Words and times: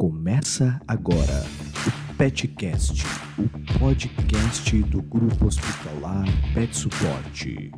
Começa 0.00 0.80
agora 0.86 1.44
o 1.84 2.14
Petcast, 2.14 3.02
o 3.36 3.78
podcast 3.80 4.80
do 4.84 5.02
Grupo 5.02 5.46
Hospitalar 5.46 6.24
Pet 6.54 6.76
Suporte. 6.76 7.72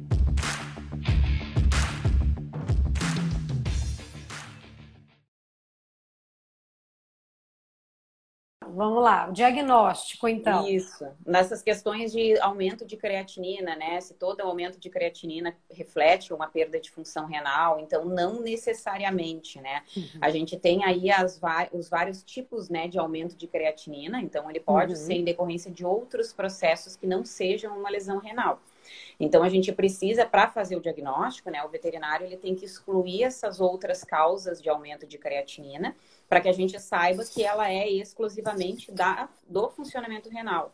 Vamos 8.80 9.02
lá, 9.02 9.28
o 9.28 9.32
diagnóstico, 9.34 10.26
então. 10.26 10.66
Isso. 10.66 11.06
Nessas 11.26 11.60
questões 11.60 12.10
de 12.12 12.40
aumento 12.40 12.86
de 12.86 12.96
creatinina, 12.96 13.76
né? 13.76 14.00
Se 14.00 14.14
todo 14.14 14.40
aumento 14.40 14.80
de 14.80 14.88
creatinina 14.88 15.54
reflete 15.70 16.32
uma 16.32 16.46
perda 16.46 16.80
de 16.80 16.90
função 16.90 17.26
renal, 17.26 17.78
então 17.78 18.06
não 18.06 18.40
necessariamente, 18.40 19.60
né? 19.60 19.82
Uhum. 19.94 20.04
A 20.22 20.30
gente 20.30 20.56
tem 20.56 20.82
aí 20.82 21.10
as, 21.10 21.38
os 21.74 21.90
vários 21.90 22.22
tipos 22.22 22.70
né, 22.70 22.88
de 22.88 22.98
aumento 22.98 23.36
de 23.36 23.46
creatinina, 23.46 24.18
então 24.18 24.48
ele 24.48 24.60
pode 24.60 24.92
uhum. 24.92 24.98
ser 24.98 25.12
em 25.12 25.24
decorrência 25.24 25.70
de 25.70 25.84
outros 25.84 26.32
processos 26.32 26.96
que 26.96 27.06
não 27.06 27.22
sejam 27.22 27.76
uma 27.76 27.90
lesão 27.90 28.16
renal. 28.16 28.62
Então 29.20 29.42
a 29.42 29.50
gente 29.50 29.70
precisa 29.72 30.24
para 30.24 30.48
fazer 30.48 30.74
o 30.74 30.80
diagnóstico, 30.80 31.50
né, 31.50 31.62
o 31.62 31.68
veterinário 31.68 32.26
ele 32.26 32.38
tem 32.38 32.54
que 32.54 32.64
excluir 32.64 33.24
essas 33.24 33.60
outras 33.60 34.02
causas 34.02 34.60
de 34.62 34.70
aumento 34.70 35.06
de 35.06 35.18
creatinina 35.18 35.94
para 36.30 36.40
que 36.40 36.48
a 36.48 36.52
gente 36.52 36.78
saiba 36.78 37.24
que 37.24 37.42
ela 37.42 37.68
é 37.68 37.90
exclusivamente 37.90 38.92
da, 38.92 39.28
do 39.48 39.68
funcionamento 39.68 40.30
renal. 40.30 40.72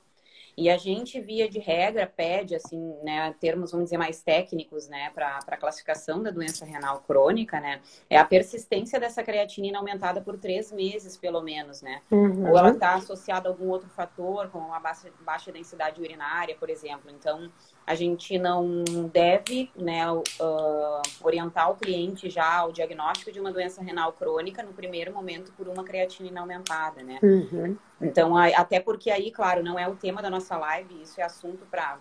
E 0.55 0.69
a 0.71 0.77
gente, 0.77 1.19
via 1.19 1.49
de 1.49 1.59
regra, 1.59 2.07
pede, 2.07 2.55
assim, 2.55 2.95
né, 3.03 3.35
termos, 3.41 3.73
vamos 3.73 3.87
dizer, 3.87 3.97
mais 3.97 4.23
técnicos, 4.23 4.87
né, 4.89 5.11
para 5.15 5.39
a 5.47 5.57
classificação 5.57 6.23
da 6.23 6.31
doença 6.31 6.65
renal 6.65 7.01
crônica, 7.07 7.59
né, 7.59 7.81
é 8.09 8.19
a 8.19 8.25
persistência 8.25 9.01
dessa 9.01 9.23
creatinina 9.23 9.79
aumentada 9.79 10.21
por 10.21 10.39
três 10.39 10.71
meses, 10.73 11.17
pelo 11.17 11.43
menos, 11.43 11.81
né. 11.81 12.03
Uhum. 12.11 12.51
Ou 12.51 12.59
ela 12.59 12.71
está 12.71 12.95
associada 12.95 13.49
a 13.49 13.53
algum 13.53 13.69
outro 13.69 13.89
fator, 13.89 14.49
como 14.51 14.69
uma 14.69 14.81
baixa, 14.81 15.11
baixa 15.21 15.53
densidade 15.53 16.01
urinária, 16.01 16.55
por 16.59 16.71
exemplo. 16.71 17.11
Então, 17.11 17.51
a 17.87 17.95
gente 17.95 18.37
não 18.37 18.83
deve 19.13 19.71
né, 19.77 20.11
uh, 20.11 20.23
orientar 21.23 21.71
o 21.71 21.77
cliente 21.77 22.29
já 22.29 22.57
ao 22.57 22.73
diagnóstico 22.73 23.31
de 23.31 23.39
uma 23.39 23.53
doença 23.53 23.81
renal 23.81 24.13
crônica 24.13 24.61
no 24.63 24.73
primeiro 24.73 25.13
momento 25.13 25.53
por 25.53 25.69
uma 25.69 25.85
creatinina 25.85 26.41
aumentada, 26.41 27.03
né? 27.05 27.21
Uhum. 27.23 27.77
Então, 28.01 28.37
até 28.37 28.81
porque 28.81 29.09
aí, 29.09 29.31
claro, 29.31 29.63
não 29.63 29.79
é 29.79 29.87
o 29.87 29.95
tema 29.95 30.21
da 30.21 30.29
nossa 30.29 30.57
live, 30.57 31.01
isso 31.01 31.21
é 31.21 31.25
assunto 31.25 31.65
para 31.71 31.99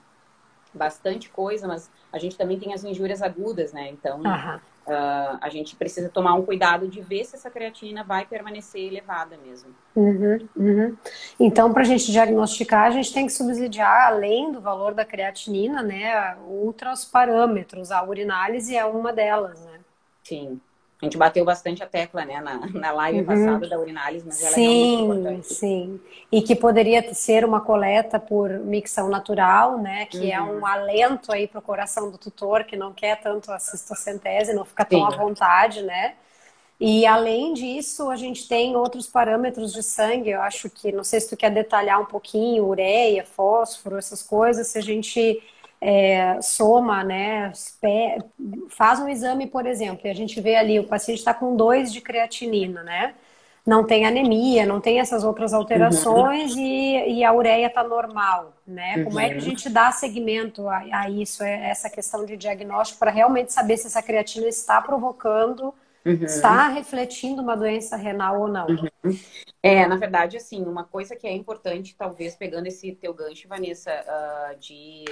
bastante 0.73 1.29
coisa, 1.29 1.67
mas 1.67 1.89
a 2.11 2.17
gente 2.17 2.35
também 2.35 2.59
tem 2.59 2.73
as 2.73 2.83
injúrias 2.83 3.21
agudas, 3.21 3.71
né? 3.71 3.89
Então, 3.89 4.21
uhum. 4.21 4.59
Uh, 4.87 5.39
a 5.41 5.49
gente 5.49 5.75
precisa 5.75 6.09
tomar 6.09 6.35
um 6.35 6.45
cuidado 6.45 6.87
de 6.87 7.01
ver 7.01 7.25
se 7.25 7.35
essa 7.35 7.49
creatinina 7.49 8.03
vai 8.03 8.23
permanecer 8.23 8.81
elevada 8.81 9.35
mesmo. 9.43 9.73
Uhum, 9.95 10.47
uhum. 10.55 10.97
Então, 11.39 11.73
para 11.73 11.81
a 11.81 11.85
gente 11.85 12.11
diagnosticar, 12.11 12.85
a 12.85 12.91
gente 12.91 13.11
tem 13.11 13.25
que 13.25 13.33
subsidiar, 13.33 14.09
além 14.09 14.51
do 14.51 14.61
valor 14.61 14.93
da 14.93 15.03
creatinina, 15.03 15.81
né, 15.81 16.37
outros 16.47 17.03
parâmetros. 17.03 17.91
A 17.91 18.03
urinálise 18.03 18.75
é 18.75 18.85
uma 18.85 19.11
delas, 19.11 19.59
né? 19.65 19.79
Sim. 20.23 20.61
A 21.05 21.07
gente 21.07 21.17
bateu 21.17 21.45
bastante 21.45 21.83
a 21.83 21.85
tecla, 21.85 22.25
né, 22.25 22.41
na, 22.41 22.65
na 22.73 22.91
live 22.91 23.19
uhum. 23.19 23.25
passada 23.25 23.69
da 23.69 23.79
urinálise, 23.79 24.25
mas 24.25 24.41
ela 24.41 24.51
sim, 24.53 24.93
é 24.93 24.97
muito 24.97 25.19
importante. 25.19 25.53
Sim, 25.53 25.99
E 26.31 26.41
que 26.41 26.55
poderia 26.55 27.13
ser 27.13 27.45
uma 27.45 27.61
coleta 27.61 28.19
por 28.19 28.49
micção 28.49 29.07
natural, 29.07 29.77
né, 29.77 30.07
que 30.07 30.17
uhum. 30.17 30.33
é 30.33 30.41
um 30.41 30.65
alento 30.65 31.31
aí 31.31 31.47
para 31.47 31.59
o 31.59 31.61
coração 31.61 32.09
do 32.09 32.17
tutor, 32.17 32.63
que 32.63 32.75
não 32.75 32.91
quer 32.91 33.21
tanto 33.21 33.51
a 33.51 33.59
cistocentese, 33.59 34.51
não 34.53 34.65
fica 34.65 34.83
tão 34.83 34.99
sim. 34.99 35.13
à 35.13 35.17
vontade, 35.17 35.83
né. 35.83 36.15
E 36.79 37.05
além 37.05 37.53
disso, 37.53 38.09
a 38.09 38.15
gente 38.15 38.49
tem 38.49 38.75
outros 38.75 39.07
parâmetros 39.07 39.71
de 39.71 39.81
sangue, 39.81 40.31
eu 40.31 40.41
acho 40.41 40.69
que, 40.69 40.91
não 40.91 41.03
sei 41.03 41.21
se 41.21 41.29
tu 41.29 41.37
quer 41.37 41.51
detalhar 41.51 42.01
um 42.01 42.05
pouquinho, 42.05 42.65
ureia, 42.65 43.23
fósforo, 43.23 43.97
essas 43.97 44.21
coisas, 44.23 44.67
se 44.67 44.77
a 44.77 44.81
gente 44.81 45.41
é, 45.87 46.41
soma, 46.41 47.03
né, 47.03 47.51
faz 48.69 48.99
um 48.99 49.07
exame, 49.07 49.45
por 49.45 49.67
exemplo, 49.67 50.07
e 50.07 50.09
a 50.09 50.15
gente 50.15 50.41
vê 50.41 50.55
ali, 50.55 50.79
o 50.79 50.87
paciente 50.87 51.19
está 51.19 51.31
com 51.31 51.55
2 51.55 51.93
de 51.93 52.01
creatinina, 52.01 52.81
né? 52.81 53.13
Não 53.63 53.83
tem 53.83 54.05
anemia, 54.05 54.65
não 54.65 54.81
tem 54.81 54.99
essas 54.99 55.23
outras 55.23 55.53
alterações 55.53 56.55
uhum. 56.55 56.61
e, 56.61 57.19
e, 57.19 57.23
a 57.23 57.31
ureia 57.33 57.67
está 57.67 57.83
normal, 57.83 58.53
né? 58.65 59.03
Como 59.03 59.19
é 59.19 59.27
que 59.27 59.33
a 59.33 59.35
uhum. 59.35 59.41
gente 59.41 59.69
dá 59.69 59.91
seguimento 59.91 60.67
a, 60.67 60.83
a 60.91 61.09
isso, 61.09 61.43
a 61.43 61.47
é, 61.47 61.69
essa 61.69 61.89
questão 61.89 62.25
de 62.25 62.35
diagnóstico, 62.35 62.99
para 62.99 63.11
realmente 63.11 63.53
saber 63.53 63.77
se 63.77 63.85
essa 63.85 64.01
creatina 64.01 64.47
está 64.47 64.81
provocando 64.81 65.73
Uhum. 66.05 66.23
está 66.23 66.67
refletindo 66.67 67.41
uma 67.41 67.57
doença 67.57 67.95
renal 67.95 68.41
ou 68.41 68.47
não. 68.47 68.67
Uhum. 68.67 69.19
É, 69.63 69.87
na 69.87 69.95
verdade, 69.95 70.37
assim, 70.37 70.63
uma 70.63 70.83
coisa 70.83 71.15
que 71.15 71.25
é 71.25 71.33
importante, 71.33 71.95
talvez 71.97 72.35
pegando 72.35 72.67
esse 72.67 72.91
teu 72.91 73.11
gancho, 73.11 73.47
Vanessa, 73.47 73.91
uh, 73.91 74.59
de 74.59 75.03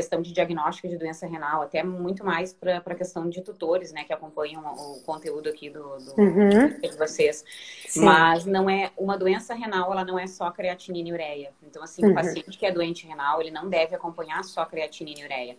questão 0.00 0.22
de 0.22 0.32
diagnóstico 0.32 0.88
de 0.88 0.96
doença 0.96 1.26
renal, 1.26 1.60
até 1.60 1.82
muito 1.82 2.24
mais 2.24 2.54
para 2.54 2.78
a 2.78 2.94
questão 2.94 3.28
de 3.28 3.42
tutores, 3.42 3.92
né, 3.92 4.02
que 4.04 4.12
acompanham 4.14 4.62
o 4.64 5.02
conteúdo 5.02 5.50
aqui 5.50 5.68
do, 5.68 5.98
do 5.98 6.14
uhum. 6.18 6.80
de 6.80 6.96
vocês. 6.96 7.44
Sim. 7.86 8.02
Mas 8.02 8.46
não 8.46 8.68
é 8.70 8.90
uma 8.96 9.18
doença 9.18 9.52
renal, 9.52 9.92
ela 9.92 10.04
não 10.04 10.18
é 10.18 10.26
só 10.26 10.50
creatinina 10.50 11.10
e 11.10 11.12
ureia. 11.12 11.52
Então, 11.62 11.82
assim, 11.82 12.02
uhum. 12.02 12.12
o 12.12 12.14
paciente 12.14 12.56
que 12.58 12.64
é 12.64 12.72
doente 12.72 13.06
renal, 13.06 13.42
ele 13.42 13.50
não 13.50 13.68
deve 13.68 13.94
acompanhar 13.94 14.42
só 14.42 14.64
creatinina 14.64 15.20
e 15.20 15.24
ureia. 15.24 15.58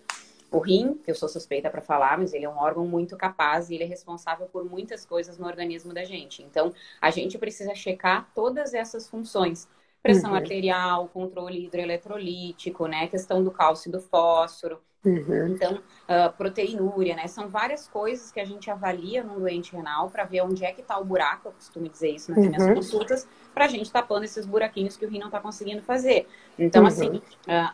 O 0.50 0.59
rim, 0.59 0.96
que 0.96 1.12
eu 1.12 1.16
sou 1.16 1.29
suspeita 1.29 1.69
para 1.69 1.81
falar, 1.81 2.18
mas 2.18 2.34
ele 2.34 2.46
é 2.46 2.50
um 2.50 2.58
órgão 2.58 2.85
muito 2.85 3.16
capaz 3.16 3.69
e 3.69 3.75
ele 3.75 3.84
é 3.84 3.88
responsável 3.88 4.47
por 4.47 4.66
muitas 4.66 5.06
coisas 5.06 5.38
no 5.38 5.46
organismo 5.46 5.94
da 5.94 6.03
gente. 6.03 6.41
Então, 6.41 6.73
a 7.00 7.12
gente 7.12 7.38
precisa 7.38 7.75
checar 7.75 8.29
todas 8.34 8.73
essas 8.73 9.08
funções 9.08 9.69
pressão 10.01 10.31
uhum. 10.31 10.38
arterial, 10.38 11.07
controle 11.07 11.66
hidroeletrolítico, 11.66 12.88
né? 12.88 13.07
Questão 13.07 13.44
do 13.44 13.51
cálcio 13.51 13.89
e 13.89 13.91
do 13.91 14.00
fósforo. 14.00 14.79
Uhum. 15.03 15.47
Então, 15.47 15.75
uh, 15.78 16.31
proteinúria, 16.38 17.16
né? 17.16 17.28
São 17.28 17.47
várias 17.47 17.88
coisas 17.88 18.31
que 18.31 18.40
a 18.40 18.45
gente 18.45 18.69
avalia 18.69 19.23
num 19.23 19.40
doente 19.40 19.75
renal 19.75 20.09
para 20.11 20.25
ver 20.25 20.41
onde 20.41 20.63
é 20.63 20.72
que 20.72 20.81
está 20.81 20.97
o 21.00 21.03
buraco, 21.03 21.47
eu 21.47 21.51
costumo 21.53 21.90
dizer 21.90 22.11
isso 22.11 22.29
nas 22.31 22.40
uhum. 22.40 22.50
minhas 22.50 22.73
consultas, 22.73 23.28
para 23.51 23.66
a 23.66 23.67
gente 23.67 23.91
tapando 23.91 24.25
esses 24.25 24.45
buraquinhos 24.45 24.95
que 24.95 25.06
o 25.06 25.09
rim 25.09 25.17
não 25.17 25.28
está 25.28 25.40
conseguindo 25.40 25.81
fazer. 25.81 26.28
Então, 26.57 26.85
assim, 26.85 27.17
uh, 27.17 27.22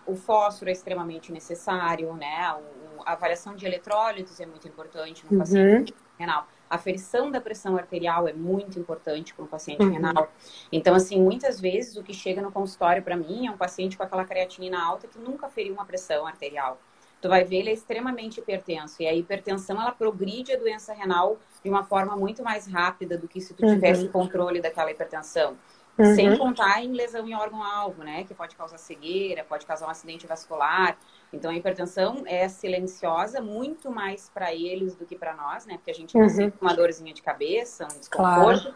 o 0.05 0.15
fósforo 0.15 0.69
é 0.69 0.73
extremamente 0.73 1.31
necessário, 1.31 2.13
né? 2.13 2.53
O, 2.53 3.03
a 3.05 3.11
avaliação 3.11 3.55
de 3.55 3.65
eletrólitos 3.65 4.39
é 4.39 4.45
muito 4.45 4.67
importante 4.67 5.25
no 5.29 5.37
paciente 5.37 5.91
uhum. 5.91 5.97
renal. 6.17 6.47
A 6.69 6.75
aferição 6.75 7.31
da 7.31 7.39
pressão 7.39 7.77
arterial 7.77 8.27
é 8.27 8.33
muito 8.33 8.79
importante 8.79 9.33
para 9.33 9.45
um 9.45 9.47
paciente 9.47 9.83
uhum. 9.83 9.91
renal. 9.91 10.31
Então, 10.71 10.93
assim, 10.93 11.21
muitas 11.21 11.59
vezes 11.59 11.95
o 11.95 12.03
que 12.03 12.13
chega 12.13 12.41
no 12.41 12.51
consultório 12.51 13.01
para 13.01 13.15
mim 13.15 13.47
é 13.47 13.51
um 13.51 13.57
paciente 13.57 13.97
com 13.97 14.03
aquela 14.03 14.25
creatinina 14.25 14.81
alta 14.81 15.07
que 15.07 15.17
nunca 15.17 15.47
feriu 15.49 15.73
uma 15.73 15.85
pressão 15.85 16.27
arterial. 16.27 16.79
Tu 17.19 17.27
vai 17.27 17.43
ver, 17.43 17.57
ele 17.57 17.69
é 17.69 17.73
extremamente 17.73 18.39
hipertenso. 18.39 19.01
E 19.01 19.07
a 19.07 19.13
hipertensão, 19.13 19.81
ela 19.81 19.91
progride 19.91 20.53
a 20.53 20.57
doença 20.57 20.93
renal 20.93 21.39
de 21.63 21.69
uma 21.69 21.83
forma 21.83 22.15
muito 22.15 22.43
mais 22.43 22.67
rápida 22.67 23.17
do 23.17 23.27
que 23.27 23.41
se 23.41 23.53
tu 23.53 23.65
tivesse 23.65 24.05
uhum. 24.05 24.11
controle 24.11 24.61
daquela 24.61 24.91
hipertensão. 24.91 25.57
Uhum. 25.97 26.15
Sem 26.15 26.37
contar 26.37 26.83
em 26.83 26.91
lesão 26.91 27.27
em 27.27 27.33
órgão-alvo, 27.33 28.03
né? 28.03 28.23
Que 28.23 28.33
pode 28.33 28.55
causar 28.55 28.77
cegueira, 28.77 29.43
pode 29.43 29.65
causar 29.65 29.87
um 29.87 29.89
acidente 29.89 30.27
vascular. 30.27 30.95
Então, 31.33 31.49
a 31.49 31.55
hipertensão 31.55 32.23
é 32.25 32.47
silenciosa 32.47 33.41
muito 33.41 33.89
mais 33.89 34.29
para 34.29 34.53
eles 34.53 34.95
do 34.95 35.05
que 35.05 35.15
para 35.15 35.33
nós, 35.35 35.65
né? 35.65 35.75
Porque 35.75 35.89
a 35.89 35.95
gente 35.95 36.15
uhum. 36.15 36.27
tem 36.27 36.53
uma 36.61 36.75
dorzinha 36.75 37.13
de 37.13 37.21
cabeça, 37.21 37.85
um 37.85 37.99
desconforto. 37.99 38.73
Claro. 38.73 38.75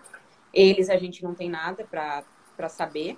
Eles, 0.53 0.89
a 0.89 0.97
gente 0.97 1.23
não 1.23 1.35
tem 1.35 1.49
nada 1.49 1.85
para 1.85 2.69
saber. 2.69 3.17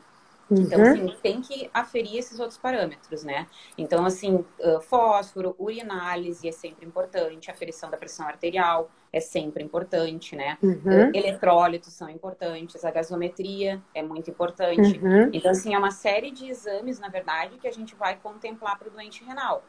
Então, 0.60 0.80
uhum. 0.80 0.92
assim, 0.92 1.18
tem 1.22 1.42
que 1.42 1.70
aferir 1.74 2.18
esses 2.18 2.40
outros 2.40 2.58
parâmetros, 2.58 3.24
né? 3.24 3.48
Então, 3.78 4.06
assim, 4.06 4.46
fósforo, 4.84 5.56
urinálise 5.58 6.48
é 6.48 6.52
sempre 6.52 6.86
importante, 6.86 7.50
aferição 7.50 7.90
da 7.90 7.98
pressão 7.98 8.28
arterial 8.28 8.90
é 9.12 9.20
sempre 9.20 9.64
importante, 9.64 10.36
né? 10.36 10.58
Uhum. 10.62 11.12
Eletrólitos 11.14 11.94
são 11.94 12.10
importantes, 12.10 12.84
a 12.84 12.92
gasometria 12.92 13.82
é 13.94 14.02
muito 14.02 14.30
importante. 14.30 15.00
Uhum. 15.00 15.30
Então, 15.32 15.52
assim, 15.52 15.76
é 15.76 15.78
uma 15.78 15.92
série 15.92 16.32
de 16.32 16.50
exames, 16.50 17.00
na 17.00 17.10
verdade, 17.10 17.58
que 17.58 17.68
a 17.68 17.72
gente 17.72 17.96
vai 17.96 18.16
contemplar 18.18 18.78
para 18.80 18.88
o 18.88 18.92
doente 18.92 19.24
renal. 19.24 19.64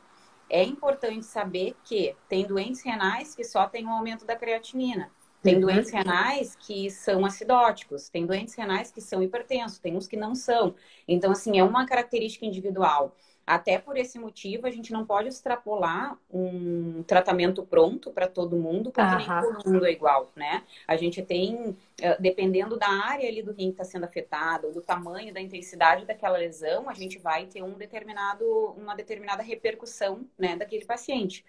É 0.49 0.63
importante 0.63 1.25
saber 1.25 1.75
que 1.85 2.15
tem 2.29 2.47
doentes 2.47 2.83
renais 2.83 3.35
que 3.35 3.45
só 3.45 3.67
tem 3.67 3.87
um 3.87 3.91
aumento 3.91 4.25
da 4.25 4.37
creatinina. 4.37 5.11
Tem 5.45 5.57
uhum. 5.57 5.61
doentes 5.61 5.91
renais 5.91 6.57
que 6.57 6.91
são 6.91 7.23
acidóticos, 7.27 8.09
tem 8.09 8.25
doentes 8.25 8.55
renais 8.55 8.91
que 8.91 9.03
são 9.03 9.23
hipertensos, 9.23 9.79
tem 9.79 9.95
uns 9.95 10.07
que 10.07 10.17
não 10.17 10.35
são. 10.35 10.75
Então, 11.07 11.31
assim, 11.31 11.59
é 11.59 11.63
uma 11.63 11.85
característica 11.87 12.47
individual. 12.47 13.15
Até 13.47 13.79
por 13.79 13.99
esse 13.99 14.19
motivo, 14.19 14.67
a 14.67 14.71
gente 14.71 14.91
não 14.91 15.05
pode 15.05 15.29
extrapolar 15.29 16.19
um 16.33 17.03
tratamento 17.03 17.63
pronto 17.63 18.11
para 18.11 18.27
todo 18.27 18.57
mundo, 18.57 18.91
porque 18.91 19.17
nem 19.17 19.27
todo 19.27 19.71
mundo 19.71 19.85
é 19.85 19.93
igual, 19.93 20.33
né? 20.35 20.63
A 20.89 20.97
gente 20.97 21.21
tem, 21.21 21.77
eh, 22.01 22.17
dependendo 22.19 22.79
da 22.79 22.89
área 22.89 23.29
ali 23.29 23.43
do 23.43 23.53
rim 23.53 23.67
que 23.67 23.73
está 23.73 23.85
sendo 23.85 24.05
afetada, 24.05 24.67
ou 24.67 24.73
do 24.73 24.81
tamanho, 24.81 25.35
da 25.35 25.43
intensidade 25.43 26.07
daquela 26.07 26.39
lesão, 26.39 26.89
a 26.89 26.95
gente 26.95 27.19
vai 27.19 27.45
ter 27.45 27.63
um 27.63 27.75
determinado, 27.75 28.47
uma 28.79 28.95
determinada 28.95 29.43
repercussão, 29.43 30.27
né, 30.39 30.57
daquele 30.57 30.87
paciente. 30.87 31.45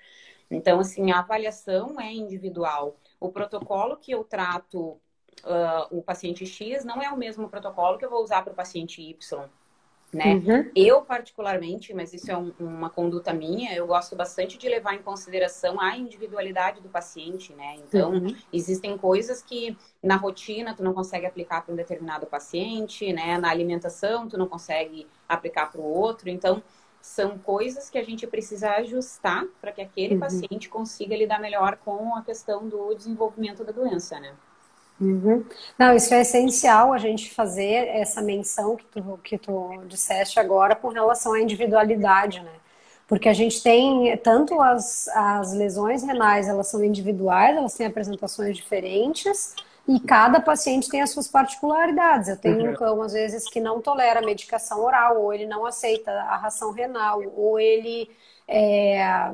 Então, 0.49 0.79
assim, 0.79 1.11
a 1.11 1.19
avaliação 1.19 1.99
é 1.99 2.11
individual. 2.13 2.95
O 3.19 3.29
protocolo 3.29 3.97
que 3.97 4.11
eu 4.11 4.23
trato 4.23 4.99
uh, 5.43 5.87
o 5.91 6.01
paciente 6.01 6.45
X 6.45 6.85
não 6.85 7.01
é 7.01 7.09
o 7.11 7.17
mesmo 7.17 7.49
protocolo 7.49 7.97
que 7.97 8.05
eu 8.05 8.09
vou 8.09 8.23
usar 8.23 8.43
para 8.43 8.53
o 8.53 8.55
paciente 8.55 9.01
Y 9.01 9.49
né? 10.15 10.35
Uhum. 10.35 10.71
Eu, 10.73 11.01
particularmente, 11.01 11.93
mas 11.93 12.13
isso 12.13 12.31
é 12.31 12.37
um, 12.37 12.53
uma 12.57 12.89
conduta 12.89 13.33
minha, 13.33 13.75
eu 13.75 13.85
gosto 13.85 14.15
bastante 14.15 14.57
de 14.57 14.67
levar 14.69 14.95
em 14.95 15.01
consideração 15.01 15.79
a 15.79 15.97
individualidade 15.97 16.81
do 16.81 16.87
paciente, 16.87 17.53
né? 17.53 17.75
Então, 17.85 18.13
uhum. 18.13 18.35
existem 18.51 18.97
coisas 18.97 19.41
que 19.41 19.77
na 20.01 20.15
rotina 20.15 20.73
tu 20.73 20.81
não 20.81 20.93
consegue 20.93 21.25
aplicar 21.25 21.61
para 21.61 21.73
um 21.73 21.75
determinado 21.75 22.25
paciente, 22.25 23.11
né? 23.11 23.37
Na 23.37 23.49
alimentação 23.49 24.27
tu 24.27 24.37
não 24.37 24.47
consegue 24.47 25.05
aplicar 25.27 25.69
para 25.71 25.81
o 25.81 25.83
outro. 25.83 26.29
Então, 26.29 26.63
são 27.05 27.37
coisas 27.37 27.87
que 27.87 27.99
a 27.99 28.03
gente 28.03 28.25
precisa 28.25 28.71
ajustar 28.71 29.45
para 29.61 29.71
que 29.71 29.79
aquele 29.79 30.15
uhum. 30.15 30.19
paciente 30.19 30.67
consiga 30.67 31.15
lidar 31.15 31.39
melhor 31.39 31.77
com 31.85 32.15
a 32.15 32.23
questão 32.23 32.67
do 32.67 32.95
desenvolvimento 32.95 33.63
da 33.63 33.71
doença, 33.71 34.19
né? 34.19 34.33
Uhum. 34.99 35.45
Não, 35.77 35.95
isso 35.95 36.11
é 36.15 36.21
essencial 36.21 36.91
a 36.91 36.97
gente 36.97 37.31
fazer 37.31 37.89
essa 37.89 38.23
menção 38.23 38.75
que 38.75 38.85
tu, 38.85 39.19
que 39.23 39.37
tu 39.37 39.83
disseste 39.85 40.39
agora 40.39 40.75
com 40.75 40.87
relação 40.87 41.33
à 41.33 41.39
individualidade, 41.39 42.41
né? 42.41 42.53
Porque 43.07 43.29
a 43.29 43.33
gente 43.33 43.61
tem 43.61 44.17
tanto 44.17 44.59
as, 44.59 45.07
as 45.09 45.53
lesões 45.53 46.01
renais, 46.01 46.47
elas 46.47 46.67
são 46.67 46.83
individuais, 46.83 47.55
elas 47.55 47.75
têm 47.75 47.85
apresentações 47.85 48.57
diferentes 48.57 49.53
e 49.87 49.99
cada 49.99 50.39
paciente 50.39 50.89
tem 50.89 51.01
as 51.01 51.11
suas 51.11 51.27
particularidades. 51.27 52.29
Eu 52.29 52.37
tenho 52.37 52.63
uhum. 52.63 52.71
um 52.71 52.75
cão, 52.75 53.01
às 53.01 53.13
vezes, 53.13 53.47
que 53.49 53.59
não 53.59 53.81
tolera 53.81 54.21
medicação 54.21 54.83
oral, 54.83 55.21
ou 55.21 55.33
ele 55.33 55.45
não 55.45 55.65
aceita 55.65 56.11
a 56.11 56.37
ração 56.37 56.71
renal, 56.71 57.21
ou 57.35 57.59
ele 57.59 58.09
é, 58.47 59.31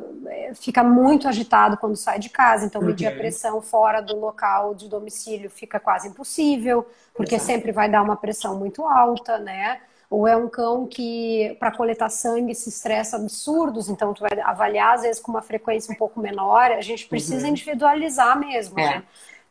fica 0.55 0.83
muito 0.83 1.27
agitado 1.27 1.77
quando 1.77 1.95
sai 1.95 2.19
de 2.19 2.29
casa, 2.29 2.65
então 2.65 2.81
medir 2.81 3.07
uhum. 3.07 3.13
a 3.13 3.17
pressão 3.17 3.61
fora 3.61 4.01
do 4.01 4.17
local 4.17 4.73
de 4.73 4.87
domicílio 4.87 5.49
fica 5.49 5.79
quase 5.79 6.07
impossível, 6.07 6.87
porque 7.13 7.35
Exato. 7.35 7.51
sempre 7.51 7.71
vai 7.71 7.89
dar 7.89 8.01
uma 8.01 8.15
pressão 8.15 8.57
muito 8.57 8.85
alta, 8.85 9.37
né? 9.37 9.81
Ou 10.09 10.27
é 10.27 10.35
um 10.35 10.49
cão 10.49 10.85
que, 10.85 11.55
para 11.57 11.71
coletar 11.71 12.09
sangue, 12.09 12.53
se 12.53 12.67
estressa 12.67 13.15
absurdos, 13.15 13.87
então 13.87 14.13
tu 14.13 14.21
vai 14.21 14.37
avaliar 14.41 14.95
às 14.95 15.03
vezes 15.03 15.21
com 15.21 15.31
uma 15.31 15.41
frequência 15.41 15.93
um 15.93 15.97
pouco 15.97 16.19
menor, 16.19 16.71
a 16.71 16.81
gente 16.81 17.07
precisa 17.07 17.45
uhum. 17.45 17.51
individualizar 17.51 18.37
mesmo, 18.37 18.77
é. 18.79 18.83
né? 18.83 19.03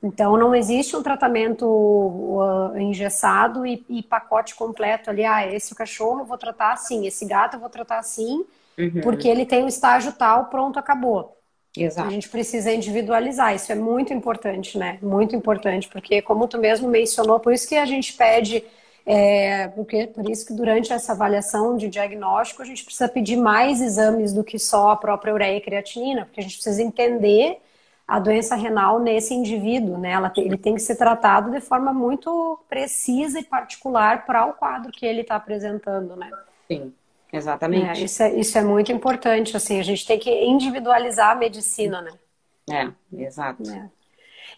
Então, 0.03 0.37
não 0.37 0.55
existe 0.55 0.97
um 0.97 1.03
tratamento 1.03 1.67
uh, 1.67 2.79
engessado 2.79 3.67
e, 3.67 3.85
e, 3.89 4.03
pacote 4.03 4.55
completo 4.55 5.11
ali. 5.11 5.25
Ah, 5.25 5.47
esse 5.47 5.75
cachorro 5.75 6.21
eu 6.21 6.25
vou 6.25 6.39
tratar 6.39 6.73
assim, 6.73 7.07
esse 7.07 7.27
gato 7.27 7.57
eu 7.57 7.61
vou 7.61 7.69
tratar 7.69 7.99
assim, 7.99 8.45
uhum. 8.79 9.01
porque 9.03 9.29
ele 9.29 9.45
tem 9.45 9.63
um 9.63 9.69
estágio 9.69 10.13
tal, 10.13 10.47
pronto, 10.47 10.79
acabou. 10.79 11.37
Exato. 11.77 12.09
A 12.09 12.11
gente 12.11 12.29
precisa 12.29 12.73
individualizar, 12.73 13.55
isso 13.55 13.71
é 13.71 13.75
muito 13.75 14.13
importante, 14.13 14.77
né? 14.77 14.99
Muito 15.03 15.37
importante, 15.37 15.89
porque 15.89 16.21
como 16.23 16.49
tu 16.49 16.59
mesmo 16.59 16.89
mencionou, 16.89 17.39
por 17.39 17.53
isso 17.53 17.69
que 17.69 17.77
a 17.77 17.87
gente 17.87 18.15
pede, 18.15 18.65
é, 19.07 19.69
porque, 19.69 20.07
por 20.09 20.29
isso 20.29 20.47
que 20.47 20.55
durante 20.55 20.93
essa 20.93 21.13
avaliação 21.13 21.77
de 21.77 21.89
diagnóstico 21.89 22.63
a 22.63 22.65
gente 22.65 22.85
precisa 22.85 23.09
pedir 23.09 23.37
mais 23.37 23.81
exames 23.81 24.33
do 24.33 24.43
que 24.43 24.59
só 24.59 24.91
a 24.91 24.97
própria 24.97 25.33
ureia 25.33 25.59
e 25.59 25.61
creatinina, 25.61 26.25
porque 26.25 26.41
a 26.41 26.43
gente 26.43 26.55
precisa 26.55 26.83
entender 26.83 27.59
a 28.11 28.19
doença 28.19 28.57
renal 28.57 28.99
nesse 28.99 29.33
indivíduo, 29.33 29.97
né? 29.97 30.11
Ela, 30.11 30.33
ele 30.37 30.59
tem 30.59 30.75
que 30.75 30.81
ser 30.81 30.97
tratado 30.97 31.53
de 31.53 31.61
forma 31.61 31.93
muito 31.93 32.59
precisa 32.69 33.39
e 33.39 33.45
particular 33.45 34.27
para 34.27 34.47
o 34.47 34.53
quadro 34.53 34.91
que 34.91 35.07
ele 35.07 35.21
está 35.21 35.37
apresentando, 35.37 36.17
né? 36.17 36.29
Sim. 36.67 36.93
Exatamente. 37.33 38.01
É, 38.01 38.05
isso, 38.05 38.21
é, 38.25 38.35
isso 38.35 38.59
é 38.59 38.63
muito 38.65 38.91
importante, 38.91 39.57
assim, 39.57 39.79
a 39.79 39.85
gente 39.85 40.05
tem 40.05 40.19
que 40.19 40.29
individualizar 40.29 41.31
a 41.31 41.35
medicina, 41.37 42.03
né? 42.03 42.11
É, 42.69 43.23
exato. 43.23 43.63
É. 43.71 43.89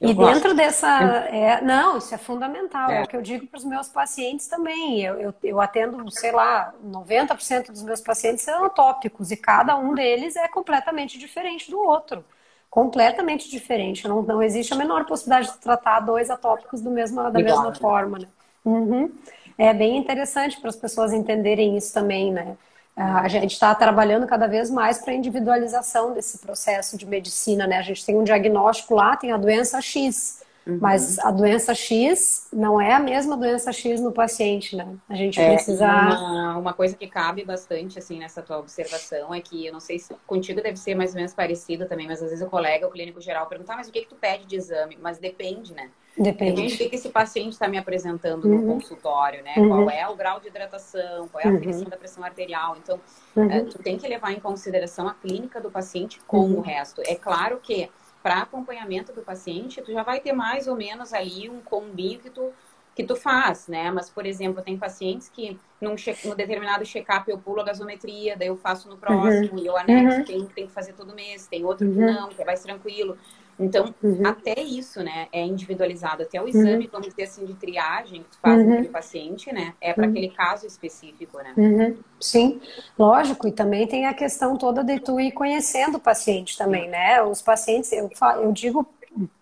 E 0.00 0.14
gosto. 0.14 0.32
dentro 0.32 0.55
dessa. 0.55 0.88
É, 1.31 1.60
não, 1.60 1.98
isso 1.98 2.14
é 2.14 2.19
fundamental. 2.19 2.90
É, 2.90 3.00
é 3.00 3.02
o 3.02 3.06
que 3.06 3.14
eu 3.14 3.20
digo 3.20 3.46
para 3.46 3.58
os 3.58 3.64
meus 3.66 3.88
pacientes 3.88 4.46
também. 4.46 5.02
Eu, 5.02 5.20
eu, 5.20 5.34
eu, 5.44 5.60
atendo, 5.60 6.10
sei 6.10 6.32
lá, 6.32 6.72
90% 6.82 7.66
dos 7.66 7.82
meus 7.82 8.00
pacientes 8.00 8.43
são 8.43 8.64
utópicos 8.64 9.31
e 9.31 9.37
cada 9.37 9.76
um 9.76 9.94
deles 9.94 10.37
é 10.37 10.48
completamente 10.48 11.19
diferente 11.19 11.70
do 11.70 11.78
outro. 11.78 12.25
Completamente 12.72 13.48
diferente. 13.48 14.08
Não, 14.08 14.20
não 14.20 14.42
existe 14.42 14.72
a 14.72 14.76
menor 14.76 15.04
possibilidade 15.04 15.52
de 15.52 15.58
tratar 15.58 16.00
dois 16.00 16.28
atópicos 16.28 16.80
do 16.80 16.90
mesmo, 16.90 17.30
da 17.30 17.38
Igual, 17.38 17.62
mesma 17.62 17.74
forma. 17.76 18.19
Né? 18.19 18.26
Uhum 18.64 19.12
é 19.58 19.72
bem 19.72 19.96
interessante 19.96 20.58
para 20.60 20.70
as 20.70 20.76
pessoas 20.76 21.12
entenderem 21.12 21.76
isso 21.76 21.92
também, 21.92 22.32
né? 22.32 22.56
A 22.94 23.26
gente 23.26 23.52
está 23.52 23.74
trabalhando 23.74 24.26
cada 24.26 24.46
vez 24.46 24.70
mais 24.70 24.98
para 24.98 25.12
a 25.12 25.16
individualização 25.16 26.12
desse 26.12 26.38
processo 26.38 26.98
de 26.98 27.06
medicina, 27.06 27.66
né? 27.66 27.78
A 27.78 27.82
gente 27.82 28.04
tem 28.04 28.16
um 28.16 28.24
diagnóstico 28.24 28.94
lá, 28.94 29.16
tem 29.16 29.32
a 29.32 29.38
doença 29.38 29.80
X, 29.80 30.42
uhum. 30.67 30.79
mas 30.81 31.19
a 31.19 31.31
doença 31.31 31.75
X 31.75 32.49
não 32.53 32.81
é 32.81 32.93
a 32.93 32.99
mesma 32.99 33.37
doença 33.37 33.73
X 33.73 34.00
no 34.00 34.12
paciente, 34.12 34.76
né? 34.76 34.97
A 35.09 35.14
gente 35.14 35.41
é, 35.41 35.55
precisa. 35.55 35.87
Uma, 35.87 36.59
uma, 36.59 36.73
coisa 36.73 36.97
que 36.97 37.06
cabe 37.06 37.44
bastante, 37.44 37.99
assim, 37.99 38.19
nessa 38.19 38.43
tua 38.43 38.59
observação 38.59 39.35
é 39.35 39.41
que, 39.41 39.67
eu 39.67 39.73
não 39.73 39.81
sei 39.81 39.99
se 39.99 40.14
contigo 40.26 40.62
deve 40.62 40.76
ser 40.76 40.94
mais 40.94 41.11
ou 41.11 41.17
menos 41.17 41.35
parecido 41.35 41.87
também, 41.87 42.06
mas 42.06 42.23
às 42.23 42.31
vezes 42.31 42.44
o 42.44 42.50
colega, 42.50 42.87
o 42.87 42.91
clínico 42.91 43.20
geral, 43.20 43.47
pergunta, 43.47 43.73
ah, 43.73 43.76
mas 43.76 43.88
o 43.88 43.93
que, 43.93 44.03
que 44.03 44.09
tu 44.09 44.17
pede 44.17 44.47
de 44.47 44.56
exame? 44.56 44.99
Mas 45.00 45.19
depende, 45.19 45.73
né? 45.73 45.91
Depende. 46.17 46.56
Depende 46.56 46.85
do 46.85 46.91
que 46.91 46.97
esse 46.97 47.08
paciente 47.08 47.53
está 47.53 47.67
me 47.69 47.79
apresentando 47.79 48.44
uhum. 48.44 48.61
no 48.61 48.75
consultório, 48.75 49.43
né? 49.43 49.55
Uhum. 49.56 49.69
Qual 49.69 49.91
é 49.91 50.06
o 50.08 50.15
grau 50.15 50.41
de 50.41 50.49
hidratação, 50.49 51.26
qual 51.29 51.43
é 51.43 51.49
a 51.49 51.50
uhum. 51.50 51.85
da 51.85 51.97
pressão 51.97 52.23
arterial. 52.23 52.76
Então, 52.76 53.00
uhum. 53.35 53.50
é, 53.50 53.61
tu 53.62 53.79
tem 53.79 53.97
que 53.97 54.06
levar 54.06 54.31
em 54.32 54.41
consideração 54.41 55.08
a 55.08 55.15
clínica 55.15 55.61
do 55.61 55.70
paciente 55.70 56.20
com 56.26 56.41
uhum. 56.41 56.58
o 56.58 56.61
resto. 56.61 57.00
É 57.06 57.15
claro 57.15 57.58
que 57.62 57.91
para 58.22 58.42
acompanhamento 58.42 59.12
do 59.12 59.22
paciente, 59.22 59.82
tu 59.82 59.92
já 59.92 60.02
vai 60.02 60.20
ter 60.20 60.32
mais 60.32 60.69
ou 60.69 60.76
menos 60.76 61.12
ali 61.12 61.50
um 61.50 61.60
combinho 61.60 62.20
que 62.20 62.30
tu 62.30 62.52
que 62.94 63.02
tu 63.02 63.16
faz, 63.16 63.69
né? 63.69 63.90
Mas, 63.90 64.10
por 64.10 64.26
exemplo, 64.26 64.62
tem 64.62 64.76
pacientes 64.76 65.28
que 65.28 65.58
num, 65.80 65.96
check, 65.96 66.24
num 66.26 66.34
determinado 66.34 66.84
check-up 66.84 67.30
eu 67.30 67.38
pulo 67.38 67.60
a 67.60 67.64
gasometria, 67.64 68.36
daí 68.36 68.48
eu 68.48 68.56
faço 68.56 68.88
no 68.88 68.98
próximo, 68.98 69.56
uhum. 69.56 69.64
e 69.64 69.66
eu 69.66 69.76
anexo, 69.76 70.19
uhum. 70.19 70.24
tem, 70.24 70.46
tem 70.46 70.66
que 70.66 70.72
fazer 70.72 70.92
todo 70.92 71.14
mês, 71.14 71.46
tem 71.46 71.64
outro 71.64 71.90
que 71.90 71.98
não, 71.98 72.28
que 72.28 72.42
é 72.42 72.44
mais 72.44 72.62
tranquilo. 72.62 73.16
Então, 73.64 73.94
uhum. 74.03 74.26
até 74.26 74.61
isso, 74.61 75.03
né, 75.03 75.29
é 75.32 75.43
individualizado. 75.43 76.23
Até 76.23 76.41
o 76.41 76.49
exame, 76.49 76.85
uhum. 76.85 76.91
vamos 76.91 77.09
dizer 77.09 77.25
assim, 77.25 77.44
de 77.44 77.55
triagem 77.55 78.23
que 78.23 78.31
tu 78.31 78.38
faz 78.41 78.61
uhum. 78.61 78.85
paciente, 78.87 79.53
né, 79.53 79.75
é 79.81 79.93
para 79.93 80.05
uhum. 80.05 80.11
aquele 80.11 80.29
caso 80.29 80.67
específico, 80.67 81.38
né? 81.38 81.55
Uhum. 81.56 81.97
Sim, 82.20 82.61
lógico. 82.99 83.49
E 83.49 83.53
também 83.53 83.87
tem 83.87 84.06
a 84.06 84.14
questão 84.14 84.56
toda 84.56 84.82
de 84.82 85.00
tu 85.00 85.20
ir 85.20 85.32
conhecendo 85.32 85.97
o 85.97 86.00
paciente 86.00 86.56
também, 86.56 86.88
né? 86.88 87.23
Os 87.23 87.43
pacientes, 87.43 87.93
eu, 87.93 88.11
eu 88.37 88.53
digo 88.53 88.87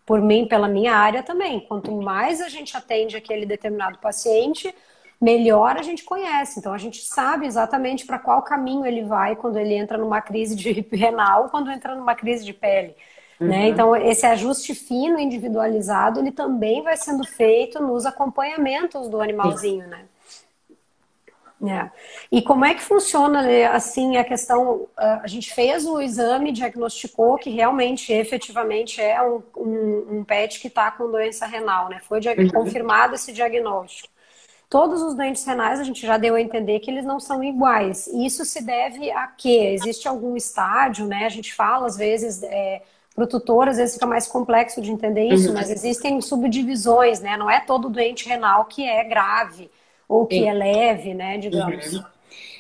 por 0.05 0.21
mim, 0.21 0.47
pela 0.47 0.69
minha 0.69 0.95
área 0.95 1.23
também. 1.23 1.61
Quanto 1.61 1.93
mais 1.93 2.41
a 2.41 2.49
gente 2.49 2.77
atende 2.77 3.17
aquele 3.17 3.47
determinado 3.47 3.99
paciente, 3.99 4.75
melhor 5.21 5.77
a 5.77 5.83
gente 5.83 6.03
conhece. 6.03 6.59
Então 6.59 6.73
a 6.73 6.79
gente 6.79 7.03
sabe 7.03 7.47
exatamente 7.47 8.07
para 8.07 8.19
qual 8.19 8.43
caminho 8.43 8.87
ele 8.87 9.05
vai 9.05 9.37
quando 9.37 9.59
ele 9.59 9.75
entra 9.75 9.99
numa 9.99 10.21
crise 10.21 10.57
de 10.57 10.85
renal, 10.93 11.49
quando 11.51 11.71
entra 11.71 11.95
numa 11.95 12.15
crise 12.15 12.45
de 12.45 12.53
pele. 12.53 12.97
Né? 13.41 13.47
Uhum. 13.47 13.49
Né? 13.49 13.69
Então, 13.69 13.97
esse 13.97 14.27
ajuste 14.27 14.75
fino, 14.75 15.19
individualizado, 15.19 16.21
ele 16.21 16.31
também 16.31 16.83
vai 16.83 16.97
sendo 16.97 17.25
feito 17.27 17.83
nos 17.83 18.05
acompanhamentos 18.05 19.09
do 19.09 19.21
animalzinho, 19.21 19.87
né? 19.89 20.05
É. 21.63 21.91
E 22.33 22.41
como 22.41 22.65
é 22.65 22.75
que 22.75 22.83
funciona, 22.83 23.43
assim, 23.71 24.17
a 24.17 24.25
questão, 24.25 24.87
a 24.97 25.27
gente 25.27 25.53
fez 25.53 25.85
o 25.85 26.01
exame, 26.01 26.53
diagnosticou 26.53 27.37
que 27.37 27.51
realmente, 27.51 28.13
efetivamente, 28.15 29.01
é 29.01 29.21
um, 29.23 29.43
um, 29.55 30.07
um 30.19 30.25
pet 30.25 30.59
que 30.59 30.69
está 30.69 30.91
com 30.91 31.11
doença 31.11 31.45
renal, 31.45 31.91
né? 31.91 32.01
Foi 32.09 32.19
uhum. 32.19 32.49
confirmado 32.51 33.15
esse 33.15 33.31
diagnóstico. 33.31 34.09
Todos 34.71 35.03
os 35.03 35.15
doentes 35.15 35.45
renais, 35.45 35.81
a 35.81 35.85
gente 35.85 36.07
já 36.07 36.17
deu 36.17 36.35
a 36.35 36.41
entender 36.41 36.79
que 36.81 36.91
eles 36.91 37.05
não 37.05 37.21
são 37.21 37.45
iguais. 37.45 38.07
E 38.07 38.25
isso 38.25 38.45
se 38.45 38.65
deve 38.65 39.11
a 39.11 39.27
quê? 39.27 39.73
Existe 39.75 40.09
algum 40.09 40.37
estágio, 40.37 41.07
né? 41.07 41.27
A 41.27 41.29
gente 41.31 41.53
fala, 41.53 41.87
às 41.87 41.97
vezes, 41.97 42.43
é, 42.43 42.81
para 43.15 43.25
o 43.25 43.27
tutor, 43.27 43.69
às 43.69 43.77
vezes 43.77 43.95
fica 43.95 44.07
mais 44.07 44.27
complexo 44.27 44.81
de 44.81 44.91
entender 44.91 45.25
isso, 45.25 45.49
uhum. 45.49 45.55
mas 45.55 45.71
existem 45.71 46.21
subdivisões, 46.21 47.21
né? 47.21 47.37
Não 47.37 47.51
é 47.51 47.61
todo 47.61 47.89
doente 47.89 48.29
renal 48.29 48.65
que 48.67 48.87
é 48.87 49.03
grave 49.05 49.71
ou 50.09 50.27
que 50.27 50.39
Sim. 50.39 50.49
é 50.49 50.53
leve, 50.53 51.15
né, 51.15 51.39
digamos. 51.39 51.95
Uhum. 51.95 52.05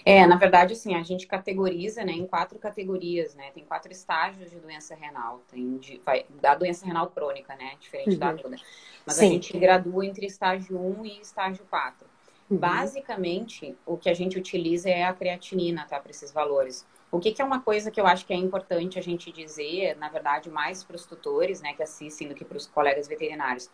É, 0.04 0.26
na 0.26 0.36
verdade, 0.36 0.72
assim, 0.72 0.94
a 0.94 1.02
gente 1.02 1.26
categoriza, 1.26 2.04
né, 2.04 2.12
em 2.12 2.26
quatro 2.26 2.58
categorias, 2.58 3.34
né? 3.34 3.50
Tem 3.52 3.64
quatro 3.64 3.92
estágios 3.92 4.50
de 4.50 4.56
doença 4.56 4.94
renal. 4.94 5.42
Tem 5.50 5.76
de, 5.78 6.00
vai, 6.04 6.24
da 6.40 6.54
doença 6.54 6.86
renal 6.86 7.08
crônica, 7.08 7.54
né? 7.54 7.72
Diferente 7.78 8.12
uhum. 8.12 8.18
da 8.18 8.28
aguda. 8.28 8.56
Mas 9.04 9.16
Sim. 9.16 9.26
a 9.26 9.30
gente 9.30 9.58
gradua 9.58 10.06
entre 10.06 10.26
estágio 10.26 10.78
1 10.78 11.04
e 11.04 11.20
estágio 11.20 11.64
4. 11.68 12.06
Uhum. 12.50 12.56
Basicamente, 12.56 13.76
o 13.86 13.96
que 13.96 14.08
a 14.08 14.14
gente 14.14 14.38
utiliza 14.38 14.88
é 14.88 15.04
a 15.04 15.12
creatinina, 15.12 15.86
tá? 15.88 16.00
Para 16.00 16.10
esses 16.10 16.32
valores. 16.32 16.86
O 17.10 17.18
que, 17.18 17.32
que, 17.32 17.42
é 17.42 17.44
uma 17.44 17.60
coisa 17.60 17.90
que 17.90 18.00
eu 18.00 18.06
acho 18.06 18.24
que 18.24 18.32
é 18.32 18.36
importante 18.36 18.98
a 18.98 19.02
gente 19.02 19.32
dizer, 19.32 19.96
na 19.96 20.08
verdade, 20.08 20.48
mais 20.48 20.84
para 20.84 20.94
os 20.94 21.04
tutores, 21.04 21.60
né, 21.60 21.72
que 21.74 21.82
assistem 21.82 22.28
do 22.28 22.34
que 22.34 22.44
para 22.44 22.56
os 22.56 22.66
colegas 22.66 23.08
veterinários. 23.08 23.68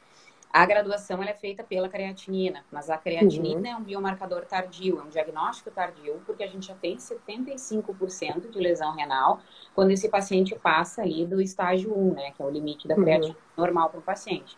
A 0.51 0.65
graduação 0.65 1.23
é 1.23 1.35
feita 1.35 1.63
pela 1.63 1.87
creatinina, 1.87 2.65
mas 2.73 2.89
a 2.89 2.97
creatinina 2.97 3.61
uhum. 3.61 3.67
é 3.67 3.77
um 3.77 3.83
biomarcador 3.83 4.47
tardio, 4.47 5.01
é 5.01 5.03
um 5.03 5.09
diagnóstico 5.09 5.71
tardio, 5.71 6.23
porque 6.25 6.43
a 6.43 6.47
gente 6.47 6.69
já 6.69 6.75
tem 6.75 6.97
75% 6.97 8.49
de 8.49 8.59
lesão 8.59 8.95
renal 8.95 9.41
quando 9.75 9.91
esse 9.91 10.09
paciente 10.09 10.55
passa 10.55 11.03
ali 11.03 11.27
do 11.27 11.41
estágio 11.43 11.95
1, 11.95 12.15
né, 12.15 12.31
que 12.35 12.41
é 12.41 12.45
o 12.45 12.49
limite 12.49 12.89
da 12.89 12.95
uhum. 12.95 13.03
creatina 13.03 13.35
uhum. 13.35 13.65
normal 13.65 13.91
para 13.91 13.99
o 14.01 14.03
paciente. 14.03 14.57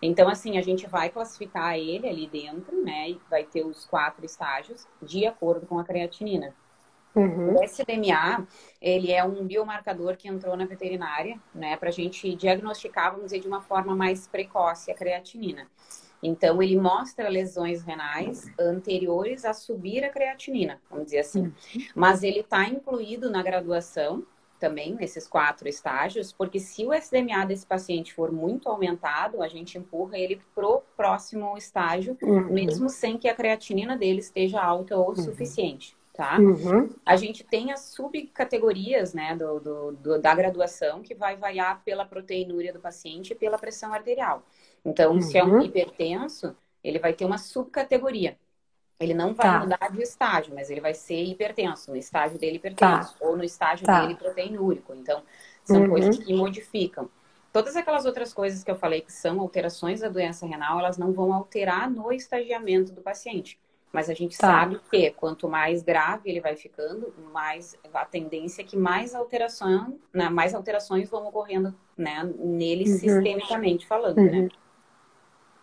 Então, 0.00 0.28
assim, 0.28 0.58
a 0.58 0.62
gente 0.62 0.86
vai 0.86 1.10
classificar 1.10 1.76
ele 1.76 2.08
ali 2.08 2.26
dentro, 2.26 2.82
né? 2.82 3.10
E 3.10 3.20
vai 3.30 3.44
ter 3.44 3.64
os 3.64 3.86
quatro 3.86 4.24
estágios 4.24 4.86
de 5.02 5.26
acordo 5.26 5.66
com 5.66 5.78
a 5.78 5.84
creatinina. 5.84 6.54
Uhum. 7.16 7.54
O 7.54 7.64
SDMA, 7.64 8.46
ele 8.80 9.10
é 9.10 9.24
um 9.24 9.46
biomarcador 9.46 10.18
que 10.18 10.28
entrou 10.28 10.54
na 10.54 10.66
veterinária, 10.66 11.40
né, 11.54 11.74
para 11.76 11.88
a 11.88 11.92
gente 11.92 12.34
diagnosticar, 12.36 13.12
vamos 13.12 13.26
dizer, 13.26 13.40
de 13.40 13.48
uma 13.48 13.62
forma 13.62 13.96
mais 13.96 14.26
precoce 14.26 14.90
a 14.90 14.94
creatinina. 14.94 15.66
Então, 16.22 16.62
ele 16.62 16.78
mostra 16.78 17.28
lesões 17.28 17.82
renais 17.82 18.50
anteriores 18.58 19.44
a 19.44 19.54
subir 19.54 20.04
a 20.04 20.10
creatinina, 20.10 20.80
vamos 20.90 21.06
dizer 21.06 21.20
assim. 21.20 21.42
Uhum. 21.42 21.52
Mas 21.94 22.22
ele 22.22 22.40
está 22.40 22.68
incluído 22.68 23.30
na 23.30 23.42
graduação, 23.42 24.24
também 24.58 24.94
nesses 24.94 25.28
quatro 25.28 25.68
estágios, 25.68 26.32
porque 26.32 26.58
se 26.58 26.86
o 26.86 26.92
SDMA 26.92 27.44
desse 27.44 27.66
paciente 27.66 28.14
for 28.14 28.32
muito 28.32 28.68
aumentado, 28.68 29.42
a 29.42 29.48
gente 29.48 29.76
empurra 29.76 30.18
ele 30.18 30.40
pro 30.54 30.82
próximo 30.96 31.56
estágio, 31.58 32.16
uhum. 32.22 32.52
mesmo 32.52 32.88
sem 32.88 33.18
que 33.18 33.28
a 33.28 33.34
creatinina 33.34 33.96
dele 33.96 34.20
esteja 34.20 34.60
alta 34.60 34.96
o 34.96 35.08
uhum. 35.08 35.14
suficiente 35.14 35.96
tá? 36.16 36.38
Uhum. 36.38 36.88
A 37.04 37.14
gente 37.14 37.44
tem 37.44 37.70
as 37.70 37.80
subcategorias, 37.80 39.12
né, 39.12 39.36
do, 39.36 39.60
do, 39.60 39.92
do, 39.92 40.18
da 40.20 40.34
graduação 40.34 41.02
que 41.02 41.14
vai 41.14 41.36
variar 41.36 41.82
pela 41.84 42.06
proteinúria 42.06 42.72
do 42.72 42.80
paciente 42.80 43.32
e 43.32 43.36
pela 43.36 43.58
pressão 43.58 43.92
arterial. 43.92 44.42
Então, 44.84 45.12
uhum. 45.12 45.20
se 45.20 45.36
é 45.36 45.44
um 45.44 45.56
uhum. 45.56 45.62
hipertenso, 45.62 46.56
ele 46.82 46.98
vai 46.98 47.12
ter 47.12 47.26
uma 47.26 47.36
subcategoria. 47.36 48.38
Ele 48.98 49.12
não 49.12 49.34
vai 49.34 49.46
tá. 49.46 49.58
mudar 49.60 49.90
de 49.92 50.02
estágio, 50.02 50.54
mas 50.54 50.70
ele 50.70 50.80
vai 50.80 50.94
ser 50.94 51.22
hipertenso, 51.22 51.90
no 51.90 51.96
estágio 51.98 52.38
dele 52.38 52.56
hipertenso, 52.56 53.14
tá. 53.18 53.26
ou 53.26 53.36
no 53.36 53.44
estágio 53.44 53.84
tá. 53.84 54.00
dele 54.00 54.14
proteinúrico. 54.14 54.94
Então, 54.94 55.22
são 55.64 55.82
uhum. 55.82 55.90
coisas 55.90 56.18
que 56.18 56.32
modificam. 56.32 57.10
Todas 57.52 57.76
aquelas 57.76 58.06
outras 58.06 58.32
coisas 58.32 58.64
que 58.64 58.70
eu 58.70 58.76
falei 58.76 59.02
que 59.02 59.12
são 59.12 59.40
alterações 59.40 60.00
da 60.00 60.08
doença 60.08 60.46
renal, 60.46 60.78
elas 60.78 60.96
não 60.96 61.12
vão 61.12 61.32
alterar 61.32 61.90
no 61.90 62.10
estagiamento 62.10 62.92
do 62.92 63.02
paciente. 63.02 63.58
Mas 63.96 64.10
a 64.10 64.12
gente 64.12 64.36
tá. 64.36 64.48
sabe 64.48 64.78
que 64.90 65.10
quanto 65.12 65.48
mais 65.48 65.82
grave 65.82 66.28
ele 66.28 66.38
vai 66.38 66.54
ficando, 66.54 67.14
mais 67.32 67.74
a 67.94 68.04
tendência 68.04 68.60
é 68.60 68.64
que 68.66 68.76
mais 68.76 69.14
alterações, 69.14 69.94
né, 70.12 70.28
mais 70.28 70.54
alterações 70.54 71.08
vão 71.08 71.26
ocorrendo 71.26 71.74
né, 71.96 72.30
nele 72.38 72.90
uhum. 72.90 72.98
sistemicamente 72.98 73.86
falando, 73.86 74.18
né? 74.18 74.22
uhum. 74.22 74.42
né? 74.42 74.48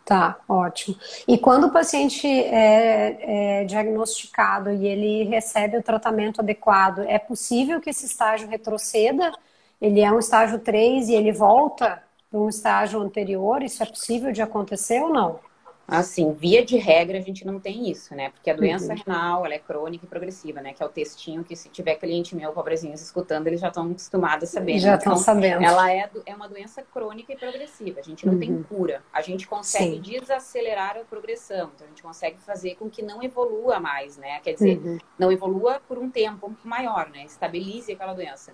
Tá, 0.03 0.39
ótimo. 0.49 0.97
E 1.27 1.37
quando 1.37 1.67
o 1.67 1.71
paciente 1.71 2.27
é, 2.27 3.61
é, 3.61 3.65
diagnosticado 3.65 4.71
e 4.71 4.87
ele 4.87 5.25
recebe 5.25 5.77
o 5.77 5.83
tratamento 5.83 6.41
adequado, 6.41 7.01
é 7.01 7.19
possível 7.19 7.79
que 7.79 7.91
esse 7.91 8.07
estágio 8.07 8.49
retroceda? 8.49 9.31
Ele 9.79 10.01
é 10.01 10.11
um 10.11 10.17
estágio 10.17 10.57
3 10.57 11.07
e 11.09 11.13
ele 11.13 11.31
volta 11.31 12.01
para 12.31 12.39
um 12.39 12.49
estágio 12.49 12.99
anterior? 12.99 13.61
Isso 13.61 13.83
é 13.83 13.85
possível 13.85 14.31
de 14.31 14.41
acontecer 14.41 15.03
ou 15.03 15.13
não? 15.13 15.39
Assim, 15.85 16.31
via 16.31 16.63
de 16.63 16.77
regra, 16.77 17.17
a 17.17 17.21
gente 17.21 17.45
não 17.45 17.59
tem 17.59 17.89
isso, 17.89 18.15
né? 18.15 18.29
Porque 18.29 18.49
a 18.49 18.55
doença 18.55 18.93
uhum. 18.93 19.03
renal, 19.05 19.45
ela 19.45 19.53
é 19.53 19.59
crônica 19.59 20.05
e 20.05 20.07
progressiva, 20.07 20.61
né? 20.61 20.73
Que 20.73 20.81
é 20.81 20.85
o 20.85 20.89
textinho 20.89 21.43
que 21.43 21.57
se 21.57 21.67
tiver 21.67 21.95
cliente 21.95 22.35
meu, 22.35 22.53
pobrezinhos, 22.53 23.01
escutando, 23.01 23.47
eles 23.47 23.59
já 23.59 23.67
estão 23.67 23.91
acostumados 23.91 24.49
a 24.49 24.51
saber. 24.51 24.79
Já 24.79 24.95
estão 24.95 25.13
então, 25.13 25.23
sabendo. 25.23 25.61
Ela 25.63 25.91
é, 25.91 26.09
é 26.25 26.33
uma 26.33 26.47
doença 26.47 26.81
crônica 26.81 27.33
e 27.33 27.35
progressiva. 27.35 27.99
A 27.99 28.03
gente 28.03 28.25
não 28.25 28.33
uhum. 28.33 28.39
tem 28.39 28.63
cura. 28.63 29.03
A 29.11 29.21
gente 29.21 29.45
consegue 29.45 29.95
Sim. 29.95 30.19
desacelerar 30.19 30.97
a 30.97 31.03
progressão. 31.03 31.71
Então, 31.75 31.85
a 31.85 31.89
gente 31.89 32.01
consegue 32.01 32.37
fazer 32.39 32.75
com 32.75 32.89
que 32.89 33.01
não 33.01 33.21
evolua 33.21 33.77
mais, 33.79 34.17
né? 34.17 34.39
Quer 34.39 34.53
dizer, 34.53 34.79
uhum. 34.79 34.97
não 35.19 35.33
evolua 35.33 35.81
por 35.85 35.97
um 35.97 36.09
tempo 36.09 36.55
maior, 36.63 37.09
né? 37.09 37.25
Estabilize 37.25 37.91
aquela 37.91 38.13
doença. 38.13 38.53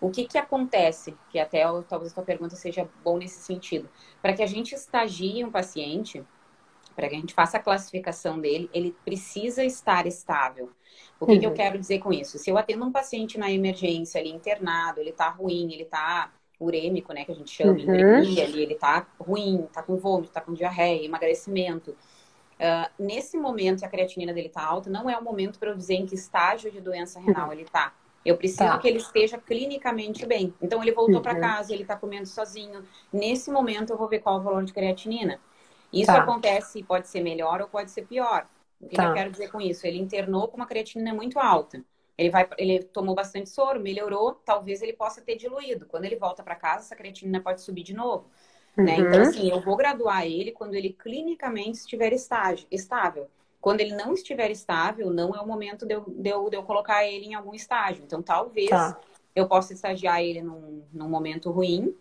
O 0.00 0.10
que, 0.10 0.24
que 0.24 0.36
acontece, 0.36 1.14
que 1.30 1.38
até 1.38 1.62
talvez 1.88 2.10
a 2.10 2.14
tua 2.16 2.24
pergunta 2.24 2.56
seja 2.56 2.88
bom 3.04 3.18
nesse 3.18 3.40
sentido, 3.40 3.88
para 4.20 4.32
que 4.32 4.42
a 4.42 4.46
gente 4.46 4.74
estagie 4.74 5.44
um 5.44 5.50
paciente, 5.50 6.24
para 6.94 7.08
que 7.08 7.16
a 7.16 7.18
gente 7.18 7.34
faça 7.34 7.56
a 7.56 7.60
classificação 7.60 8.38
dele, 8.38 8.70
ele 8.72 8.94
precisa 9.04 9.64
estar 9.64 10.06
estável. 10.06 10.70
O 11.18 11.26
que, 11.26 11.32
uhum. 11.32 11.38
que, 11.38 11.46
eu 11.46 11.50
uhum. 11.50 11.56
quero 11.56 11.78
dizer 11.78 11.98
com 12.00 12.12
isso? 12.12 12.38
Se 12.38 12.50
eu 12.50 12.58
atendo 12.58 12.84
um 12.84 12.92
paciente 12.92 13.38
na 13.38 13.50
emergência, 13.50 14.20
ali 14.20 14.30
internado, 14.30 15.00
ele 15.00 15.12
tá 15.12 15.28
ruim, 15.28 15.72
ele 15.72 15.84
tá 15.84 16.32
urêmico, 16.58 17.12
né, 17.12 17.24
que 17.24 17.32
a 17.32 17.34
gente 17.34 17.50
chama, 17.50 17.72
uhum. 17.72 18.16
ali, 18.16 18.62
ele 18.62 18.74
tá 18.74 19.06
ruim, 19.20 19.66
tá 19.72 19.82
com 19.82 19.96
vômito, 19.96 20.32
tá 20.32 20.40
com 20.40 20.52
diarreia, 20.52 21.04
emagrecimento. 21.04 21.90
Uh, 21.90 22.88
nesse 22.98 23.36
momento, 23.36 23.84
a 23.84 23.88
creatinina 23.88 24.32
dele 24.32 24.48
tá 24.48 24.64
alta, 24.64 24.88
não 24.88 25.10
é 25.10 25.16
o 25.16 25.22
momento 25.24 25.58
para 25.58 25.70
eu 25.70 25.76
dizer 25.76 25.94
em 25.94 26.06
que 26.06 26.14
estágio 26.14 26.70
de 26.70 26.80
doença 26.80 27.18
renal 27.18 27.48
uhum. 27.48 27.52
ele 27.52 27.64
tá. 27.64 27.92
Eu 28.24 28.36
preciso 28.36 28.70
tá. 28.70 28.78
que 28.78 28.86
ele 28.86 28.98
esteja 28.98 29.36
clinicamente 29.36 30.24
bem. 30.24 30.54
Então, 30.62 30.80
ele 30.80 30.92
voltou 30.92 31.20
para 31.20 31.34
uhum. 31.34 31.40
casa, 31.40 31.72
ele 31.72 31.82
está 31.82 31.96
comendo 31.96 32.26
sozinho. 32.26 32.84
Nesse 33.12 33.50
momento, 33.50 33.92
eu 33.92 33.96
vou 33.96 34.08
ver 34.08 34.20
qual 34.20 34.36
é 34.36 34.40
o 34.40 34.42
valor 34.42 34.64
de 34.64 34.72
creatinina. 34.72 35.40
Isso 35.92 36.06
tá. 36.06 36.22
acontece, 36.22 36.82
pode 36.82 37.08
ser 37.08 37.20
melhor 37.20 37.60
ou 37.60 37.68
pode 37.68 37.90
ser 37.90 38.02
pior. 38.02 38.48
O 38.80 38.88
que, 38.88 38.96
tá. 38.96 39.06
eu 39.06 39.14
quero 39.14 39.30
dizer 39.30 39.50
com 39.50 39.60
isso? 39.60 39.86
Ele 39.86 39.98
internou 39.98 40.48
com 40.48 40.56
uma 40.56 40.66
creatinina 40.66 41.14
muito 41.14 41.38
alta. 41.38 41.84
Ele, 42.18 42.30
vai, 42.30 42.48
ele 42.58 42.82
tomou 42.82 43.14
bastante 43.14 43.48
soro, 43.48 43.80
melhorou, 43.80 44.34
talvez 44.44 44.82
ele 44.82 44.92
possa 44.92 45.20
ter 45.20 45.36
diluído. 45.36 45.86
Quando 45.86 46.04
ele 46.04 46.16
volta 46.16 46.42
para 46.42 46.54
casa, 46.54 46.84
essa 46.84 46.96
creatinina 46.96 47.40
pode 47.40 47.62
subir 47.62 47.82
de 47.82 47.94
novo. 47.94 48.28
Uhum. 48.76 48.84
Né? 48.84 48.96
Então, 48.98 49.22
assim, 49.22 49.50
eu 49.50 49.60
vou 49.60 49.76
graduar 49.76 50.26
ele 50.26 50.50
quando 50.50 50.74
ele 50.74 50.92
clinicamente 50.92 51.78
estiver 51.78 52.12
estágio, 52.12 52.66
estável. 52.70 53.28
Quando 53.60 53.80
ele 53.80 53.94
não 53.94 54.12
estiver 54.12 54.50
estável, 54.50 55.10
não 55.10 55.34
é 55.34 55.40
o 55.40 55.46
momento 55.46 55.86
de 55.86 55.94
eu, 55.94 56.04
de 56.08 56.28
eu, 56.28 56.50
de 56.50 56.56
eu 56.56 56.62
colocar 56.64 57.06
ele 57.06 57.26
em 57.26 57.34
algum 57.34 57.54
estágio. 57.54 58.02
Então, 58.04 58.20
talvez 58.20 58.70
tá. 58.70 58.98
eu 59.36 59.46
possa 59.46 59.72
estagiar 59.72 60.20
ele 60.20 60.42
num, 60.42 60.82
num 60.92 61.08
momento 61.08 61.50
ruim, 61.50 61.96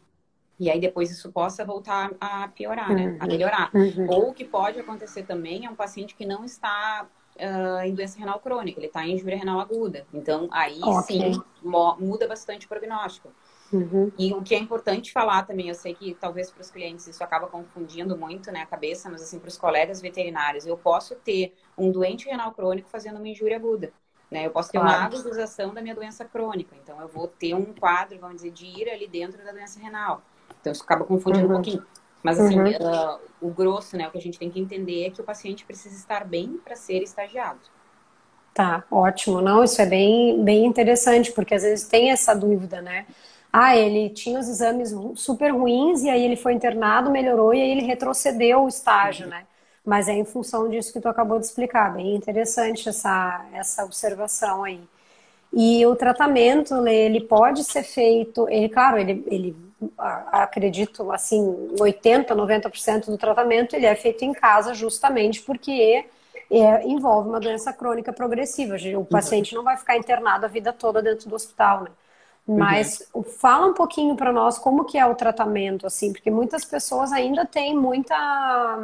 e 0.61 0.69
aí 0.69 0.79
depois 0.79 1.09
isso 1.09 1.31
possa 1.31 1.65
voltar 1.65 2.11
a 2.21 2.47
piorar, 2.49 2.93
né? 2.93 3.17
A 3.19 3.23
uhum. 3.23 3.31
melhorar. 3.31 3.71
Uhum. 3.73 4.05
Ou 4.07 4.29
o 4.29 4.33
que 4.33 4.45
pode 4.45 4.79
acontecer 4.79 5.23
também 5.23 5.65
é 5.65 5.69
um 5.71 5.75
paciente 5.75 6.13
que 6.13 6.23
não 6.23 6.45
está 6.45 7.07
uh, 7.35 7.83
em 7.83 7.95
doença 7.95 8.19
renal 8.19 8.39
crônica, 8.39 8.79
ele 8.79 8.85
está 8.85 9.03
em 9.03 9.15
injúria 9.15 9.39
renal 9.39 9.59
aguda. 9.59 10.05
Então, 10.13 10.47
aí 10.51 10.79
okay. 10.83 11.33
sim, 11.33 11.41
muda 11.63 12.27
bastante 12.27 12.67
o 12.67 12.69
prognóstico. 12.69 13.29
Uhum. 13.73 14.11
E 14.19 14.31
o 14.35 14.43
que 14.43 14.53
é 14.53 14.59
importante 14.59 15.11
falar 15.11 15.47
também, 15.47 15.67
eu 15.67 15.73
sei 15.73 15.95
que 15.95 16.13
talvez 16.13 16.51
para 16.51 16.61
os 16.61 16.69
clientes 16.69 17.07
isso 17.07 17.23
acaba 17.23 17.47
confundindo 17.47 18.15
muito 18.15 18.51
né, 18.51 18.61
a 18.61 18.65
cabeça, 18.67 19.09
mas 19.09 19.23
assim, 19.23 19.39
para 19.39 19.47
os 19.47 19.57
colegas 19.57 19.99
veterinários, 19.99 20.67
eu 20.67 20.77
posso 20.77 21.15
ter 21.15 21.55
um 21.75 21.91
doente 21.91 22.27
renal 22.27 22.51
crônico 22.51 22.87
fazendo 22.87 23.17
uma 23.17 23.27
injúria 23.27 23.57
aguda. 23.57 23.91
Né? 24.29 24.45
Eu 24.45 24.51
posso 24.51 24.71
ter 24.71 24.79
claro. 24.79 24.95
uma 24.95 25.05
agudização 25.05 25.73
da 25.73 25.81
minha 25.81 25.95
doença 25.95 26.23
crônica. 26.23 26.75
Então, 26.81 27.01
eu 27.01 27.07
vou 27.07 27.27
ter 27.27 27.55
um 27.55 27.73
quadro, 27.73 28.19
vamos 28.19 28.35
dizer, 28.37 28.51
de 28.51 28.67
ir 28.67 28.89
ali 28.89 29.07
dentro 29.07 29.43
da 29.43 29.51
doença 29.51 29.79
renal. 29.79 30.21
Então 30.61 30.71
isso 30.71 30.83
acaba 30.83 31.03
confundindo 31.03 31.47
uhum. 31.47 31.51
um 31.51 31.55
pouquinho. 31.55 31.85
Mas 32.23 32.39
assim, 32.39 32.59
uhum. 32.59 32.69
uh, 32.69 33.19
o 33.41 33.49
grosso, 33.49 33.97
né, 33.97 34.07
o 34.07 34.11
que 34.11 34.17
a 34.17 34.21
gente 34.21 34.37
tem 34.37 34.49
que 34.49 34.59
entender 34.59 35.07
é 35.07 35.09
que 35.09 35.19
o 35.19 35.23
paciente 35.23 35.65
precisa 35.65 35.95
estar 35.95 36.23
bem 36.23 36.59
para 36.63 36.75
ser 36.75 37.01
estagiado. 37.01 37.59
Tá, 38.53 38.83
ótimo. 38.91 39.41
Não, 39.41 39.63
isso 39.63 39.81
é 39.81 39.85
bem, 39.85 40.43
bem 40.43 40.65
interessante, 40.65 41.31
porque 41.31 41.55
às 41.55 41.63
vezes 41.63 41.87
tem 41.87 42.11
essa 42.11 42.33
dúvida, 42.33 42.81
né? 42.81 43.05
Ah, 43.51 43.75
ele 43.75 44.09
tinha 44.09 44.39
os 44.39 44.47
exames 44.47 44.93
super 45.15 45.51
ruins 45.51 46.03
e 46.03 46.09
aí 46.09 46.23
ele 46.23 46.35
foi 46.35 46.53
internado, 46.53 47.09
melhorou 47.09 47.53
e 47.53 47.61
aí 47.61 47.71
ele 47.71 47.83
retrocedeu 47.83 48.63
o 48.63 48.67
estágio, 48.67 49.25
uhum. 49.25 49.31
né? 49.31 49.43
Mas 49.83 50.07
é 50.07 50.13
em 50.13 50.25
função 50.25 50.69
disso 50.69 50.93
que 50.93 51.01
tu 51.01 51.07
acabou 51.09 51.39
de 51.39 51.45
explicar. 51.45 51.93
Bem 51.93 52.15
interessante 52.15 52.87
essa, 52.87 53.45
essa 53.53 53.83
observação 53.83 54.63
aí. 54.63 54.81
E 55.53 55.85
o 55.85 55.95
tratamento, 55.95 56.87
ele 56.87 57.21
pode 57.21 57.63
ser 57.63 57.83
feito, 57.83 58.47
ele, 58.47 58.69
claro, 58.69 58.97
ele, 58.97 59.23
ele 59.27 59.55
acredito 59.97 61.11
assim, 61.11 61.75
80, 61.79 62.35
90% 62.35 63.05
do 63.05 63.17
tratamento 63.17 63.75
ele 63.75 63.85
é 63.85 63.95
feito 63.95 64.23
em 64.23 64.33
casa 64.33 64.73
justamente 64.73 65.41
porque 65.41 66.05
é, 66.49 66.85
envolve 66.85 67.29
uma 67.29 67.39
doença 67.39 67.71
crônica 67.71 68.11
progressiva. 68.11 68.75
O 68.75 68.97
uhum. 68.97 69.05
paciente 69.05 69.55
não 69.55 69.63
vai 69.63 69.77
ficar 69.77 69.97
internado 69.97 70.45
a 70.45 70.49
vida 70.49 70.73
toda 70.73 71.01
dentro 71.01 71.29
do 71.29 71.35
hospital, 71.35 71.83
né? 71.83 71.91
Mas 72.47 73.07
uhum. 73.13 73.23
fala 73.23 73.67
um 73.67 73.73
pouquinho 73.73 74.15
para 74.15 74.33
nós 74.33 74.57
como 74.57 74.83
que 74.83 74.97
é 74.97 75.05
o 75.05 75.15
tratamento, 75.15 75.85
assim, 75.87 76.11
porque 76.11 76.29
muitas 76.29 76.65
pessoas 76.65 77.11
ainda 77.11 77.45
têm 77.45 77.75
muita 77.75 78.79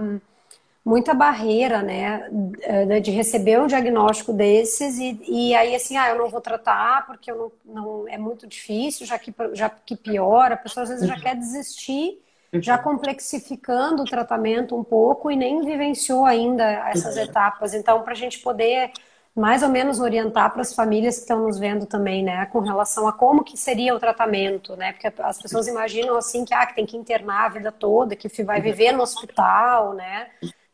muita 0.87 1.13
barreira, 1.13 1.81
né, 1.81 2.29
eh, 2.61 2.99
de 3.01 3.11
receber 3.11 3.59
um 3.59 3.67
diagnóstico 3.67 4.31
desses 4.31 4.97
e, 4.97 5.19
e 5.27 5.53
aí 5.53 5.75
assim, 5.75 5.97
ah, 5.97 6.09
eu 6.09 6.17
não 6.17 6.29
vou 6.29 6.39
tratar 6.39 7.05
porque 7.05 7.29
eu 7.29 7.51
não, 7.65 7.73
não 7.75 8.07
é 8.07 8.17
muito 8.17 8.47
difícil, 8.47 9.05
já 9.05 9.19
que, 9.19 9.33
já 9.51 9.69
que 9.69 9.97
piora, 9.97 10.55
a 10.55 10.57
pessoa 10.57 10.83
às 10.85 10.89
vezes 10.89 11.05
já 11.05 11.15
uhum. 11.15 11.21
quer 11.21 11.35
desistir, 11.35 12.17
já 12.53 12.77
uhum. 12.77 12.83
complexificando 12.83 14.03
o 14.03 14.05
tratamento 14.05 14.77
um 14.77 14.83
pouco 14.83 15.29
e 15.29 15.35
nem 15.35 15.61
vivenciou 15.61 16.23
ainda 16.23 16.63
essas 16.89 17.17
uhum. 17.17 17.23
etapas. 17.23 17.73
Então, 17.73 18.01
para 18.03 18.13
a 18.13 18.15
gente 18.15 18.39
poder 18.39 18.89
mais 19.35 19.61
ou 19.61 19.69
menos 19.69 19.99
orientar 19.99 20.51
para 20.51 20.61
as 20.61 20.73
famílias 20.73 21.15
que 21.15 21.21
estão 21.21 21.41
nos 21.41 21.59
vendo 21.59 21.85
também, 21.85 22.23
né, 22.23 22.45
com 22.47 22.59
relação 22.59 23.07
a 23.07 23.13
como 23.13 23.43
que 23.43 23.57
seria 23.57 23.93
o 23.93 23.99
tratamento, 23.99 24.75
né, 24.77 24.93
porque 24.93 25.11
as 25.21 25.39
pessoas 25.39 25.67
imaginam 25.67 26.15
assim 26.15 26.45
que, 26.45 26.53
ah, 26.53 26.65
que 26.65 26.75
tem 26.75 26.85
que 26.85 26.97
internar 26.97 27.45
a 27.45 27.49
vida 27.49 27.71
toda, 27.71 28.15
que 28.15 28.29
vai 28.41 28.59
viver 28.61 28.93
no 28.93 29.03
hospital, 29.03 29.93
né, 29.93 30.27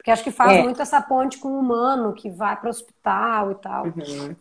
porque 0.03 0.12
acho 0.12 0.24
que 0.25 0.31
faz 0.31 0.57
é. 0.57 0.62
muito 0.62 0.81
essa 0.81 1.01
ponte 1.01 1.38
com 1.38 1.48
o 1.48 1.60
humano 1.60 2.12
que 2.12 2.29
vai 2.29 2.57
para 2.57 2.67
o 2.67 2.69
hospital 2.69 3.53
e 3.53 3.55
tal. 3.55 3.86
Uhum. 3.86 4.36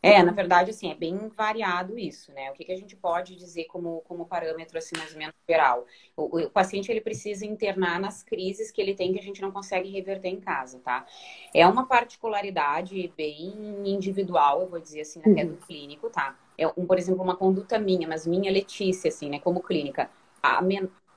É, 0.00 0.22
na 0.22 0.30
verdade, 0.30 0.70
assim, 0.70 0.88
é 0.88 0.94
bem 0.94 1.18
variado 1.36 1.98
isso, 1.98 2.32
né? 2.32 2.48
O 2.48 2.54
que, 2.54 2.64
que 2.64 2.70
a 2.70 2.76
gente 2.76 2.94
pode 2.94 3.34
dizer 3.34 3.64
como, 3.64 4.02
como 4.06 4.24
parâmetro, 4.24 4.78
assim, 4.78 4.96
mais 4.96 5.10
ou 5.10 5.18
menos 5.18 5.34
geral? 5.48 5.84
O, 6.16 6.38
o, 6.38 6.50
paciente, 6.50 6.92
ele 6.92 7.00
precisa 7.00 7.44
internar 7.44 7.98
nas 7.98 8.22
crises 8.22 8.70
que 8.70 8.80
ele 8.80 8.94
tem 8.94 9.12
que 9.12 9.18
a 9.18 9.22
gente 9.22 9.42
não 9.42 9.50
consegue 9.50 9.90
reverter 9.90 10.28
em 10.28 10.38
casa, 10.38 10.78
tá? 10.78 11.04
É 11.52 11.66
uma 11.66 11.86
particularidade 11.86 13.12
bem 13.16 13.52
individual, 13.84 14.62
eu 14.62 14.68
vou 14.68 14.78
dizer 14.78 15.00
assim, 15.00 15.18
até 15.18 15.44
do 15.44 15.54
uhum. 15.54 15.60
clínico, 15.66 16.08
tá? 16.08 16.38
É, 16.56 16.68
um, 16.68 16.86
por 16.86 16.98
exemplo, 16.98 17.20
uma 17.20 17.36
conduta 17.36 17.80
minha, 17.80 18.06
mas 18.06 18.28
minha 18.28 18.52
Letícia, 18.52 19.08
assim, 19.08 19.28
né, 19.28 19.40
como 19.40 19.60
clínica. 19.60 20.08
A, 20.40 20.62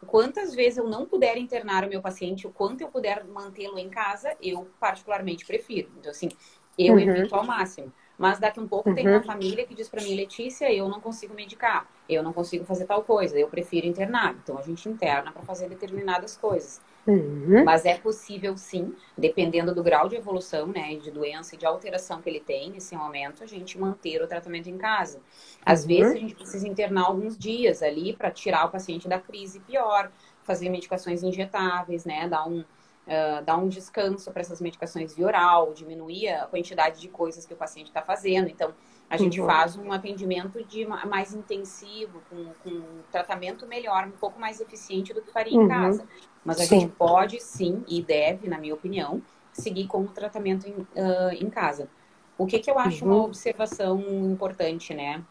quantas 0.04 0.54
vezes 0.54 0.78
eu 0.78 0.88
não 0.88 1.06
puder 1.06 1.38
internar 1.38 1.84
o 1.84 1.90
meu 1.90 2.02
paciente, 2.02 2.48
o 2.48 2.52
quanto 2.52 2.82
eu 2.82 2.88
puder 2.88 3.24
mantê-lo 3.26 3.78
em 3.78 3.90
casa, 3.90 4.36
eu 4.42 4.68
particularmente 4.80 5.46
prefiro. 5.46 5.90
Então, 6.00 6.12
assim, 6.12 6.30
eu 6.78 6.94
uhum. 6.94 7.00
evito 7.00 7.36
ao 7.36 7.46
máximo. 7.46 7.92
Mas 8.18 8.40
daqui 8.40 8.60
um 8.60 8.68
pouco 8.68 8.90
uhum. 8.90 8.96
tem 8.96 9.08
uma 9.08 9.18
uhum. 9.18 9.24
família 9.24 9.66
que 9.66 9.74
diz 9.74 9.90
para 9.90 10.02
mim, 10.02 10.16
Letícia, 10.16 10.72
eu 10.72 10.88
não 10.88 11.02
consigo 11.02 11.34
medicar, 11.34 11.90
eu 12.08 12.22
não 12.22 12.32
consigo 12.32 12.64
fazer 12.64 12.86
tal 12.86 13.04
coisa, 13.04 13.38
eu 13.38 13.48
prefiro 13.48 13.88
internar. 13.88 14.36
Então 14.44 14.58
a 14.58 14.62
gente 14.62 14.88
interna 14.88 15.32
para 15.32 15.42
fazer 15.44 15.68
determinadas 15.68 16.38
coisas. 16.38 16.80
Uhum. 17.06 17.66
Mas 17.66 17.86
é 17.86 17.98
possível 17.98 18.56
sim, 18.58 18.96
dependendo 19.18 19.76
do 19.76 19.84
grau 19.84 20.08
de 20.08 20.16
evolução, 20.16 20.68
né, 20.68 20.96
de 20.96 21.12
doença 21.12 21.56
e 21.56 21.58
de 21.58 21.66
alteração 21.66 22.22
que 22.22 22.30
ele 22.30 22.40
tem 22.40 22.72
nesse 22.72 22.96
momento, 22.96 23.44
a 23.44 23.46
gente 23.46 23.78
manter 23.78 24.22
o 24.22 24.28
tratamento 24.28 24.70
em 24.70 24.78
casa. 24.78 25.20
Às 25.66 25.82
uhum. 25.82 25.88
vezes 25.88 26.14
a 26.14 26.20
gente 26.20 26.36
precisa 26.36 26.68
internar 26.68 27.06
alguns 27.06 27.38
dias 27.38 27.84
ali 27.84 28.14
para 28.14 28.32
tirar 28.32 28.66
o 28.66 28.70
paciente 28.70 29.08
da 29.08 29.20
crise 29.20 29.60
pior, 29.60 30.10
fazer 30.44 30.70
medicações 30.70 31.24
injetáveis, 31.24 32.06
né, 32.06 32.28
dar 32.28 32.48
um 32.48 32.64
uh, 33.08 33.44
dar 33.44 33.58
um 33.58 33.68
descanso 33.68 34.32
para 34.32 34.42
essas 34.42 34.62
medicações 34.62 35.16
via 35.16 35.26
oral, 35.26 35.74
diminuir 35.74 36.30
a 36.30 36.46
quantidade 36.46 37.00
de 37.00 37.08
coisas 37.08 37.46
que 37.46 37.54
o 37.54 37.58
paciente 37.58 37.88
está 37.88 38.02
fazendo. 38.02 38.50
Então, 38.50 38.74
a 39.10 39.18
gente 39.18 39.40
uhum. 39.40 39.46
faz 39.46 39.76
um 39.76 39.92
atendimento 39.92 40.64
de 40.64 40.86
mais 40.86 41.34
intensivo, 41.34 42.22
com, 42.30 42.46
com, 42.64 42.70
um 42.70 43.02
tratamento 43.12 43.68
melhor, 43.68 44.08
um 44.08 44.12
pouco 44.12 44.40
mais 44.40 44.60
eficiente 44.60 45.14
do 45.14 45.22
que 45.22 45.32
faria 45.32 45.58
uhum. 45.58 45.66
em 45.66 45.68
casa. 45.68 46.08
Mas 46.44 46.60
a 46.60 46.66
sim. 46.66 46.80
gente 46.80 46.92
pode, 46.94 47.40
sim, 47.40 47.84
e 47.88 48.02
deve, 48.02 48.50
na 48.50 48.58
minha 48.58 48.74
opinião, 48.74 49.22
seguir 49.52 49.88
com 49.88 50.02
o 50.02 50.08
tratamento 50.08 50.68
em, 50.68 50.74
uh, 50.74 51.32
em 51.32 51.50
casa. 51.50 51.88
O 52.38 52.48
que, 52.48 52.60
que 52.60 52.72
eu 52.72 52.80
acho 52.80 53.06
uhum. 53.06 53.14
uma 53.14 53.24
observação 53.26 54.00
importante, 54.26 54.94
né? 54.94 55.24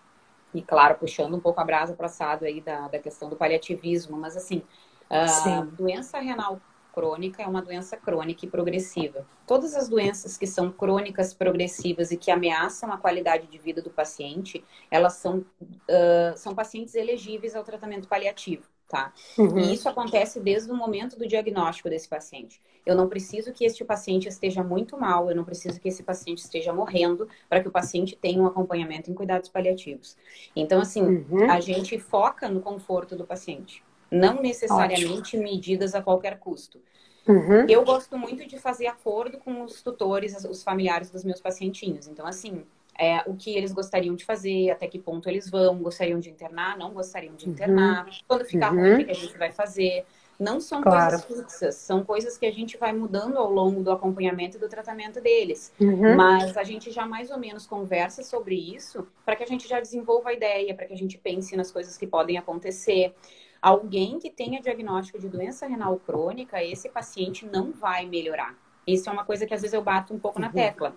E 0.55 0.63
claro, 0.63 0.95
puxando 0.97 1.35
um 1.35 1.41
pouco 1.41 1.61
a 1.61 1.65
brasa 1.65 1.95
para 1.95 2.07
assado 2.07 2.45
aí 2.45 2.61
da, 2.61 2.87
da 2.87 2.99
questão 2.99 3.29
do 3.29 3.37
paliativismo, 3.37 4.17
mas 4.17 4.37
assim, 4.37 4.63
uh, 5.11 5.67
doença 5.73 6.19
renal 6.19 6.61
crônica 6.93 7.43
é 7.43 7.47
uma 7.47 7.63
doença 7.63 7.97
crônica 7.97 8.45
e 8.45 8.49
progressiva. 8.49 9.27
Todas 9.47 9.75
as 9.75 9.89
doenças 9.89 10.37
que 10.37 10.47
são 10.47 10.71
crônicas, 10.71 11.33
progressivas 11.33 12.11
e 12.11 12.17
que 12.17 12.31
ameaçam 12.31 12.93
a 12.93 12.99
qualidade 12.99 13.47
de 13.47 13.59
vida 13.59 13.81
do 13.81 13.91
paciente, 13.91 14.65
elas 14.91 15.15
são, 15.15 15.39
uh, 15.39 16.37
são 16.37 16.55
pacientes 16.55 16.95
elegíveis 16.95 17.57
ao 17.57 17.65
tratamento 17.65 18.09
paliativo. 18.09 18.71
Tá? 18.89 19.11
Uhum. 19.39 19.59
E 19.59 19.73
isso 19.73 19.89
acontece 19.89 20.39
desde 20.39 20.71
o 20.71 20.77
momento 20.77 21.19
do 21.19 21.27
diagnóstico 21.27 21.89
desse 21.89 22.07
paciente. 22.07 22.61
Eu 22.85 22.95
não 22.95 23.09
preciso 23.09 23.51
que 23.51 23.65
este 23.65 23.83
paciente 23.87 24.29
esteja 24.29 24.63
muito 24.63 24.99
mal, 24.99 25.31
eu 25.31 25.37
não 25.37 25.45
preciso 25.45 25.81
que 25.81 25.89
esse 25.89 26.03
paciente 26.03 26.41
esteja 26.41 26.75
morrendo 26.75 27.27
para 27.49 27.63
que 27.63 27.69
o 27.69 27.71
paciente 27.71 28.15
tenha 28.15 28.43
um 28.43 28.47
acompanhamento 28.47 29.11
em 29.11 29.15
cuidados 29.15 29.49
paliativos. 29.49 30.15
Então, 30.55 30.79
assim, 30.79 31.01
uhum. 31.01 31.51
a 31.51 31.59
gente 31.59 31.99
foca 31.99 32.51
no 32.51 32.61
conforto 32.61 33.17
do 33.17 33.25
paciente 33.25 33.83
não 34.13 34.43
necessariamente 34.43 35.37
Ótimo. 35.37 35.43
medidas 35.43 35.95
a 35.95 36.03
qualquer 36.03 36.39
custo. 36.39 36.81
Uhum. 37.27 37.67
Eu 37.69 37.85
gosto 37.85 38.19
muito 38.19 38.47
de 38.47 38.59
fazer 38.59 38.87
acordo 38.87 39.39
com 39.39 39.63
os 39.63 39.81
tutores, 39.83 40.45
os 40.45 40.63
familiares 40.63 41.11
dos 41.11 41.25
meus 41.25 41.41
pacientinhos. 41.41 42.09
Então, 42.09 42.27
assim, 42.27 42.65
é, 42.99 43.23
o 43.27 43.35
que 43.35 43.57
eles 43.57 43.73
gostariam 43.73 44.15
de 44.15 44.25
fazer, 44.25 44.71
até 44.71 44.87
que 44.87 44.99
ponto 44.99 45.29
eles 45.29 45.49
vão, 45.49 45.79
gostariam 45.79 46.19
de 46.19 46.31
internar, 46.31 46.77
não 46.77 46.93
gostariam 46.93 47.35
de 47.35 47.49
internar, 47.49 48.07
uhum. 48.07 48.13
quando 48.29 48.45
ficar 48.45 48.73
uhum. 48.73 48.81
ruim, 48.81 49.03
o 49.03 49.05
que 49.05 49.11
a 49.11 49.15
gente 49.15 49.39
vai 49.39 49.53
fazer. 49.53 50.05
Não 50.39 50.61
são 50.61 50.83
claro. 50.83 51.23
coisas 51.23 51.25
fixas, 51.25 51.75
são 51.77 52.03
coisas 52.03 52.37
que 52.37 52.45
a 52.45 52.51
gente 52.51 52.77
vai 52.77 52.93
mudando 52.93 53.37
ao 53.39 53.49
longo 53.49 53.83
do 53.83 53.93
acompanhamento 53.93 54.57
e 54.57 54.61
do 54.61 54.69
tratamento 54.69 55.21
deles. 55.21 55.73
Uhum. 55.81 56.17
Mas 56.17 56.57
a 56.57 56.65
gente 56.65 56.91
já 56.91 57.07
mais 57.07 57.31
ou 57.31 57.39
menos 57.39 57.65
conversa 57.65 58.25
sobre 58.25 58.57
isso 58.57 59.07
para 59.25 59.37
que 59.37 59.45
a 59.45 59.47
gente 59.47 59.69
já 59.69 59.79
desenvolva 59.79 60.31
a 60.31 60.33
ideia, 60.33 60.75
para 60.75 60.87
que 60.87 60.95
a 60.95 60.97
gente 60.97 61.17
pense 61.17 61.55
nas 61.57 61.71
coisas 61.71 61.97
que 61.97 62.09
podem 62.09 62.39
acontecer. 62.39 63.15
Alguém 63.63 64.19
que 64.19 64.29
tenha 64.29 64.61
diagnóstico 64.61 65.21
de 65.21 65.29
doença 65.29 65.69
renal 65.69 65.97
crônica, 65.97 66.61
esse 66.63 66.89
paciente 66.89 67.47
não 67.47 67.71
vai 67.71 68.05
melhorar. 68.05 68.57
Isso 68.85 69.09
é 69.09 69.13
uma 69.13 69.25
coisa 69.25 69.47
que 69.47 69.55
às 69.55 69.63
vezes 69.63 69.73
eu 69.73 69.81
bato 69.81 70.13
um 70.13 70.19
pouco 70.19 70.41
na 70.41 70.49
uhum. 70.49 70.53
tecla. 70.53 70.97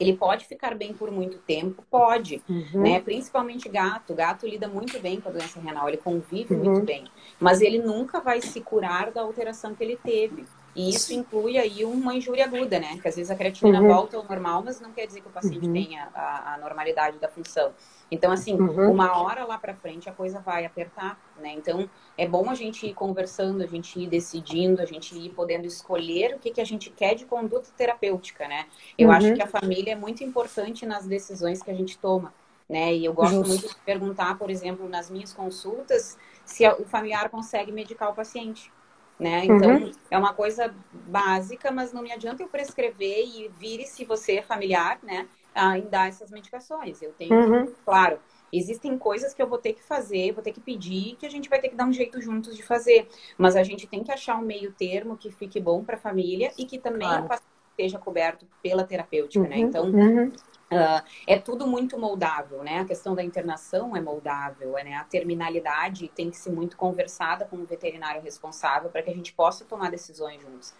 Ele 0.00 0.16
pode 0.16 0.46
ficar 0.46 0.74
bem 0.74 0.94
por 0.94 1.10
muito 1.10 1.36
tempo? 1.36 1.84
Pode, 1.90 2.42
uhum. 2.48 2.80
né? 2.80 2.98
Principalmente 2.98 3.68
gato. 3.68 4.14
Gato 4.14 4.46
lida 4.46 4.66
muito 4.66 4.98
bem 5.00 5.20
com 5.20 5.28
a 5.28 5.32
doença 5.32 5.60
renal, 5.60 5.86
ele 5.86 5.98
convive 5.98 6.54
uhum. 6.54 6.64
muito 6.64 6.86
bem. 6.86 7.04
Mas 7.38 7.60
ele 7.60 7.78
nunca 7.78 8.20
vai 8.20 8.40
se 8.40 8.62
curar 8.62 9.12
da 9.12 9.20
alteração 9.20 9.74
que 9.74 9.84
ele 9.84 9.98
teve. 10.02 10.46
E 10.74 10.88
isso 10.88 11.12
inclui 11.12 11.58
aí 11.58 11.84
uma 11.84 12.14
injúria 12.14 12.46
aguda, 12.46 12.80
né? 12.80 12.98
Que 13.00 13.06
às 13.06 13.14
vezes 13.16 13.30
a 13.30 13.34
creatinina 13.34 13.80
uhum. 13.80 13.88
volta 13.88 14.16
ao 14.16 14.24
normal, 14.24 14.62
mas 14.64 14.80
não 14.80 14.90
quer 14.90 15.06
dizer 15.06 15.20
que 15.20 15.28
o 15.28 15.30
paciente 15.30 15.66
uhum. 15.66 15.72
tenha 15.72 16.08
a, 16.14 16.54
a, 16.54 16.58
normalidade 16.58 17.18
da 17.18 17.28
função. 17.28 17.72
Então, 18.10 18.32
assim, 18.32 18.54
uhum. 18.54 18.90
uma 18.90 19.18
hora 19.18 19.44
lá 19.44 19.58
para 19.58 19.74
frente 19.74 20.08
a 20.08 20.12
coisa 20.12 20.40
vai 20.40 20.64
apertar, 20.64 21.20
né? 21.38 21.52
Então, 21.52 21.88
é 22.16 22.26
bom 22.26 22.48
a 22.48 22.54
gente 22.54 22.86
ir 22.86 22.94
conversando, 22.94 23.62
a 23.62 23.66
gente 23.66 24.00
ir 24.00 24.06
decidindo, 24.06 24.80
a 24.80 24.86
gente 24.86 25.14
ir 25.14 25.28
podendo 25.30 25.66
escolher 25.66 26.34
o 26.34 26.38
que, 26.38 26.50
que 26.50 26.60
a 26.60 26.64
gente 26.64 26.88
quer 26.88 27.14
de 27.14 27.26
conduta 27.26 27.68
terapêutica, 27.76 28.48
né? 28.48 28.66
Eu 28.96 29.10
acho 29.10 29.28
uhum. 29.28 29.34
que 29.34 29.42
a 29.42 29.46
família 29.46 29.92
é 29.92 29.96
muito 29.96 30.24
importante 30.24 30.86
nas 30.86 31.06
decisões 31.06 31.62
que 31.62 31.70
a 31.70 31.74
gente 31.74 31.98
toma, 31.98 32.32
né? 32.66 32.94
E 32.94 33.04
eu 33.04 33.12
gosto 33.12 33.34
Justo. 33.34 33.48
muito 33.48 33.68
de 33.68 33.74
perguntar, 33.84 34.38
por 34.38 34.50
exemplo, 34.50 34.88
nas 34.88 35.10
minhas 35.10 35.34
consultas, 35.34 36.16
se 36.46 36.66
o 36.66 36.86
familiar 36.86 37.28
consegue 37.28 37.70
medicar 37.70 38.10
o 38.10 38.14
paciente 38.14 38.72
né? 39.18 39.44
Então, 39.44 39.76
uhum. 39.76 39.92
é 40.10 40.18
uma 40.18 40.32
coisa 40.34 40.74
básica, 40.92 41.70
mas 41.70 41.92
não 41.92 42.02
me 42.02 42.12
adianta 42.12 42.42
eu 42.42 42.48
prescrever 42.48 43.24
e 43.24 43.48
vire 43.58 43.86
se 43.86 44.04
você 44.04 44.36
é 44.36 44.42
familiar, 44.42 44.98
né? 45.02 45.28
A, 45.54 45.78
em 45.78 45.86
dar 45.86 46.08
essas 46.08 46.30
medicações. 46.30 47.02
Eu 47.02 47.12
tenho, 47.12 47.34
uhum. 47.34 47.72
claro, 47.84 48.18
existem 48.52 48.96
coisas 48.98 49.34
que 49.34 49.42
eu 49.42 49.46
vou 49.46 49.58
ter 49.58 49.74
que 49.74 49.82
fazer, 49.82 50.32
vou 50.32 50.42
ter 50.42 50.52
que 50.52 50.60
pedir, 50.60 51.16
que 51.16 51.26
a 51.26 51.30
gente 51.30 51.48
vai 51.48 51.60
ter 51.60 51.68
que 51.68 51.76
dar 51.76 51.86
um 51.86 51.92
jeito 51.92 52.20
juntos 52.20 52.56
de 52.56 52.62
fazer. 52.62 53.08
Mas 53.36 53.54
a 53.54 53.62
gente 53.62 53.86
tem 53.86 54.02
que 54.02 54.10
achar 54.10 54.36
um 54.36 54.42
meio 54.42 54.72
termo 54.72 55.16
que 55.16 55.30
fique 55.30 55.60
bom 55.60 55.84
para 55.84 55.96
a 55.96 56.00
família 56.00 56.52
e 56.58 56.64
que 56.64 56.78
também 56.78 57.08
claro. 57.08 57.24
o 57.24 57.28
paciente 57.28 57.52
esteja 57.70 57.98
coberto 57.98 58.46
pela 58.62 58.84
terapêutica, 58.84 59.46
né? 59.46 59.56
uhum. 59.56 59.62
né? 59.62 59.68
Então, 59.68 59.84
uhum. 59.86 60.32
Uh, 60.72 61.02
é 61.26 61.38
tudo 61.38 61.66
muito 61.66 61.98
moldável, 61.98 62.62
né? 62.62 62.80
A 62.80 62.84
questão 62.84 63.14
da 63.14 63.22
internação 63.22 63.96
é 63.96 64.00
moldável, 64.00 64.72
né? 64.72 64.94
A 64.94 65.04
terminalidade 65.04 66.08
tem 66.08 66.30
que 66.30 66.36
ser 66.36 66.50
muito 66.50 66.76
conversada 66.76 67.44
com 67.44 67.56
o 67.56 67.64
veterinário 67.64 68.22
responsável 68.22 68.88
para 68.88 69.02
que 69.02 69.10
a 69.10 69.14
gente 69.14 69.32
possa 69.32 69.64
tomar 69.64 69.90
decisões 69.90 70.40
juntos. 70.40 70.74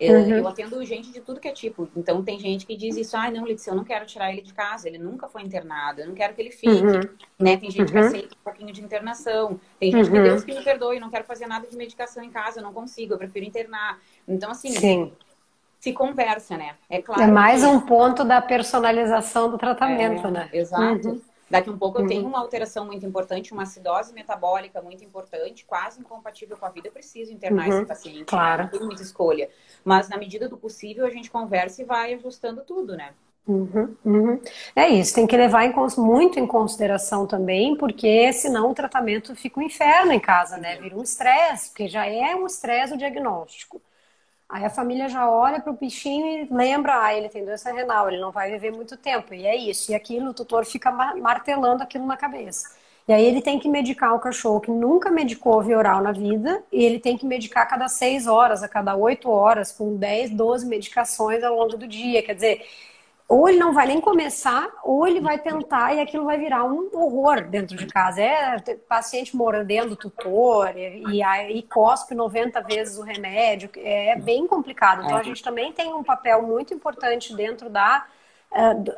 Uhum. 0.00 0.36
Eu 0.36 0.46
atendo 0.46 0.84
gente 0.84 1.10
de 1.10 1.20
tudo 1.20 1.40
que 1.40 1.48
é 1.48 1.52
tipo. 1.52 1.88
Então, 1.96 2.22
tem 2.22 2.38
gente 2.38 2.64
que 2.64 2.76
diz 2.76 2.96
isso, 2.96 3.16
ah, 3.16 3.30
não, 3.30 3.44
Letícia, 3.44 3.72
eu 3.72 3.74
não 3.74 3.82
quero 3.82 4.06
tirar 4.06 4.32
ele 4.32 4.42
de 4.42 4.54
casa, 4.54 4.88
ele 4.88 4.98
nunca 4.98 5.28
foi 5.28 5.42
internado, 5.42 6.00
eu 6.00 6.06
não 6.06 6.14
quero 6.14 6.34
que 6.34 6.40
ele 6.40 6.52
fique. 6.52 6.68
Uhum. 6.68 7.00
Né? 7.38 7.56
Tem 7.56 7.68
gente 7.68 7.90
que 7.90 7.98
uhum. 7.98 8.06
aceita 8.06 8.34
um 8.34 8.44
pouquinho 8.44 8.72
de 8.72 8.80
internação. 8.80 9.60
Tem 9.80 9.90
gente 9.90 10.08
que, 10.08 10.16
uhum. 10.16 10.22
Deus 10.22 10.44
que 10.44 10.54
me 10.54 10.62
perdoe, 10.62 11.00
não 11.00 11.10
quero 11.10 11.24
fazer 11.24 11.48
nada 11.48 11.66
de 11.66 11.76
medicação 11.76 12.22
em 12.22 12.30
casa, 12.30 12.60
eu 12.60 12.62
não 12.62 12.72
consigo, 12.72 13.14
eu 13.14 13.18
prefiro 13.18 13.44
internar. 13.44 13.98
Então, 14.26 14.50
assim, 14.52 14.70
Sim 14.70 15.12
se 15.78 15.92
conversa, 15.92 16.56
né? 16.56 16.74
É 16.88 17.00
claro. 17.00 17.22
É 17.22 17.26
mais 17.26 17.62
um 17.62 17.80
ponto 17.80 18.24
da 18.24 18.40
personalização 18.42 19.50
do 19.50 19.58
tratamento, 19.58 20.26
é, 20.26 20.30
né? 20.30 20.48
Exato. 20.52 21.08
Uhum. 21.08 21.20
Daqui 21.50 21.70
um 21.70 21.78
pouco 21.78 22.00
eu 22.00 22.06
tenho 22.06 22.22
uhum. 22.22 22.28
uma 22.28 22.40
alteração 22.40 22.84
muito 22.84 23.06
importante, 23.06 23.52
uma 23.52 23.62
acidose 23.62 24.12
metabólica 24.12 24.82
muito 24.82 25.02
importante, 25.02 25.64
quase 25.64 25.98
incompatível 25.98 26.58
com 26.58 26.66
a 26.66 26.68
vida, 26.68 26.88
eu 26.88 26.92
preciso 26.92 27.32
internar 27.32 27.68
uhum. 27.68 27.78
esse 27.78 27.86
paciente. 27.86 28.18
Né? 28.18 28.24
Claro. 28.26 28.62
Não 28.64 28.70
tem 28.70 28.80
muita 28.80 29.02
escolha. 29.02 29.48
Mas 29.82 30.08
na 30.08 30.18
medida 30.18 30.48
do 30.48 30.58
possível 30.58 31.06
a 31.06 31.10
gente 31.10 31.30
conversa 31.30 31.80
e 31.80 31.84
vai 31.84 32.12
ajustando 32.14 32.62
tudo, 32.62 32.96
né? 32.96 33.10
Uhum, 33.46 33.96
uhum. 34.04 34.40
É 34.76 34.88
isso, 34.88 35.14
tem 35.14 35.26
que 35.26 35.34
levar 35.34 35.64
em, 35.64 35.72
muito 35.96 36.38
em 36.38 36.46
consideração 36.46 37.26
também, 37.26 37.74
porque 37.78 38.30
senão 38.34 38.70
o 38.70 38.74
tratamento 38.74 39.34
fica 39.34 39.58
um 39.58 39.62
inferno 39.62 40.12
em 40.12 40.20
casa, 40.20 40.58
né? 40.58 40.76
Vira 40.76 40.94
um 40.94 41.02
estresse, 41.02 41.70
porque 41.70 41.88
já 41.88 42.04
é 42.04 42.36
um 42.36 42.44
estresse 42.44 42.92
o 42.92 42.98
diagnóstico. 42.98 43.80
Aí 44.48 44.64
a 44.64 44.70
família 44.70 45.08
já 45.08 45.30
olha 45.30 45.60
para 45.60 45.70
o 45.70 45.76
bichinho 45.76 46.26
e 46.26 46.48
lembra, 46.50 47.04
ah, 47.04 47.14
ele 47.14 47.28
tem 47.28 47.44
doença 47.44 47.70
renal, 47.70 48.08
ele 48.08 48.18
não 48.18 48.32
vai 48.32 48.50
viver 48.50 48.72
muito 48.72 48.96
tempo. 48.96 49.34
E 49.34 49.46
é 49.46 49.54
isso. 49.54 49.92
E 49.92 49.94
aquilo, 49.94 50.30
o 50.30 50.34
tutor 50.34 50.64
fica 50.64 50.90
martelando 50.90 51.82
aquilo 51.82 52.06
na 52.06 52.16
cabeça. 52.16 52.76
E 53.06 53.12
aí 53.12 53.24
ele 53.24 53.40
tem 53.42 53.58
que 53.58 53.68
medicar 53.68 54.14
o 54.14 54.20
cachorro 54.20 54.60
que 54.60 54.70
nunca 54.70 55.10
medicou 55.10 55.62
via 55.62 55.78
oral 55.78 56.02
na 56.02 56.12
vida, 56.12 56.62
e 56.70 56.84
ele 56.84 56.98
tem 56.98 57.16
que 57.16 57.26
medicar 57.26 57.62
a 57.64 57.66
cada 57.66 57.88
seis 57.88 58.26
horas, 58.26 58.62
a 58.62 58.68
cada 58.68 58.94
oito 58.96 59.30
horas, 59.30 59.72
com 59.72 59.96
10, 59.96 60.30
12 60.30 60.66
medicações 60.66 61.42
ao 61.42 61.54
longo 61.56 61.76
do 61.76 61.86
dia. 61.86 62.22
Quer 62.22 62.34
dizer, 62.34 62.66
ou 63.28 63.46
ele 63.46 63.58
não 63.58 63.74
vai 63.74 63.86
nem 63.86 64.00
começar, 64.00 64.70
ou 64.82 65.06
ele 65.06 65.20
vai 65.20 65.38
tentar 65.38 65.92
e 65.92 66.00
aquilo 66.00 66.24
vai 66.24 66.38
virar 66.38 66.64
um 66.64 66.88
horror 66.94 67.42
dentro 67.42 67.76
de 67.76 67.86
casa. 67.86 68.22
É 68.22 68.58
paciente 68.88 69.36
mordendo 69.36 69.92
o 69.92 69.96
tutor 69.96 70.74
e 70.74 71.22
aí 71.22 71.62
cospe 71.62 72.14
90 72.14 72.62
vezes 72.62 72.96
o 72.96 73.02
remédio. 73.02 73.68
É 73.76 74.16
bem 74.16 74.46
complicado. 74.46 75.04
Então 75.04 75.18
a 75.18 75.22
gente 75.22 75.42
também 75.42 75.72
tem 75.74 75.92
um 75.92 76.02
papel 76.02 76.40
muito 76.40 76.72
importante 76.72 77.36
dentro 77.36 77.68
da 77.68 78.06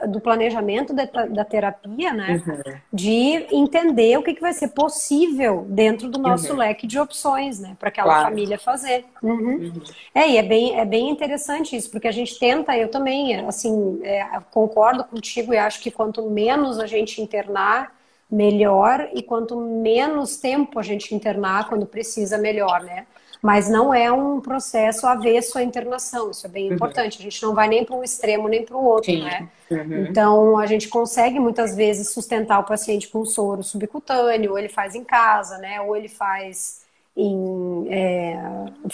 do, 0.09 0.21
planejamento 0.21 0.95
da, 0.95 1.05
da 1.05 1.45
terapia, 1.45 2.13
né? 2.13 2.43
Uhum. 2.47 2.75
De 2.93 3.47
entender 3.51 4.17
o 4.17 4.23
que, 4.23 4.35
que 4.35 4.41
vai 4.41 4.53
ser 4.53 4.69
possível 4.69 5.67
dentro 5.69 6.09
do 6.09 6.19
nosso 6.19 6.53
uhum. 6.53 6.59
leque 6.59 6.87
de 6.87 6.99
opções, 6.99 7.59
né? 7.59 7.77
Para 7.79 7.89
aquela 7.89 8.15
claro. 8.15 8.29
família 8.29 8.59
fazer. 8.59 9.05
Uhum. 9.23 9.33
uhum. 9.35 9.83
É, 10.15 10.31
e 10.31 10.37
é 10.37 10.43
bem, 10.43 10.79
é 10.79 10.85
bem 10.85 11.11
interessante 11.11 11.77
isso, 11.77 11.91
porque 11.91 12.09
a 12.09 12.13
gente 12.13 12.39
tenta, 12.39 12.77
eu 12.77 12.89
também, 12.89 13.37
assim, 13.41 14.01
é, 14.05 14.25
concordo 14.51 15.05
contigo 15.05 15.53
e 15.53 15.59
acho 15.59 15.81
que 15.81 15.91
quanto 15.91 16.31
menos 16.31 16.79
a 16.79 16.87
gente 16.87 17.21
internar, 17.21 17.95
melhor, 18.31 19.11
e 19.13 19.21
quanto 19.21 19.61
menos 19.61 20.37
tempo 20.37 20.79
a 20.79 20.83
gente 20.83 21.13
internar 21.13 21.69
quando 21.69 21.85
precisa, 21.85 22.39
melhor, 22.39 22.83
né? 22.83 23.05
Mas 23.43 23.71
não 23.71 23.93
é 23.93 24.13
um 24.13 24.41
processo 24.41 25.07
avesso 25.07 25.57
à 25.57 25.63
internação, 25.63 26.31
isso 26.31 26.47
é 26.47 26.51
bem 26.51 26.69
uhum. 26.69 26.75
importante. 26.75 27.19
A 27.19 27.23
gente 27.23 27.43
não 27.43 27.55
vai 27.55 27.69
nem 27.69 27.85
para 27.85 27.97
um 27.97 28.05
extremo 28.05 28.49
nem 28.49 28.65
para 28.65 28.77
o 28.77 28.85
outro, 28.85 29.11
Sim. 29.11 29.25
né? 29.25 29.49
Uhum. 29.71 30.07
Então, 30.07 30.59
a 30.59 30.67
gente 30.67 30.89
consegue 30.89 31.41
muitas 31.41 31.75
vezes 31.75 32.13
sustentar 32.13 32.59
o 32.59 32.65
paciente 32.65 33.09
com 33.09 33.25
soro 33.25 33.63
subcutâneo, 33.63 34.53
ou 34.53 34.59
ele 34.59 34.69
faz 34.69 34.95
em 34.95 35.05
casa, 35.05 35.57
né? 35.59 35.81
Ou 35.81 35.97
ele 35.97 36.09
faz 36.09 36.81
em, 37.17 37.87
é, 37.91 38.37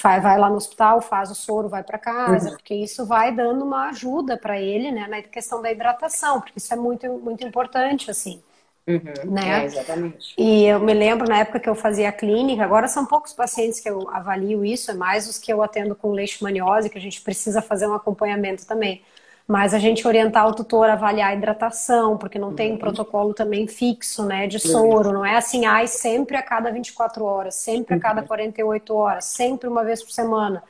vai, 0.03 0.21
vai, 0.21 0.39
lá 0.39 0.49
no 0.49 0.57
hospital, 0.57 1.01
faz 1.01 1.31
o 1.31 1.35
soro, 1.35 1.69
vai 1.69 1.83
para 1.83 1.99
casa, 1.99 2.49
uhum. 2.49 2.57
porque 2.57 2.75
isso 2.75 3.05
vai 3.07 3.33
dando 3.33 3.65
uma 3.65 3.89
ajuda 3.89 4.37
para 4.37 4.61
ele, 4.61 4.91
né, 4.91 5.07
na 5.07 5.23
questão 5.23 5.61
da 5.61 5.71
hidratação, 5.71 6.41
porque 6.41 6.59
isso 6.59 6.73
é 6.73 6.77
muito, 6.77 7.07
muito 7.19 7.47
importante, 7.47 8.11
assim. 8.11 8.43
Uhum, 8.89 9.33
né? 9.33 9.63
É, 9.63 9.65
exatamente. 9.65 10.33
E 10.39 10.65
eu 10.65 10.79
me 10.79 10.95
lembro 10.95 11.29
na 11.29 11.39
época 11.39 11.59
que 11.59 11.69
eu 11.69 11.75
fazia 11.75 12.09
a 12.09 12.13
clínica, 12.13 12.63
agora 12.63 12.87
são 12.87 13.05
poucos 13.05 13.33
pacientes 13.33 13.81
que 13.81 13.91
eu 13.91 14.09
avalio 14.11 14.65
isso, 14.65 14.93
é 14.93 14.95
mais 14.95 15.29
os 15.29 15.39
que 15.39 15.53
eu 15.53 15.61
atendo 15.61 15.97
com 15.97 16.13
leishmaniose, 16.13 16.89
que 16.89 16.97
a 16.97 17.01
gente 17.01 17.21
precisa 17.21 17.61
fazer 17.61 17.89
um 17.89 17.95
acompanhamento 17.95 18.65
também. 18.65 19.03
Mas 19.49 19.75
a 19.75 19.79
gente 19.79 20.07
orientar 20.07 20.47
o 20.49 20.55
tutor 20.55 20.89
a 20.89 20.93
avaliar 20.93 21.31
a 21.31 21.35
hidratação, 21.35 22.17
porque 22.17 22.39
não 22.39 22.49
uhum. 22.49 22.55
tem 22.55 22.73
um 22.73 22.79
protocolo 22.79 23.35
também 23.35 23.67
fixo, 23.67 24.25
né, 24.25 24.47
de 24.47 24.59
soro, 24.61 25.13
não 25.13 25.25
é 25.25 25.37
assim, 25.37 25.67
ai, 25.67 25.87
sempre 25.87 26.37
a 26.37 26.43
cada 26.43 26.71
24 26.71 27.25
horas, 27.25 27.55
sempre 27.57 27.95
a 27.95 27.99
cada 27.99 28.23
48 28.23 28.93
uhum. 28.93 28.99
horas, 28.99 29.25
sempre 29.25 29.69
uma 29.69 29.85
vez 29.85 30.03
por 30.03 30.11
semana 30.13 30.63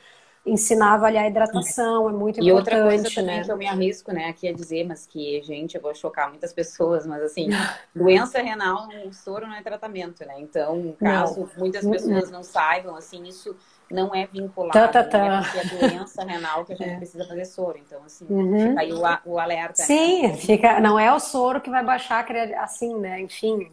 ensinar 0.47 0.93
a 0.93 0.95
avaliar 0.95 1.25
a 1.25 1.29
hidratação, 1.29 2.09
é 2.09 2.13
muito 2.13 2.41
e 2.41 2.49
importante, 2.49 2.77
outra 2.77 2.83
coisa 2.83 3.11
também 3.15 3.39
né? 3.39 3.45
que 3.45 3.51
eu 3.51 3.57
me 3.57 3.67
arrisco, 3.67 4.13
né, 4.13 4.29
aqui 4.29 4.49
a 4.49 4.53
dizer, 4.53 4.87
mas 4.87 5.07
que, 5.07 5.43
gente, 5.43 5.75
eu 5.75 5.83
vou 5.83 5.95
chocar 5.95 6.29
muitas 6.29 6.53
pessoas, 6.53 7.05
mas 7.05 7.21
assim, 7.23 7.49
doença 7.95 8.41
renal, 8.41 8.89
o 9.07 9.13
soro 9.13 9.47
não 9.47 9.55
é 9.55 9.63
tratamento, 9.63 10.25
né? 10.25 10.35
Então, 10.39 10.95
caso 11.01 11.41
não. 11.41 11.49
muitas 11.59 11.85
pessoas 11.85 12.31
não 12.31 12.45
saibam, 12.45 12.95
assim, 12.95 13.25
isso 13.25 13.57
não 13.91 14.15
é 14.15 14.27
vinculado, 14.27 14.73
tá, 14.73 14.89
tá, 14.89 15.05
tá. 15.05 15.19
Né? 15.19 15.43
Porque 15.43 15.59
é 15.59 15.89
doença 15.89 16.25
renal 16.25 16.65
que 16.65 16.73
a 16.73 16.77
gente 16.77 16.91
é. 16.91 16.97
precisa 16.97 17.25
fazer 17.25 17.45
soro. 17.45 17.79
Então, 17.79 18.03
assim, 18.05 18.27
uhum. 18.29 18.69
fica 18.69 18.81
aí 18.81 18.93
o, 18.93 19.03
o 19.25 19.39
alerta. 19.39 19.83
Sim, 19.83 20.29
né? 20.29 20.35
fica, 20.35 20.81
não 20.81 20.99
é 20.99 21.13
o 21.13 21.21
soro 21.21 21.61
que 21.61 21.71
vai 21.71 21.85
baixar, 21.85 22.27
assim, 22.59 22.97
né? 22.99 23.21
Enfim, 23.21 23.71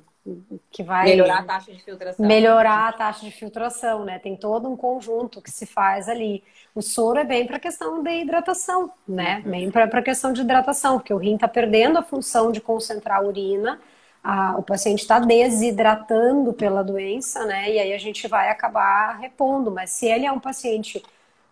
que 0.71 0.81
vai 0.81 1.05
melhorar 1.05 1.39
a 1.39 1.43
taxa 1.43 1.73
de 1.73 1.83
filtração. 1.83 2.25
Melhorar 2.25 2.87
a 2.87 2.93
taxa 2.93 3.25
de 3.25 3.31
filtração, 3.31 4.05
né? 4.05 4.19
Tem 4.19 4.37
todo 4.37 4.69
um 4.69 4.75
conjunto 4.75 5.41
que 5.41 5.51
se 5.51 5.65
faz 5.65 6.07
ali. 6.07 6.43
O 6.73 6.81
soro 6.81 7.19
é 7.19 7.25
bem 7.25 7.45
para 7.45 7.57
a 7.57 7.59
questão 7.59 8.01
da 8.01 8.11
hidratação, 8.11 8.91
né? 9.07 9.41
Uhum. 9.43 9.51
Bem 9.51 9.71
para 9.71 9.83
a 9.83 10.01
questão 10.01 10.31
de 10.31 10.41
hidratação, 10.41 10.97
porque 10.97 11.13
o 11.13 11.17
rim 11.17 11.35
está 11.35 11.47
perdendo 11.47 11.97
a 11.99 12.03
função 12.03 12.51
de 12.51 12.61
concentrar 12.61 13.19
a 13.19 13.21
urina, 13.21 13.79
a, 14.23 14.55
o 14.57 14.63
paciente 14.63 15.01
está 15.01 15.19
desidratando 15.19 16.53
pela 16.53 16.81
doença, 16.83 17.45
né? 17.45 17.69
E 17.69 17.79
aí 17.79 17.93
a 17.93 17.97
gente 17.97 18.25
vai 18.27 18.49
acabar 18.49 19.17
repondo. 19.19 19.69
Mas 19.69 19.91
se 19.91 20.05
ele 20.05 20.25
é 20.25 20.31
um 20.31 20.39
paciente 20.39 21.03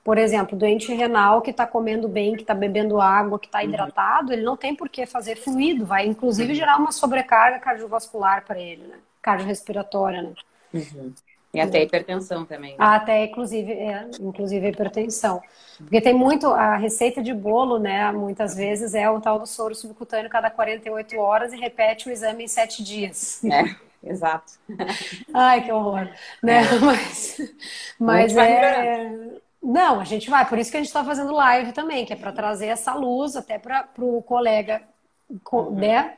por 0.03 0.17
exemplo, 0.17 0.57
doente 0.57 0.93
renal 0.93 1.41
que 1.41 1.51
está 1.51 1.65
comendo 1.65 2.07
bem, 2.07 2.35
que 2.35 2.41
está 2.41 2.53
bebendo 2.53 2.99
água, 2.99 3.39
que 3.39 3.47
está 3.47 3.59
uhum. 3.59 3.65
hidratado, 3.65 4.33
ele 4.33 4.41
não 4.41 4.57
tem 4.57 4.75
por 4.75 4.89
que 4.89 5.05
fazer 5.05 5.35
fluido, 5.35 5.85
vai 5.85 6.07
inclusive 6.07 6.49
uhum. 6.49 6.55
gerar 6.55 6.77
uma 6.77 6.91
sobrecarga 6.91 7.59
cardiovascular 7.59 8.43
para 8.45 8.59
ele, 8.59 8.87
né? 8.87 8.95
Cardiorrespiratória, 9.21 10.23
né? 10.23 10.33
Uhum. 10.73 11.13
E 11.53 11.59
até 11.59 11.83
hipertensão 11.83 12.45
também. 12.45 12.71
Né? 12.71 12.77
Até, 12.79 13.25
inclusive, 13.25 13.73
é, 13.73 14.07
inclusive 14.21 14.69
hipertensão. 14.69 15.41
Porque 15.77 15.99
tem 15.99 16.13
muito, 16.13 16.47
a 16.47 16.77
receita 16.77 17.21
de 17.21 17.33
bolo, 17.33 17.77
né, 17.77 18.09
muitas 18.11 18.55
vezes 18.55 18.93
é 18.95 19.09
o 19.09 19.19
tal 19.19 19.37
do 19.37 19.45
soro 19.45 19.75
subcutâneo 19.75 20.29
cada 20.29 20.49
48 20.49 21.17
horas 21.17 21.51
e 21.51 21.57
repete 21.57 22.07
o 22.07 22.11
exame 22.11 22.45
em 22.45 22.47
7 22.47 22.81
dias. 22.81 23.43
É, 23.43 23.75
exato. 24.09 24.53
Ai, 25.33 25.65
que 25.65 25.71
horror. 25.71 26.07
Né? 26.41 26.61
É. 26.61 26.63
Mas, 27.99 28.33
mas 28.33 28.35
é... 28.37 29.41
Não, 29.62 30.00
a 30.00 30.04
gente 30.04 30.30
vai. 30.30 30.47
Por 30.47 30.58
isso 30.58 30.71
que 30.71 30.78
a 30.78 30.80
gente 30.80 30.88
está 30.88 31.04
fazendo 31.04 31.32
live 31.34 31.71
também, 31.71 32.06
que 32.06 32.13
é 32.13 32.15
para 32.15 32.32
trazer 32.32 32.67
essa 32.67 32.93
luz 32.95 33.36
até 33.36 33.60
para 33.60 33.88
o 34.00 34.21
colega 34.24 34.82
uhum. 35.52 35.76
né, 35.76 36.15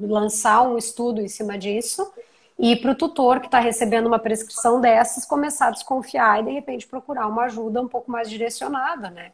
lançar 0.00 0.62
um 0.62 0.78
estudo 0.78 1.20
em 1.20 1.28
cima 1.28 1.58
disso 1.58 2.10
e 2.58 2.74
para 2.74 2.90
o 2.90 2.94
tutor 2.94 3.40
que 3.40 3.46
está 3.46 3.60
recebendo 3.60 4.06
uma 4.06 4.18
prescrição 4.18 4.80
dessas 4.80 5.24
começar 5.24 5.68
a 5.68 5.70
desconfiar 5.70 6.40
e 6.40 6.46
de 6.46 6.50
repente 6.50 6.86
procurar 6.86 7.28
uma 7.28 7.44
ajuda 7.44 7.80
um 7.80 7.86
pouco 7.86 8.10
mais 8.10 8.28
direcionada, 8.28 9.10
né? 9.10 9.32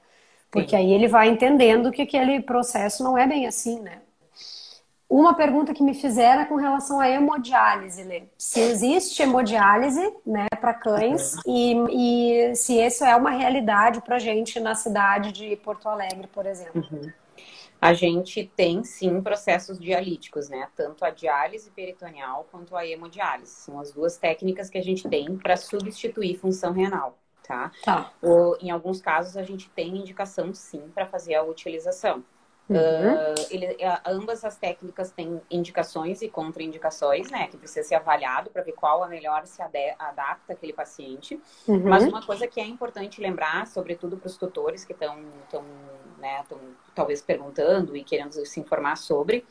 Porque 0.51 0.71
Sim. 0.71 0.77
aí 0.77 0.93
ele 0.93 1.09
vai 1.09 1.29
entendendo 1.29 1.91
que 1.91 2.03
aquele 2.03 2.41
processo 2.43 3.03
não 3.03 3.17
é 3.17 3.27
bem 3.27 3.47
assim, 3.47 3.81
né? 3.81 4.01
Uma 5.15 5.33
pergunta 5.33 5.73
que 5.73 5.81
me 5.81 5.95
fizeram 5.95 6.43
é 6.43 6.45
com 6.45 6.57
relação 6.57 6.99
à 6.99 7.09
hemodiálise, 7.09 8.03
Lê. 8.03 8.25
Se 8.37 8.59
existe 8.59 9.23
hemodiálise 9.23 10.13
né, 10.27 10.49
para 10.61 10.75
cães 10.75 11.37
e, 11.47 11.77
e, 11.93 12.57
se 12.57 12.85
isso 12.85 13.05
é 13.05 13.15
uma 13.15 13.31
realidade 13.31 14.01
para 14.01 14.19
gente 14.19 14.59
na 14.59 14.75
cidade 14.75 15.31
de 15.31 15.55
Porto 15.55 15.89
Alegre, 15.89 16.27
por 16.27 16.47
exemplo. 16.47 16.85
Uhum. 16.91 17.13
A 17.81 17.95
gente 17.95 18.51
tem 18.57 18.83
sim 18.83 19.23
processos 19.23 19.79
dialíticos, 19.79 20.49
né? 20.49 20.67
Tanto 20.75 21.05
a 21.05 21.11
diálise 21.11 21.71
peritoneal 21.71 22.49
quanto 22.51 22.75
a 22.75 22.85
hemodiálise. 22.85 23.53
São 23.53 23.79
as 23.79 23.93
duas 23.93 24.17
técnicas 24.17 24.69
que 24.69 24.79
a 24.79 24.83
gente 24.83 25.09
tem 25.09 25.37
para 25.37 25.57
substituir 25.57 26.39
função 26.39 26.73
renal, 26.73 27.17
tá? 27.47 27.71
tá. 27.85 28.11
Ou, 28.21 28.59
em 28.61 28.73
alguns 28.73 29.01
casos, 29.01 29.37
a 29.37 29.45
gente 29.45 29.71
tem 29.71 29.97
indicação 29.97 30.53
sim 30.53 30.83
para 30.93 31.07
fazer 31.07 31.37
a 31.37 31.45
utilização. 31.45 32.25
Uhum. 32.69 32.79
Uh, 32.79 33.35
ele, 33.51 33.77
ambas 34.07 34.43
as 34.45 34.57
técnicas 34.57 35.11
têm 35.11 35.41
indicações 35.51 36.23
e 36.23 36.29
contraindicações, 36.29 37.31
né? 37.31 37.47
Que 37.49 37.59
precisa 37.59 37.87
ser 37.87 37.95
avaliado 37.97 38.51
para 38.51 38.63
ver 38.63 38.73
qual 38.73 39.03
a 39.03 39.09
melhor 39.09 39.47
se 39.47 39.61
adapta 39.61 40.55
àquele 40.55 40.73
paciente. 40.73 41.41
Uhum. 41.69 41.83
Mas 41.89 42.05
uma 42.05 42.25
coisa 42.25 42.47
que 42.47 42.61
é 42.61 42.67
importante 42.67 43.21
lembrar, 43.21 43.67
sobretudo 43.67 44.17
para 44.17 44.29
os 44.29 44.37
tutores 44.37 44.85
que 44.85 44.93
estão 44.93 45.19
né, 46.19 46.43
talvez 46.95 47.21
perguntando 47.21 47.95
e 47.95 48.03
querendo 48.03 48.33
se 48.47 48.61
informar 48.61 48.97
sobre, 48.97 49.45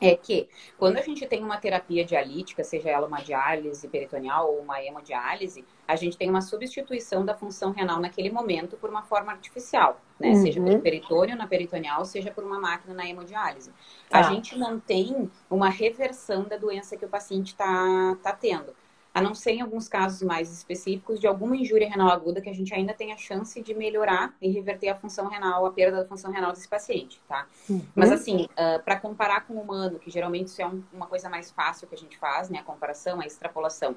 é 0.00 0.16
que 0.16 0.48
quando 0.78 0.96
a 0.96 1.02
gente 1.02 1.26
tem 1.26 1.42
uma 1.42 1.56
terapia 1.56 2.04
dialítica, 2.04 2.64
seja 2.64 2.90
ela 2.90 3.06
uma 3.06 3.20
diálise 3.20 3.86
peritoneal 3.88 4.52
ou 4.52 4.60
uma 4.60 4.82
hemodiálise, 4.82 5.64
a 5.86 5.96
gente 5.96 6.16
tem 6.16 6.30
uma 6.30 6.40
substituição 6.40 7.24
da 7.24 7.34
função 7.34 7.72
renal 7.72 8.00
naquele 8.00 8.30
momento 8.30 8.76
por 8.76 8.90
uma 8.90 9.02
forma 9.02 9.32
artificial, 9.32 10.00
né? 10.18 10.28
Uhum. 10.28 10.42
Seja 10.42 10.60
por 10.60 10.80
peritônio 10.80 11.36
na 11.36 11.46
peritoneal, 11.46 12.04
seja 12.04 12.30
por 12.30 12.44
uma 12.44 12.58
máquina 12.58 12.94
na 12.94 13.06
hemodiálise. 13.06 13.70
A 14.10 14.22
tá. 14.22 14.30
gente 14.30 14.58
não 14.58 14.80
tem 14.80 15.30
uma 15.50 15.68
reversão 15.68 16.44
da 16.44 16.56
doença 16.56 16.96
que 16.96 17.04
o 17.04 17.08
paciente 17.08 17.48
está 17.48 18.16
tá 18.22 18.32
tendo 18.32 18.74
a 19.14 19.22
não 19.22 19.32
ser 19.32 19.52
em 19.52 19.60
alguns 19.60 19.86
casos 19.86 20.20
mais 20.22 20.52
específicos 20.52 21.20
de 21.20 21.26
alguma 21.28 21.56
injúria 21.56 21.88
renal 21.88 22.08
aguda 22.08 22.40
que 22.40 22.50
a 22.50 22.52
gente 22.52 22.74
ainda 22.74 22.92
tem 22.92 23.12
a 23.12 23.16
chance 23.16 23.62
de 23.62 23.72
melhorar 23.72 24.34
e 24.42 24.50
reverter 24.50 24.88
a 24.88 24.96
função 24.96 25.28
renal, 25.28 25.64
a 25.64 25.70
perda 25.70 25.98
da 25.98 26.04
função 26.04 26.32
renal 26.32 26.50
desse 26.50 26.68
paciente, 26.68 27.20
tá? 27.28 27.46
Uhum. 27.70 27.80
Mas 27.94 28.10
assim, 28.10 28.46
uh, 28.46 28.48
ah, 28.56 28.82
para 28.84 28.98
comparar 28.98 29.46
com 29.46 29.54
o 29.54 29.60
humano, 29.60 30.00
que 30.00 30.10
geralmente 30.10 30.48
isso 30.48 30.60
é 30.60 30.66
um, 30.66 30.82
uma 30.92 31.06
coisa 31.06 31.28
mais 31.28 31.52
fácil 31.52 31.86
que 31.86 31.94
a 31.94 31.98
gente 31.98 32.18
faz, 32.18 32.50
né, 32.50 32.58
a 32.58 32.64
comparação, 32.64 33.20
a 33.20 33.26
extrapolação. 33.26 33.96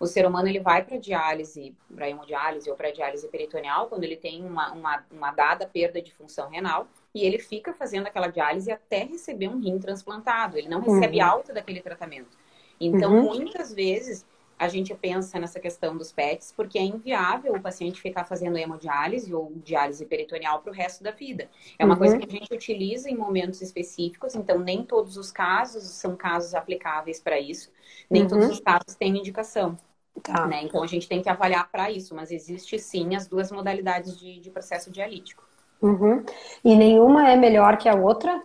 O 0.00 0.06
ser 0.06 0.26
humano 0.26 0.48
ele 0.48 0.58
vai 0.58 0.84
para 0.84 0.96
diálise, 0.98 1.72
para 1.94 2.10
hemodiálise 2.10 2.68
ou 2.68 2.74
para 2.74 2.90
diálise 2.90 3.28
peritoneal 3.28 3.86
quando 3.86 4.02
ele 4.02 4.16
tem 4.16 4.44
uma, 4.44 4.72
uma, 4.72 5.04
uma 5.12 5.30
dada 5.30 5.64
perda 5.64 6.02
de 6.02 6.12
função 6.12 6.50
renal 6.50 6.88
e 7.14 7.24
ele 7.24 7.38
fica 7.38 7.72
fazendo 7.72 8.08
aquela 8.08 8.26
diálise 8.26 8.70
até 8.72 9.04
receber 9.04 9.48
um 9.48 9.60
rim 9.60 9.78
transplantado. 9.78 10.58
Ele 10.58 10.68
não 10.68 10.80
recebe 10.80 11.20
uhum. 11.20 11.26
alta 11.26 11.54
daquele 11.54 11.80
tratamento. 11.80 12.36
Então, 12.80 13.14
uhum. 13.14 13.34
muitas 13.36 13.72
vezes 13.72 14.26
a 14.58 14.68
gente 14.68 14.94
pensa 14.94 15.38
nessa 15.38 15.60
questão 15.60 15.96
dos 15.96 16.12
PETs, 16.12 16.52
porque 16.56 16.78
é 16.78 16.82
inviável 16.82 17.54
o 17.54 17.60
paciente 17.60 18.00
ficar 18.00 18.24
fazendo 18.24 18.56
hemodiálise 18.56 19.34
ou 19.34 19.52
diálise 19.56 20.04
peritoneal 20.06 20.60
para 20.60 20.70
o 20.70 20.74
resto 20.74 21.04
da 21.04 21.10
vida. 21.10 21.48
É 21.78 21.84
uma 21.84 21.94
uhum. 21.94 21.98
coisa 21.98 22.18
que 22.18 22.26
a 22.26 22.30
gente 22.30 22.52
utiliza 22.52 23.10
em 23.10 23.16
momentos 23.16 23.60
específicos, 23.60 24.34
então 24.34 24.58
nem 24.58 24.82
todos 24.82 25.16
os 25.16 25.30
casos 25.30 25.84
são 25.84 26.16
casos 26.16 26.54
aplicáveis 26.54 27.20
para 27.20 27.38
isso, 27.38 27.70
nem 28.08 28.22
uhum. 28.22 28.28
todos 28.28 28.50
os 28.50 28.60
casos 28.60 28.94
têm 28.98 29.16
indicação. 29.16 29.76
Tá. 30.22 30.46
Né? 30.46 30.62
Então 30.62 30.82
a 30.82 30.86
gente 30.86 31.06
tem 31.06 31.20
que 31.20 31.28
avaliar 31.28 31.70
para 31.70 31.90
isso, 31.90 32.14
mas 32.14 32.30
existe 32.30 32.78
sim 32.78 33.14
as 33.14 33.26
duas 33.26 33.52
modalidades 33.52 34.18
de, 34.18 34.40
de 34.40 34.50
processo 34.50 34.90
dialítico. 34.90 35.46
Uhum. 35.82 36.24
E 36.64 36.74
nenhuma 36.74 37.30
é 37.30 37.36
melhor 37.36 37.76
que 37.76 37.88
a 37.88 37.94
outra? 37.94 38.42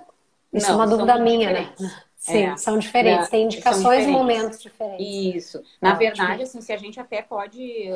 Isso 0.52 0.68
Não, 0.68 0.74
é 0.74 0.78
uma 0.78 0.88
dúvida 0.88 1.18
minha, 1.18 1.52
né? 1.52 1.60
diferentes. 1.62 1.82
né? 1.82 2.04
Sim, 2.22 2.46
é, 2.46 2.56
são 2.56 2.78
diferentes, 2.78 3.30
tem 3.30 3.46
indicações 3.46 4.06
e 4.06 4.08
momentos 4.08 4.62
diferentes. 4.62 5.36
Isso. 5.36 5.64
Na 5.82 5.90
Ótimo. 5.90 6.00
verdade, 6.00 6.44
assim, 6.44 6.62
se 6.62 6.72
a 6.72 6.78
gente 6.78 7.00
até 7.00 7.20
pode 7.20 7.92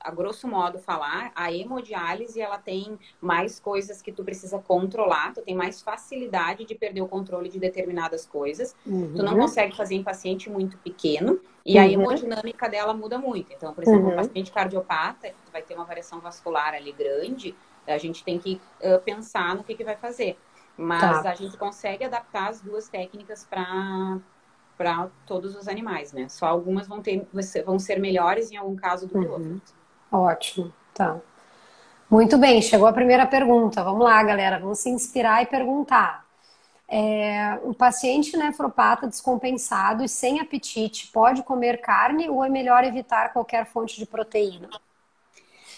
a 0.00 0.10
grosso 0.10 0.48
modo 0.48 0.78
falar, 0.80 1.30
a 1.36 1.52
hemodiálise 1.52 2.38
ela 2.38 2.58
tem 2.58 2.98
mais 3.20 3.60
coisas 3.60 4.02
que 4.02 4.10
tu 4.10 4.24
precisa 4.24 4.58
controlar, 4.58 5.32
tu 5.32 5.40
tem 5.40 5.54
mais 5.54 5.80
facilidade 5.80 6.64
de 6.64 6.74
perder 6.74 7.00
o 7.00 7.08
controle 7.08 7.48
de 7.48 7.60
determinadas 7.60 8.26
coisas. 8.26 8.76
Uhum. 8.84 9.14
Tu 9.14 9.22
não 9.22 9.32
uhum. 9.32 9.38
consegue 9.38 9.74
fazer 9.74 9.94
em 9.94 10.02
paciente 10.02 10.50
muito 10.50 10.76
pequeno 10.78 11.40
e 11.64 11.76
uhum. 11.76 11.80
a 11.80 11.88
hemodinâmica 11.88 12.68
dela 12.68 12.92
muda 12.92 13.18
muito. 13.18 13.52
Então, 13.52 13.72
por 13.72 13.84
exemplo, 13.84 14.08
uhum. 14.08 14.12
um 14.12 14.16
paciente 14.16 14.50
cardiopata, 14.52 15.28
que 15.28 15.52
vai 15.52 15.62
ter 15.62 15.74
uma 15.74 15.84
variação 15.84 16.20
vascular 16.20 16.74
ali 16.74 16.92
grande, 16.92 17.54
a 17.86 17.98
gente 17.98 18.24
tem 18.24 18.38
que 18.38 18.60
uh, 18.82 19.00
pensar 19.02 19.54
no 19.54 19.62
que, 19.62 19.74
que 19.74 19.84
vai 19.84 19.96
fazer. 19.96 20.36
Mas 20.76 21.22
tá. 21.22 21.30
a 21.30 21.34
gente 21.34 21.56
consegue 21.56 22.04
adaptar 22.04 22.48
as 22.48 22.60
duas 22.60 22.88
técnicas 22.88 23.46
para 23.48 24.18
para 24.76 25.08
todos 25.24 25.54
os 25.54 25.68
animais, 25.68 26.12
né? 26.12 26.28
Só 26.28 26.46
algumas 26.46 26.88
vão 26.88 27.00
ter 27.00 27.26
vão 27.64 27.78
ser 27.78 28.00
melhores 28.00 28.50
em 28.50 28.56
algum 28.56 28.74
caso 28.74 29.06
do 29.06 29.12
que 29.12 29.26
uhum. 29.26 29.32
outras. 29.32 29.74
Ótimo, 30.10 30.72
tá. 30.92 31.16
Muito 32.10 32.36
bem, 32.36 32.60
chegou 32.60 32.86
a 32.86 32.92
primeira 32.92 33.26
pergunta. 33.26 33.82
Vamos 33.82 34.04
lá, 34.04 34.22
galera, 34.22 34.58
vamos 34.58 34.80
se 34.80 34.90
inspirar 34.90 35.42
e 35.42 35.46
perguntar. 35.46 36.24
É, 36.86 37.58
um 37.64 37.72
paciente 37.72 38.36
nefropata 38.36 39.06
descompensado 39.06 40.04
e 40.04 40.08
sem 40.08 40.38
apetite 40.38 41.10
pode 41.10 41.42
comer 41.42 41.80
carne 41.80 42.28
ou 42.28 42.44
é 42.44 42.48
melhor 42.48 42.84
evitar 42.84 43.32
qualquer 43.32 43.66
fonte 43.66 43.96
de 43.96 44.06
proteína? 44.06 44.68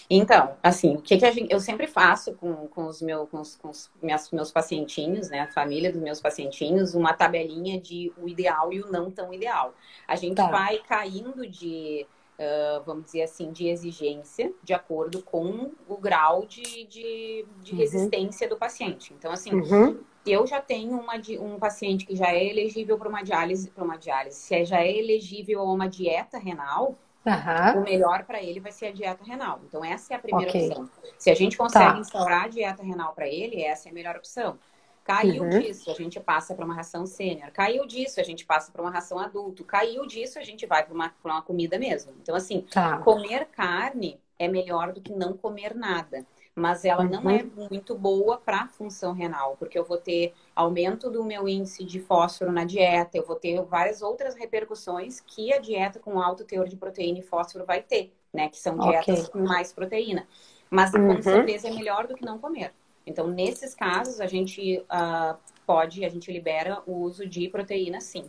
Então, 0.09 0.55
assim, 0.63 0.95
o 0.95 1.01
que, 1.01 1.17
que 1.17 1.31
gente, 1.31 1.51
eu 1.51 1.59
sempre 1.59 1.85
faço 1.85 2.33
com, 2.35 2.67
com 2.67 2.87
os, 2.87 3.01
meu, 3.01 3.27
com 3.27 3.41
os, 3.41 3.55
com 3.57 3.69
os 3.69 3.91
meus, 4.01 4.31
meus 4.31 4.51
pacientinhos, 4.51 5.29
né, 5.29 5.41
a 5.41 5.47
família 5.47 5.91
dos 5.91 6.01
meus 6.01 6.21
pacientinhos, 6.21 6.95
uma 6.95 7.13
tabelinha 7.13 7.79
de 7.79 8.11
o 8.17 8.27
ideal 8.27 8.71
e 8.71 8.81
o 8.81 8.89
não 8.89 9.11
tão 9.11 9.33
ideal. 9.33 9.73
A 10.07 10.15
gente 10.15 10.35
tá. 10.35 10.47
vai 10.49 10.79
caindo 10.79 11.45
de, 11.45 12.07
uh, 12.39 12.81
vamos 12.85 13.05
dizer 13.05 13.23
assim, 13.23 13.51
de 13.51 13.67
exigência 13.67 14.53
de 14.63 14.73
acordo 14.73 15.21
com 15.21 15.71
o 15.89 15.97
grau 15.97 16.45
de, 16.45 16.85
de, 16.85 17.45
de 17.61 17.73
uhum. 17.73 17.77
resistência 17.77 18.47
do 18.47 18.55
paciente. 18.55 19.13
Então, 19.13 19.29
assim, 19.33 19.53
uhum. 19.53 19.99
eu 20.25 20.47
já 20.47 20.61
tenho 20.61 20.97
uma, 20.97 21.15
um 21.41 21.59
paciente 21.59 22.05
que 22.05 22.15
já 22.15 22.31
é 22.31 22.45
elegível 22.45 22.97
para 22.97 23.09
uma 23.09 23.23
diálise, 23.23 23.69
para 23.71 23.83
uma 23.83 23.97
diálise, 23.97 24.37
se 24.37 24.63
já 24.63 24.81
é 24.81 24.97
elegível 24.97 25.59
a 25.59 25.73
uma 25.73 25.89
dieta 25.89 26.37
renal, 26.37 26.95
Uhum. 27.27 27.81
O 27.81 27.83
melhor 27.83 28.23
para 28.23 28.41
ele 28.41 28.59
vai 28.59 28.71
ser 28.71 28.87
a 28.87 28.91
dieta 28.91 29.23
renal. 29.23 29.61
Então, 29.67 29.83
essa 29.83 30.13
é 30.13 30.17
a 30.17 30.19
primeira 30.19 30.49
okay. 30.49 30.67
opção. 30.67 30.89
Se 31.17 31.29
a 31.29 31.35
gente 31.35 31.57
consegue 31.57 31.93
tá. 31.93 31.99
instaurar 31.99 32.45
a 32.45 32.47
dieta 32.47 32.81
renal 32.83 33.13
para 33.13 33.27
ele, 33.27 33.61
essa 33.61 33.89
é 33.89 33.91
a 33.91 33.93
melhor 33.93 34.15
opção. 34.15 34.57
Caiu 35.03 35.43
uhum. 35.43 35.49
disso, 35.49 35.89
a 35.89 35.93
gente 35.93 36.19
passa 36.19 36.53
para 36.53 36.65
uma 36.65 36.73
ração 36.73 37.05
sênior. 37.05 37.49
Caiu 37.51 37.87
disso, 37.87 38.19
a 38.19 38.23
gente 38.23 38.45
passa 38.45 38.71
para 38.71 38.81
uma 38.81 38.91
ração 38.91 39.17
adulto. 39.17 39.63
Caiu 39.63 40.05
disso, 40.05 40.37
a 40.37 40.43
gente 40.43 40.65
vai 40.65 40.83
para 40.83 40.93
uma, 40.93 41.13
uma 41.23 41.41
comida 41.41 41.79
mesmo. 41.79 42.13
Então, 42.21 42.35
assim, 42.35 42.61
tá. 42.61 42.97
comer 42.99 43.45
carne 43.45 44.19
é 44.39 44.47
melhor 44.47 44.93
do 44.93 45.01
que 45.01 45.13
não 45.13 45.35
comer 45.35 45.75
nada 45.75 46.25
mas 46.57 46.83
ela 46.83 47.03
uhum. 47.03 47.09
não 47.09 47.29
é 47.29 47.43
muito 47.69 47.95
boa 47.95 48.39
para 48.39 48.61
a 48.61 48.67
função 48.67 49.13
renal, 49.13 49.55
porque 49.59 49.77
eu 49.77 49.85
vou 49.85 49.97
ter 49.97 50.33
aumento 50.55 51.07
do 51.07 51.23
meu 51.23 51.47
índice 51.47 51.85
de 51.85 51.99
fósforo 51.99 52.51
na 52.51 52.65
dieta, 52.65 53.15
eu 53.15 53.23
vou 53.23 53.35
ter 53.35 53.61
várias 53.61 54.01
outras 54.01 54.33
repercussões 54.33 55.19
que 55.19 55.53
a 55.53 55.59
dieta 55.59 55.99
com 55.99 56.19
alto 56.19 56.43
teor 56.43 56.67
de 56.67 56.75
proteína 56.75 57.19
e 57.19 57.21
fósforo 57.21 57.63
vai 57.63 57.83
ter, 57.83 58.11
né? 58.33 58.49
Que 58.49 58.57
são 58.57 58.75
dietas 58.75 59.27
okay. 59.27 59.31
com 59.31 59.47
mais 59.47 59.71
proteína. 59.71 60.27
Mas 60.67 60.91
uhum. 60.93 61.15
com 61.15 61.21
certeza 61.21 61.67
é 61.67 61.71
melhor 61.71 62.07
do 62.07 62.15
que 62.15 62.25
não 62.25 62.39
comer. 62.39 62.73
Então, 63.05 63.27
nesses 63.27 63.75
casos, 63.75 64.19
a 64.19 64.25
gente 64.25 64.79
uh, 64.79 65.37
pode, 65.63 66.03
a 66.03 66.09
gente 66.09 66.31
libera 66.31 66.81
o 66.87 66.93
uso 67.03 67.27
de 67.27 67.47
proteína 67.49 68.01
sim. 68.01 68.25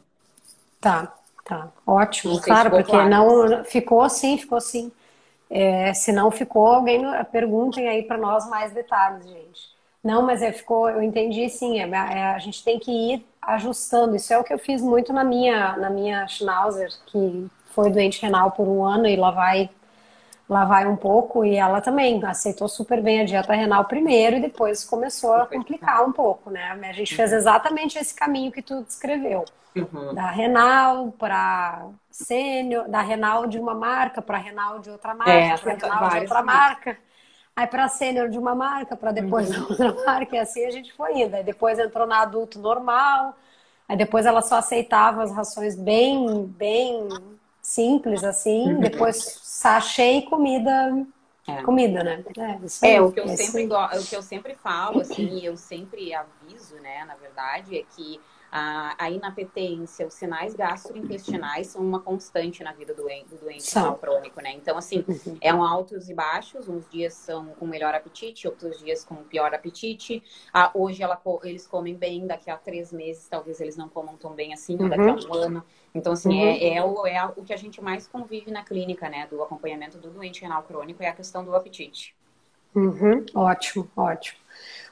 Tá, 0.79 1.17
tá. 1.47 1.73
Ótimo. 1.87 2.39
Claro, 2.43 2.71
porque 2.71 2.93
claro. 2.93 3.09
não 3.09 3.65
ficou 3.65 4.03
assim, 4.03 4.37
ficou 4.37 4.59
assim. 4.59 4.93
É, 5.51 5.95
se 5.95 6.13
não 6.13 6.31
ficou, 6.31 6.67
alguém 6.67 7.03
perguntem 7.33 7.89
aí 7.89 8.03
para 8.03 8.19
nós 8.19 8.49
mais 8.49 8.73
detalhes, 8.73 9.27
gente. 9.27 9.79
Não, 10.05 10.23
mas 10.23 10.43
é, 10.43 10.53
ficou, 10.53 10.89
eu 10.89 11.03
entendi 11.03 11.49
sim, 11.49 11.81
é, 11.81 11.89
é, 11.89 12.23
a 12.35 12.39
gente 12.39 12.63
tem 12.63 12.79
que 12.79 12.91
ir 12.91 13.27
ajustando. 13.43 14.15
Isso 14.15 14.33
é 14.33 14.39
o 14.39 14.45
que 14.45 14.53
eu 14.53 14.59
fiz 14.59 14.81
muito 14.83 15.13
na 15.13 15.25
minha, 15.25 15.77
na 15.77 15.91
minha 15.91 16.27
Schnauzer, 16.29 16.91
que 17.07 17.47
foi 17.75 17.91
doente 17.91 18.21
renal 18.23 18.51
por 18.53 18.67
um 18.69 18.85
ano 18.85 19.07
e 19.07 19.17
lá 19.17 19.31
vai, 19.31 19.71
lá 20.49 20.65
vai 20.65 20.87
um 20.87 20.97
pouco, 20.97 21.45
e 21.45 21.57
ela 21.57 21.81
também 21.81 22.25
aceitou 22.25 22.69
super 22.69 23.03
bem 23.03 23.21
a 23.21 23.25
dieta 23.25 23.53
renal 23.53 23.85
primeiro 23.85 24.37
e 24.37 24.41
depois 24.41 24.83
começou 24.83 25.35
a 25.35 25.47
complicar 25.47 26.07
um 26.07 26.13
pouco, 26.13 26.51
né? 26.51 26.71
A 26.83 26.93
gente 26.93 27.15
fez 27.15 27.33
exatamente 27.33 27.99
esse 27.99 28.15
caminho 28.15 28.51
que 28.51 28.63
tu 28.63 28.83
descreveu. 28.83 29.45
Uhum. 29.77 30.15
Da 30.15 30.31
renal 30.31 31.13
para 31.13 31.87
sênior, 32.11 32.89
da 32.89 33.03
renal 33.03 33.47
de 33.47 33.59
uma 33.59 33.75
marca 33.75 34.23
para 34.23 34.39
renal 34.39 34.79
de 34.79 34.91
outra 34.91 35.15
marca, 35.15 35.33
é, 35.33 35.57
para 35.57 35.75
renal 35.75 36.09
de 36.09 36.19
outra 36.21 36.43
marca. 36.43 36.99
Aí 37.55 37.67
para 37.67 37.89
sênior 37.89 38.29
de 38.31 38.39
uma 38.39 38.55
marca, 38.55 38.97
para 38.97 39.13
depois 39.13 39.51
uhum. 39.51 39.67
outra 39.69 39.93
marca, 40.07 40.35
e 40.35 40.39
assim 40.39 40.65
a 40.65 40.71
gente 40.71 40.93
foi 40.95 41.21
indo. 41.21 41.37
Aí 41.37 41.45
depois 41.45 41.79
entrou 41.79 42.07
na 42.07 42.23
adulto 42.23 42.59
normal, 42.59 43.37
aí 43.87 43.97
depois 43.97 44.25
ela 44.25 44.41
só 44.41 44.57
aceitava 44.57 45.23
as 45.23 45.33
rações 45.33 45.77
bem, 45.77 46.47
bem 46.57 47.07
simples, 47.69 48.25
assim, 48.25 48.73
uhum. 48.73 48.81
depois 48.81 49.17
sachê 49.43 50.13
e 50.13 50.23
comida 50.23 51.07
é. 51.47 51.63
comida, 51.63 52.03
né? 52.03 52.25
É, 52.83 52.95
é 52.95 53.01
o, 53.01 53.13
que 53.13 53.21
eu 53.21 53.29
sempre, 53.29 53.67
o 53.67 54.05
que 54.05 54.17
eu 54.17 54.23
sempre 54.23 54.55
falo, 54.55 55.01
assim, 55.01 55.41
eu 55.45 55.57
sempre 55.57 56.15
aviso, 56.15 56.77
né, 56.77 57.05
na 57.05 57.15
verdade, 57.15 57.79
é 57.79 57.83
que 57.95 58.19
a, 58.51 58.95
a 58.99 59.11
inapetência, 59.11 60.07
os 60.07 60.15
sinais 60.15 60.55
gastrointestinais 60.55 61.69
são 61.69 61.83
uma 61.83 62.01
constante 62.01 62.63
na 62.63 62.73
vida 62.73 62.95
do 62.95 63.03
doente, 63.03 63.29
do 63.29 63.37
doente 63.37 63.75
renal 63.75 63.97
crônico, 63.97 64.41
né? 64.41 64.53
Então, 64.53 64.79
assim, 64.79 65.05
uhum. 65.07 65.37
é 65.41 65.53
um 65.53 65.63
altos 65.63 66.09
e 66.09 66.15
baixos. 66.15 66.69
Uns 66.69 66.89
dias 66.89 67.13
são 67.13 67.49
com 67.59 67.67
melhor 67.67 67.95
apetite, 67.95 68.49
outros 68.49 68.79
dias 68.79 69.05
com 69.05 69.17
pior 69.17 69.55
apetite. 69.55 70.23
Ah, 70.53 70.71
hoje 70.75 71.03
ela, 71.03 71.21
eles 71.45 71.67
comem 71.67 71.95
bem, 71.95 72.27
daqui 72.27 72.51
a 72.51 72.57
três 72.57 72.91
meses 72.91 73.29
talvez 73.29 73.61
eles 73.61 73.77
não 73.77 73.89
comam 73.89 74.17
tão 74.17 74.33
bem 74.33 74.55
assim, 74.55 74.77
uhum. 74.79 74.89
daqui 74.89 75.03
a 75.03 75.29
um 75.29 75.35
ano. 75.35 75.65
Então, 75.95 76.13
assim, 76.13 76.29
uhum. 76.29 76.49
é, 76.49 76.75
é, 76.77 76.85
o, 76.85 77.07
é 77.07 77.25
o 77.25 77.43
que 77.43 77.53
a 77.53 77.57
gente 77.57 77.81
mais 77.83 78.07
convive 78.07 78.51
na 78.51 78.63
clínica, 78.63 79.09
né? 79.09 79.27
Do 79.31 79.43
acompanhamento 79.43 79.99
do 79.99 80.11
doente 80.11 80.43
renal 80.43 80.63
crônico, 80.63 81.03
é 81.03 81.09
a 81.09 81.15
questão 81.15 81.45
do 81.45 81.55
apetite. 81.55 82.15
Uhum. 82.75 83.25
Ótimo, 83.35 83.91
ótimo. 83.97 84.39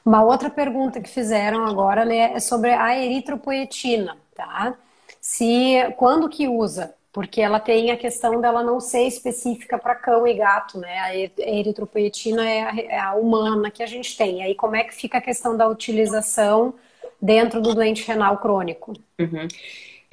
Uma 0.04 0.24
outra 0.24 0.48
pergunta 0.48 1.00
que 1.00 1.08
fizeram 1.08 1.66
agora 1.66 2.04
né, 2.04 2.32
é 2.32 2.40
sobre 2.40 2.70
a 2.70 2.96
eritropoetina, 2.98 4.16
tá? 4.34 4.74
Se 5.20 5.76
quando 5.96 6.28
que 6.28 6.48
usa? 6.48 6.94
Porque 7.12 7.40
ela 7.40 7.58
tem 7.58 7.90
a 7.90 7.96
questão 7.96 8.40
dela 8.40 8.62
não 8.62 8.78
ser 8.78 9.06
específica 9.06 9.78
para 9.78 9.94
cão 9.94 10.26
e 10.26 10.34
gato, 10.34 10.78
né? 10.78 10.98
A 10.98 11.16
eritropoetina 11.16 12.48
é 12.48 12.62
a, 12.62 12.76
é 12.76 12.98
a 12.98 13.14
humana 13.14 13.70
que 13.70 13.82
a 13.82 13.86
gente 13.86 14.16
tem. 14.16 14.42
Aí 14.42 14.54
como 14.54 14.76
é 14.76 14.84
que 14.84 14.94
fica 14.94 15.18
a 15.18 15.20
questão 15.20 15.56
da 15.56 15.66
utilização 15.66 16.74
dentro 17.20 17.60
do 17.60 17.74
doente 17.74 18.06
renal 18.06 18.38
crônico? 18.38 18.92
Uhum. 19.18 19.48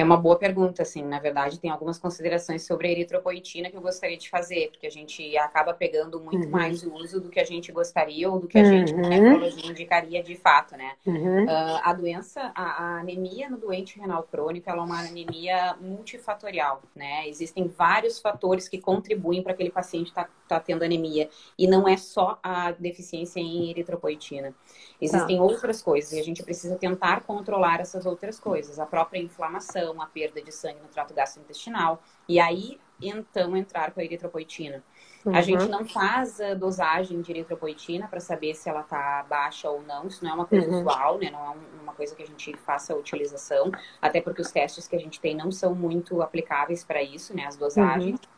É 0.03 0.05
uma 0.05 0.17
boa 0.17 0.35
pergunta, 0.35 0.81
assim. 0.81 1.01
Na 1.01 1.17
verdade, 1.17 1.57
tem 1.57 1.71
algumas 1.71 1.97
considerações 1.97 2.63
sobre 2.63 2.89
a 2.89 2.91
eritropoetina 2.91 3.69
que 3.69 3.77
eu 3.77 3.81
gostaria 3.81 4.17
de 4.17 4.29
fazer, 4.29 4.69
porque 4.69 4.85
a 4.85 4.91
gente 4.91 5.37
acaba 5.37 5.73
pegando 5.73 6.19
muito 6.19 6.43
uhum. 6.43 6.51
mais 6.51 6.83
o 6.83 6.93
uso 6.93 7.21
do 7.21 7.29
que 7.29 7.39
a 7.39 7.45
gente 7.45 7.71
gostaria 7.71 8.29
ou 8.29 8.37
do 8.37 8.47
que 8.47 8.59
a 8.59 8.65
gente, 8.65 8.93
uhum. 8.93 9.07
nefrologia, 9.07 9.71
indicaria 9.71 10.21
de 10.21 10.35
fato, 10.35 10.75
né? 10.75 10.91
Uhum. 11.05 11.45
Uh, 11.45 11.79
a 11.83 11.93
doença, 11.93 12.51
a, 12.53 12.63
a, 12.63 12.99
anemia 12.99 13.49
no 13.49 13.57
doente 13.57 13.97
renal 13.97 14.23
crônico, 14.23 14.69
ela 14.69 14.81
é 14.81 14.85
uma 14.85 14.99
anemia 14.99 15.77
multifatorial, 15.79 16.81
né? 16.93 17.27
Existem 17.29 17.65
vários 17.69 18.19
fatores 18.19 18.67
que 18.67 18.77
contribuem 18.77 19.41
para 19.41 19.53
aquele 19.53 19.71
paciente 19.71 20.09
estar 20.09 20.25
tá, 20.25 20.31
tá 20.49 20.59
tendo 20.59 20.83
anemia. 20.83 21.29
E 21.57 21.65
não 21.65 21.87
é 21.87 21.95
só 21.95 22.37
a 22.43 22.71
deficiência 22.71 23.39
em 23.39 23.69
eritropoetina. 23.69 24.53
Existem 24.99 25.37
tá. 25.37 25.43
outras 25.43 25.81
coisas 25.81 26.11
e 26.13 26.19
a 26.19 26.23
gente 26.23 26.43
precisa 26.43 26.75
tentar 26.75 27.21
controlar 27.21 27.79
essas 27.79 28.05
outras 28.05 28.39
coisas. 28.39 28.79
A 28.79 28.85
própria 28.85 29.19
inflamação, 29.19 29.92
a 30.01 30.06
perda 30.06 30.41
de 30.41 30.51
sangue 30.51 30.79
no 30.82 30.88
trato 30.88 31.13
gastrointestinal. 31.13 32.01
E 32.27 32.39
aí, 32.39 32.79
então, 33.01 33.56
entrar 33.58 33.91
com 33.91 33.99
a 33.99 34.03
eritropoetina. 34.03 34.84
Uhum. 35.25 35.36
A 35.36 35.41
gente 35.41 35.67
não 35.67 35.86
faz 35.86 36.39
a 36.41 36.53
dosagem 36.53 37.21
de 37.21 37.32
eritropoetina 37.32 38.08
para 38.08 38.19
saber 38.19 38.56
se 38.56 38.69
ela 38.69 38.82
está 38.82 39.23
baixa 39.29 39.69
ou 39.69 39.82
não. 39.82 40.08
Isso 40.08 40.23
não 40.23 40.32
é 40.32 40.34
uma 40.36 40.45
coisa 40.45 40.67
uhum. 40.67 40.79
usual, 40.79 41.17
né? 41.17 41.29
Não 41.32 41.39
é 41.39 41.56
uma 41.82 41.93
coisa 41.93 42.15
que 42.15 42.23
a 42.23 42.25
gente 42.25 42.56
faça 42.58 42.93
a 42.93 42.95
utilização. 42.95 43.71
Até 44.01 44.21
porque 44.21 44.41
os 44.41 44.51
testes 44.51 44.88
que 44.88 44.95
a 44.95 44.99
gente 44.99 45.19
tem 45.19 45.36
não 45.36 45.51
são 45.51 45.73
muito 45.73 46.21
aplicáveis 46.21 46.84
para 46.84 47.01
isso, 47.01 47.36
né? 47.36 47.45
As 47.45 47.56
dosagens. 47.56 48.19
Uhum. 48.19 48.32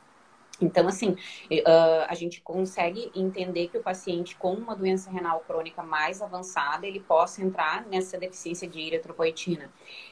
Então, 0.62 0.88
assim, 0.88 1.10
uh, 1.10 2.06
a 2.08 2.14
gente 2.16 2.42
consegue 2.42 3.12
entender 3.16 3.68
que 3.68 3.78
o 3.78 3.84
paciente 3.84 4.36
com 4.36 4.54
uma 4.54 4.76
doença 4.76 5.10
renal 5.10 5.42
crônica 5.42 5.84
mais 5.84 6.22
avançada, 6.22 6.88
ele 6.88 7.00
possa 7.00 7.44
entrar 7.44 7.86
nessa 7.86 8.18
deficiência 8.18 8.68
de 8.68 8.80
eritropoetina. 8.80 9.70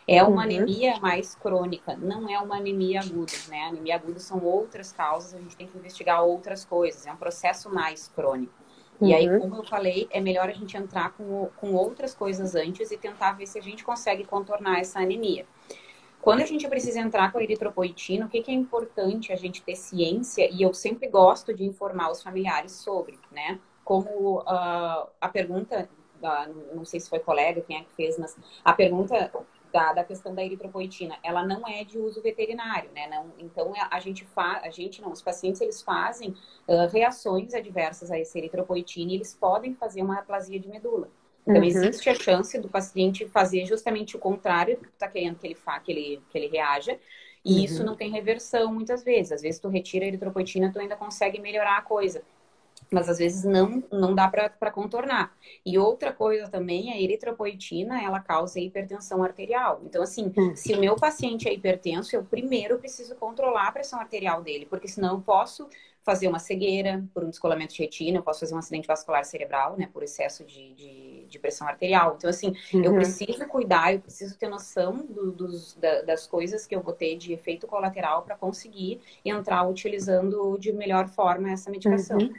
É 0.07 0.21
uma 0.21 0.31
uhum. 0.31 0.39
anemia 0.39 0.99
mais 0.99 1.35
crônica, 1.35 1.95
não 1.95 2.29
é 2.29 2.37
uma 2.39 2.57
anemia 2.57 2.99
aguda, 2.99 3.33
né? 3.47 3.63
Anemia 3.67 3.95
aguda 3.95 4.19
são 4.19 4.43
outras 4.43 4.91
causas, 4.91 5.33
a 5.33 5.37
gente 5.37 5.55
tem 5.55 5.67
que 5.67 5.77
investigar 5.77 6.23
outras 6.23 6.65
coisas, 6.65 7.05
é 7.05 7.11
um 7.11 7.17
processo 7.17 7.69
mais 7.73 8.07
crônico. 8.09 8.53
Uhum. 8.99 9.07
E 9.07 9.13
aí, 9.13 9.29
uhum. 9.29 9.39
como 9.39 9.55
eu 9.55 9.63
falei, 9.63 10.07
é 10.11 10.19
melhor 10.19 10.49
a 10.49 10.53
gente 10.53 10.75
entrar 10.75 11.11
com, 11.13 11.49
com 11.55 11.73
outras 11.73 12.13
coisas 12.13 12.53
antes 12.55 12.91
e 12.91 12.97
tentar 12.97 13.33
ver 13.33 13.47
se 13.47 13.57
a 13.57 13.61
gente 13.61 13.83
consegue 13.83 14.25
contornar 14.25 14.79
essa 14.79 14.99
anemia. 14.99 15.45
Quando 16.23 16.39
a 16.39 16.45
gente 16.45 16.65
precisa 16.69 17.01
entrar 17.01 17.33
com 17.33 17.37
a 17.37 17.43
eritropoetina, 17.43 18.25
o 18.25 18.29
que, 18.29 18.41
que 18.41 18.49
é 18.49 18.53
importante 18.53 19.33
a 19.33 19.35
gente 19.35 19.61
ter 19.61 19.75
ciência, 19.75 20.49
e 20.49 20.61
eu 20.61 20.73
sempre 20.73 21.09
gosto 21.09 21.53
de 21.53 21.65
informar 21.65 22.09
os 22.09 22.23
familiares 22.23 22.71
sobre, 22.71 23.19
né? 23.29 23.59
Como 23.83 24.39
uh, 24.39 25.09
a 25.19 25.29
pergunta, 25.29 25.89
não 26.73 26.85
sei 26.85 27.01
se 27.01 27.09
foi 27.09 27.19
colega, 27.19 27.59
quem 27.59 27.77
é 27.77 27.83
que 27.83 27.93
fez, 27.93 28.17
mas 28.17 28.37
a 28.63 28.71
pergunta 28.71 29.29
da, 29.73 29.91
da 29.91 30.03
questão 30.05 30.33
da 30.33 30.41
eritropoetina, 30.41 31.17
ela 31.21 31.45
não 31.45 31.67
é 31.67 31.83
de 31.83 31.99
uso 31.99 32.21
veterinário, 32.21 32.89
né? 32.93 33.05
Não, 33.09 33.33
então 33.37 33.73
a 33.91 33.99
gente 33.99 34.23
faz, 34.23 34.63
a 34.63 34.69
gente 34.69 35.01
não, 35.01 35.11
os 35.11 35.21
pacientes 35.21 35.59
eles 35.59 35.81
fazem 35.81 36.29
uh, 36.69 36.87
reações 36.89 37.53
adversas 37.53 38.09
a 38.09 38.17
essa 38.17 38.37
eritropoetina 38.37 39.11
e 39.11 39.15
eles 39.15 39.35
podem 39.35 39.75
fazer 39.75 40.01
uma 40.01 40.19
aplasia 40.19 40.57
de 40.57 40.69
medula. 40.69 41.09
Então 41.43 41.61
uhum. 41.61 41.63
existe 41.63 42.09
a 42.09 42.15
chance 42.15 42.57
do 42.59 42.69
paciente 42.69 43.27
fazer 43.27 43.65
justamente 43.65 44.15
o 44.15 44.19
contrário 44.19 44.77
do 44.77 44.81
que 44.83 44.89
tu 44.89 44.93
está 44.93 45.07
querendo 45.07 45.37
que 45.37 45.45
ele 45.45 45.55
faça, 45.55 45.81
que 45.81 45.91
ele, 45.91 46.21
que 46.29 46.37
ele 46.37 46.47
reaja. 46.47 46.97
E 47.43 47.55
uhum. 47.55 47.63
isso 47.65 47.83
não 47.83 47.95
tem 47.95 48.09
reversão 48.09 48.73
muitas 48.73 49.03
vezes. 49.03 49.33
Às 49.33 49.41
vezes 49.41 49.59
tu 49.59 49.67
retira 49.67 50.05
a 50.05 50.07
eritropoetina, 50.07 50.71
tu 50.71 50.79
ainda 50.79 50.95
consegue 50.95 51.39
melhorar 51.39 51.77
a 51.77 51.81
coisa 51.81 52.23
mas 52.91 53.09
às 53.09 53.17
vezes 53.17 53.43
não, 53.43 53.83
não 53.91 54.13
dá 54.13 54.27
para 54.27 54.71
contornar. 54.71 55.35
E 55.65 55.77
outra 55.77 56.13
coisa 56.13 56.47
também, 56.47 56.91
a 56.91 56.99
eritropoetina, 56.99 58.01
ela 58.01 58.19
causa 58.19 58.59
hipertensão 58.59 59.23
arterial. 59.23 59.81
Então, 59.83 60.01
assim, 60.03 60.31
hum. 60.37 60.55
se 60.55 60.73
o 60.73 60.79
meu 60.79 60.95
paciente 60.95 61.47
é 61.47 61.53
hipertenso, 61.53 62.15
eu 62.15 62.23
primeiro 62.23 62.77
preciso 62.77 63.15
controlar 63.15 63.67
a 63.67 63.71
pressão 63.71 63.99
arterial 63.99 64.41
dele, 64.41 64.65
porque 64.65 64.87
senão 64.87 65.15
eu 65.15 65.21
posso 65.21 65.67
fazer 66.03 66.27
uma 66.27 66.39
cegueira 66.39 67.03
por 67.13 67.23
um 67.23 67.29
descolamento 67.29 67.73
de 67.73 67.81
retina, 67.81 68.17
eu 68.17 68.23
posso 68.23 68.41
fazer 68.41 68.53
um 68.53 68.57
acidente 68.57 68.87
vascular 68.87 69.23
cerebral, 69.23 69.77
né, 69.77 69.89
por 69.91 70.03
excesso 70.03 70.43
de, 70.43 70.73
de, 70.73 71.12
de 71.33 71.39
pressão 71.39 71.67
arterial. 71.67 72.15
Então, 72.17 72.29
assim, 72.29 72.55
uhum. 72.73 72.83
eu 72.83 72.93
preciso 72.93 73.45
cuidar, 73.47 73.93
eu 73.93 73.99
preciso 73.99 74.37
ter 74.37 74.47
noção 74.47 75.05
do, 75.05 75.31
dos, 75.31 75.75
da, 75.75 76.03
das 76.03 76.27
coisas 76.27 76.67
que 76.67 76.75
eu 76.75 76.81
vou 76.81 76.93
ter 76.93 77.17
de 77.17 77.33
efeito 77.33 77.67
colateral 77.67 78.21
para 78.21 78.35
conseguir 78.35 79.01
entrar 79.25 79.67
utilizando 79.67 80.57
de 80.59 80.71
melhor 80.71 81.07
forma 81.07 81.51
essa 81.51 81.71
medicação. 81.71 82.17
Uhum. 82.17 82.33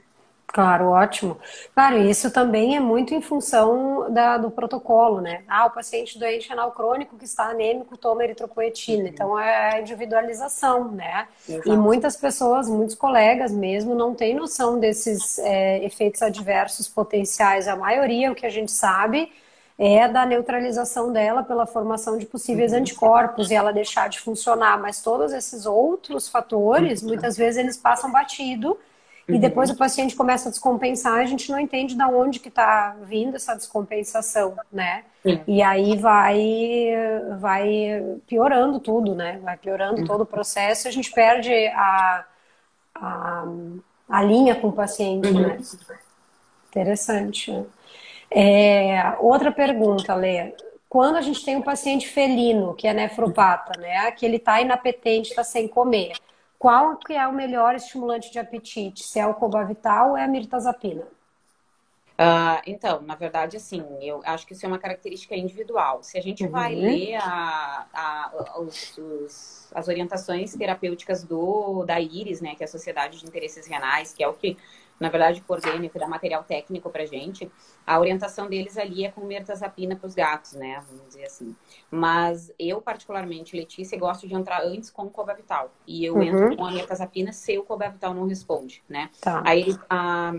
Claro, 0.46 0.90
ótimo. 0.90 1.36
Claro, 1.74 1.98
isso 1.98 2.30
também 2.30 2.76
é 2.76 2.80
muito 2.80 3.12
em 3.12 3.20
função 3.20 4.12
da, 4.12 4.38
do 4.38 4.50
protocolo, 4.50 5.20
né? 5.20 5.42
Ah, 5.48 5.66
o 5.66 5.70
paciente 5.70 6.16
doente 6.16 6.48
renal 6.48 6.70
crônico 6.70 7.16
que 7.16 7.24
está 7.24 7.46
anêmico 7.46 7.96
toma 7.96 8.22
eritropoetina. 8.22 9.08
Então 9.08 9.36
é 9.36 9.74
a 9.74 9.80
individualização, 9.80 10.92
né? 10.92 11.26
Exato. 11.48 11.68
E 11.68 11.76
muitas 11.76 12.16
pessoas, 12.16 12.68
muitos 12.68 12.94
colegas 12.94 13.50
mesmo, 13.50 13.96
não 13.96 14.14
têm 14.14 14.34
noção 14.34 14.78
desses 14.78 15.40
é, 15.40 15.84
efeitos 15.84 16.22
adversos 16.22 16.88
potenciais. 16.88 17.66
A 17.66 17.74
maioria, 17.74 18.30
o 18.30 18.34
que 18.34 18.46
a 18.46 18.50
gente 18.50 18.70
sabe, 18.70 19.32
é 19.76 20.06
da 20.06 20.24
neutralização 20.24 21.12
dela 21.12 21.42
pela 21.42 21.66
formação 21.66 22.16
de 22.16 22.26
possíveis 22.26 22.72
uhum. 22.72 22.78
anticorpos 22.78 23.50
e 23.50 23.54
ela 23.54 23.72
deixar 23.72 24.08
de 24.08 24.20
funcionar. 24.20 24.80
Mas 24.80 25.02
todos 25.02 25.32
esses 25.32 25.66
outros 25.66 26.28
fatores, 26.28 27.02
uhum. 27.02 27.08
muitas 27.08 27.36
vezes 27.36 27.58
eles 27.58 27.76
passam 27.76 28.12
batido 28.12 28.78
e 29.26 29.38
depois 29.38 29.70
o 29.70 29.76
paciente 29.76 30.14
começa 30.14 30.48
a 30.48 30.50
descompensar, 30.50 31.14
a 31.14 31.24
gente 31.24 31.50
não 31.50 31.58
entende 31.58 31.94
de 31.94 32.02
onde 32.02 32.38
que 32.38 32.48
está 32.48 32.94
vindo 33.02 33.36
essa 33.36 33.54
descompensação, 33.54 34.54
né? 34.70 35.04
E 35.46 35.62
aí 35.62 35.96
vai, 35.96 36.92
vai 37.38 38.18
piorando 38.26 38.78
tudo, 38.78 39.14
né? 39.14 39.40
Vai 39.42 39.56
piorando 39.56 40.02
uhum. 40.02 40.06
todo 40.06 40.20
o 40.22 40.26
processo 40.26 40.86
e 40.86 40.88
a 40.88 40.92
gente 40.92 41.10
perde 41.10 41.52
a, 41.68 42.24
a, 42.94 43.44
a 44.10 44.22
linha 44.22 44.54
com 44.56 44.68
o 44.68 44.72
paciente, 44.72 45.28
uhum. 45.28 45.40
né? 45.40 45.58
Interessante. 46.68 47.64
É, 48.30 49.14
outra 49.20 49.50
pergunta, 49.50 50.14
Lê. 50.14 50.52
Quando 50.86 51.16
a 51.16 51.22
gente 51.22 51.42
tem 51.44 51.56
um 51.56 51.62
paciente 51.62 52.06
felino, 52.08 52.74
que 52.74 52.86
é 52.86 52.92
nefropata, 52.92 53.80
né? 53.80 54.10
Que 54.12 54.26
ele 54.26 54.36
está 54.36 54.60
inapetente, 54.60 55.30
está 55.30 55.42
sem 55.42 55.66
comer 55.66 56.12
qual 56.64 56.96
que 56.96 57.12
é 57.12 57.28
o 57.28 57.32
melhor 57.34 57.74
estimulante 57.74 58.32
de 58.32 58.38
apetite? 58.38 59.04
Se 59.04 59.20
é 59.20 59.26
o 59.26 59.34
Cobavital 59.34 60.12
ou 60.12 60.16
é 60.16 60.24
a 60.24 60.26
mirtazapina? 60.26 61.02
Uh, 61.02 62.62
então, 62.66 63.02
na 63.02 63.14
verdade, 63.14 63.58
assim, 63.58 63.84
eu 64.00 64.22
acho 64.24 64.46
que 64.46 64.54
isso 64.54 64.64
é 64.64 64.68
uma 64.68 64.78
característica 64.78 65.36
individual. 65.36 66.02
Se 66.02 66.16
a 66.16 66.22
gente 66.22 66.42
uhum. 66.42 66.50
vai 66.50 66.74
ler 66.74 67.16
a, 67.16 67.86
a, 67.92 68.60
os, 68.60 68.96
os, 68.96 69.68
as 69.74 69.88
orientações 69.88 70.54
terapêuticas 70.54 71.22
do, 71.22 71.84
da 71.84 72.00
IRIS, 72.00 72.40
né, 72.40 72.54
que 72.54 72.62
é 72.62 72.66
a 72.66 72.68
Sociedade 72.68 73.18
de 73.18 73.26
Interesses 73.26 73.66
Renais, 73.66 74.14
que 74.14 74.24
é 74.24 74.28
o 74.28 74.32
que 74.32 74.56
na 74.98 75.08
verdade, 75.08 75.40
coordena 75.40 75.84
e 75.84 75.90
dá 75.90 76.06
material 76.06 76.44
técnico 76.44 76.90
pra 76.90 77.04
gente, 77.04 77.50
a 77.86 77.98
orientação 77.98 78.48
deles 78.48 78.76
ali 78.78 79.04
é 79.04 79.10
com 79.10 79.22
mertazapina 79.22 79.96
para 79.96 80.06
os 80.06 80.14
gatos, 80.14 80.52
né? 80.52 80.82
Vamos 80.88 81.06
dizer 81.08 81.24
assim. 81.24 81.54
Mas 81.90 82.52
eu, 82.58 82.80
particularmente, 82.80 83.56
Letícia, 83.56 83.98
gosto 83.98 84.26
de 84.26 84.34
entrar 84.34 84.62
antes 84.62 84.90
com 84.90 85.02
o 85.02 85.10
Cobavital. 85.10 85.70
E 85.86 86.04
eu 86.04 86.14
uhum. 86.14 86.22
entro 86.22 86.56
com 86.56 86.64
a 86.64 86.70
mertazapina 86.70 87.32
se 87.32 87.58
o 87.58 87.64
Cobavital 87.64 88.14
não 88.14 88.26
responde, 88.26 88.82
né? 88.88 89.10
Tá. 89.20 89.42
Aí, 89.44 89.76
a 89.90 90.32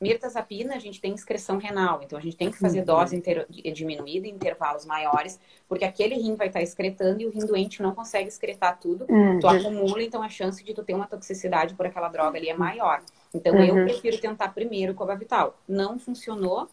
mirtazapina, 0.00 0.74
a 0.74 0.78
gente 0.78 0.98
tem 0.98 1.12
excreção 1.12 1.58
renal, 1.58 2.00
então 2.02 2.18
a 2.18 2.22
gente 2.22 2.34
tem 2.34 2.50
que 2.50 2.58
fazer 2.58 2.80
uhum. 2.80 2.86
dose 2.86 3.14
inter... 3.14 3.46
diminuída 3.50 4.26
em 4.26 4.30
intervalos 4.30 4.86
maiores, 4.86 5.38
porque 5.68 5.84
aquele 5.84 6.14
rim 6.14 6.36
vai 6.36 6.46
estar 6.46 6.62
excretando 6.62 7.20
e 7.20 7.26
o 7.26 7.30
rim 7.30 7.44
doente 7.44 7.82
não 7.82 7.94
consegue 7.94 8.28
excretar 8.28 8.78
tudo, 8.80 9.04
uhum. 9.10 9.38
tu 9.38 9.46
acumula, 9.46 10.02
então 10.02 10.22
a 10.22 10.28
chance 10.28 10.64
de 10.64 10.72
tu 10.72 10.82
ter 10.82 10.94
uma 10.94 11.06
toxicidade 11.06 11.74
por 11.74 11.84
aquela 11.84 12.08
droga 12.08 12.38
ali 12.38 12.48
é 12.48 12.56
maior. 12.56 13.02
Então 13.32 13.54
uhum. 13.54 13.64
eu 13.64 13.84
prefiro 13.84 14.18
tentar 14.18 14.48
primeiro 14.48 14.94
com 14.94 15.04
a 15.04 15.14
Vital. 15.14 15.58
Não 15.68 15.98
funcionou, 15.98 16.68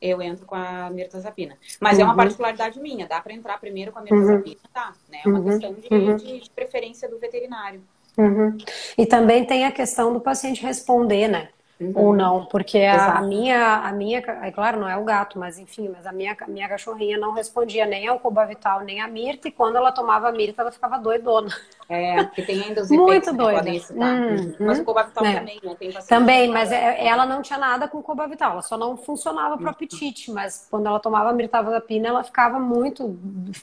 eu 0.00 0.20
entro 0.20 0.44
com 0.44 0.54
a 0.54 0.90
mirtazapina. 0.90 1.56
Mas 1.80 1.98
é 1.98 2.02
uma 2.02 2.10
uhum. 2.10 2.16
particularidade 2.16 2.80
minha, 2.80 3.06
dá 3.06 3.20
para 3.20 3.32
entrar 3.32 3.58
primeiro 3.58 3.92
com 3.92 4.00
a 4.00 4.02
mirtazapina, 4.02 4.56
uhum. 4.56 4.70
tá? 4.72 4.92
Né? 5.08 5.20
É 5.24 5.28
uma 5.28 5.38
uhum. 5.38 5.44
questão 5.44 5.74
de, 5.74 6.24
de, 6.24 6.40
de 6.40 6.50
preferência 6.50 7.08
do 7.08 7.18
veterinário. 7.18 7.82
Uhum. 8.18 8.58
E 8.98 9.06
também 9.06 9.44
tem 9.44 9.64
a 9.64 9.72
questão 9.72 10.12
do 10.12 10.20
paciente 10.20 10.62
responder, 10.62 11.28
né? 11.28 11.48
Uhum. 11.80 11.92
Ou 11.96 12.14
não, 12.14 12.44
porque 12.46 12.78
a, 12.78 13.18
a, 13.18 13.22
minha, 13.22 13.76
a 13.78 13.92
minha, 13.92 14.18
é 14.18 14.50
claro, 14.52 14.78
não 14.78 14.88
é 14.88 14.96
o 14.96 15.04
gato, 15.04 15.38
mas 15.38 15.58
enfim, 15.58 15.88
mas 15.88 16.06
a 16.06 16.12
minha, 16.12 16.36
minha 16.46 16.68
cachorrinha 16.68 17.18
não 17.18 17.32
respondia 17.32 17.84
nem 17.84 18.06
ao 18.06 18.20
Cobavital, 18.20 18.82
nem 18.82 19.00
à 19.00 19.08
Mirta, 19.08 19.48
e 19.48 19.50
quando 19.50 19.76
ela 19.76 19.90
tomava 19.90 20.28
a 20.28 20.32
Mirta, 20.32 20.62
ela 20.62 20.70
ficava 20.70 20.98
doidona. 20.98 21.48
É, 21.88 22.22
porque 22.24 22.42
tem 22.42 22.62
ainda 22.62 22.82
os 22.82 22.90
efeitos 22.90 23.28
Muito 23.28 23.32
doida. 23.32 23.58
podem 23.58 23.76
excitar. 23.76 24.14
Hum, 24.14 24.54
mas 24.60 24.78
o 24.78 24.84
Cobavital 24.84 25.24
é. 25.24 25.34
também, 25.38 25.60
né? 25.62 25.76
Tem 25.78 25.92
também, 26.06 26.48
mas 26.50 26.70
é, 26.70 27.04
ela 27.04 27.26
não 27.26 27.42
tinha 27.42 27.58
nada 27.58 27.88
com 27.88 27.98
o 27.98 28.02
Cobavital, 28.02 28.52
ela 28.52 28.62
só 28.62 28.78
não 28.78 28.96
funcionava 28.96 29.56
para 29.56 29.66
o 29.66 29.70
apetite, 29.70 30.30
mas 30.30 30.68
quando 30.70 30.86
ela 30.86 31.00
tomava 31.00 31.30
a 31.30 31.32
mirtazapina, 31.32 32.08
ela 32.08 32.22
ficava 32.22 32.60
muito 32.60 33.18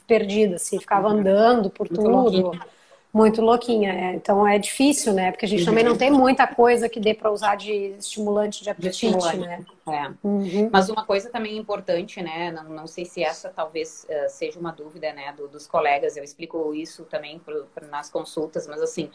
perdida, 0.06 0.56
assim, 0.56 0.78
ficava 0.78 1.08
uhum. 1.08 1.20
andando 1.20 1.70
por 1.70 1.88
tudo 1.88 2.52
muito 3.12 3.42
louquinha. 3.42 3.92
É. 3.92 4.14
Então 4.14 4.46
é 4.46 4.58
difícil, 4.58 5.12
né? 5.12 5.30
Porque 5.30 5.44
a 5.44 5.48
gente 5.48 5.60
uhum. 5.60 5.66
também 5.66 5.84
não 5.84 5.96
tem 5.96 6.10
muita 6.10 6.46
coisa 6.46 6.88
que 6.88 7.00
dê 7.00 7.14
para 7.14 7.30
usar 7.30 7.56
de 7.56 7.94
estimulante 7.98 8.62
de 8.62 8.70
apetite, 8.70 9.08
de 9.08 9.16
estimulante. 9.16 9.38
né? 9.38 9.64
É. 9.94 10.14
Uhum. 10.22 10.70
Mas 10.72 10.88
uma 10.88 11.04
coisa 11.04 11.30
também 11.30 11.56
importante, 11.56 12.22
né? 12.22 12.50
Não, 12.50 12.64
não 12.64 12.86
sei 12.86 13.04
se 13.04 13.22
essa 13.22 13.50
talvez 13.50 14.06
uh, 14.08 14.28
seja 14.28 14.58
uma 14.58 14.72
dúvida, 14.72 15.12
né, 15.12 15.32
do, 15.32 15.48
dos 15.48 15.66
colegas. 15.66 16.16
Eu 16.16 16.24
explico 16.24 16.74
isso 16.74 17.04
também 17.04 17.38
pro, 17.38 17.66
pro, 17.66 17.86
nas 17.88 18.10
consultas, 18.10 18.66
mas 18.66 18.80
assim, 18.82 19.10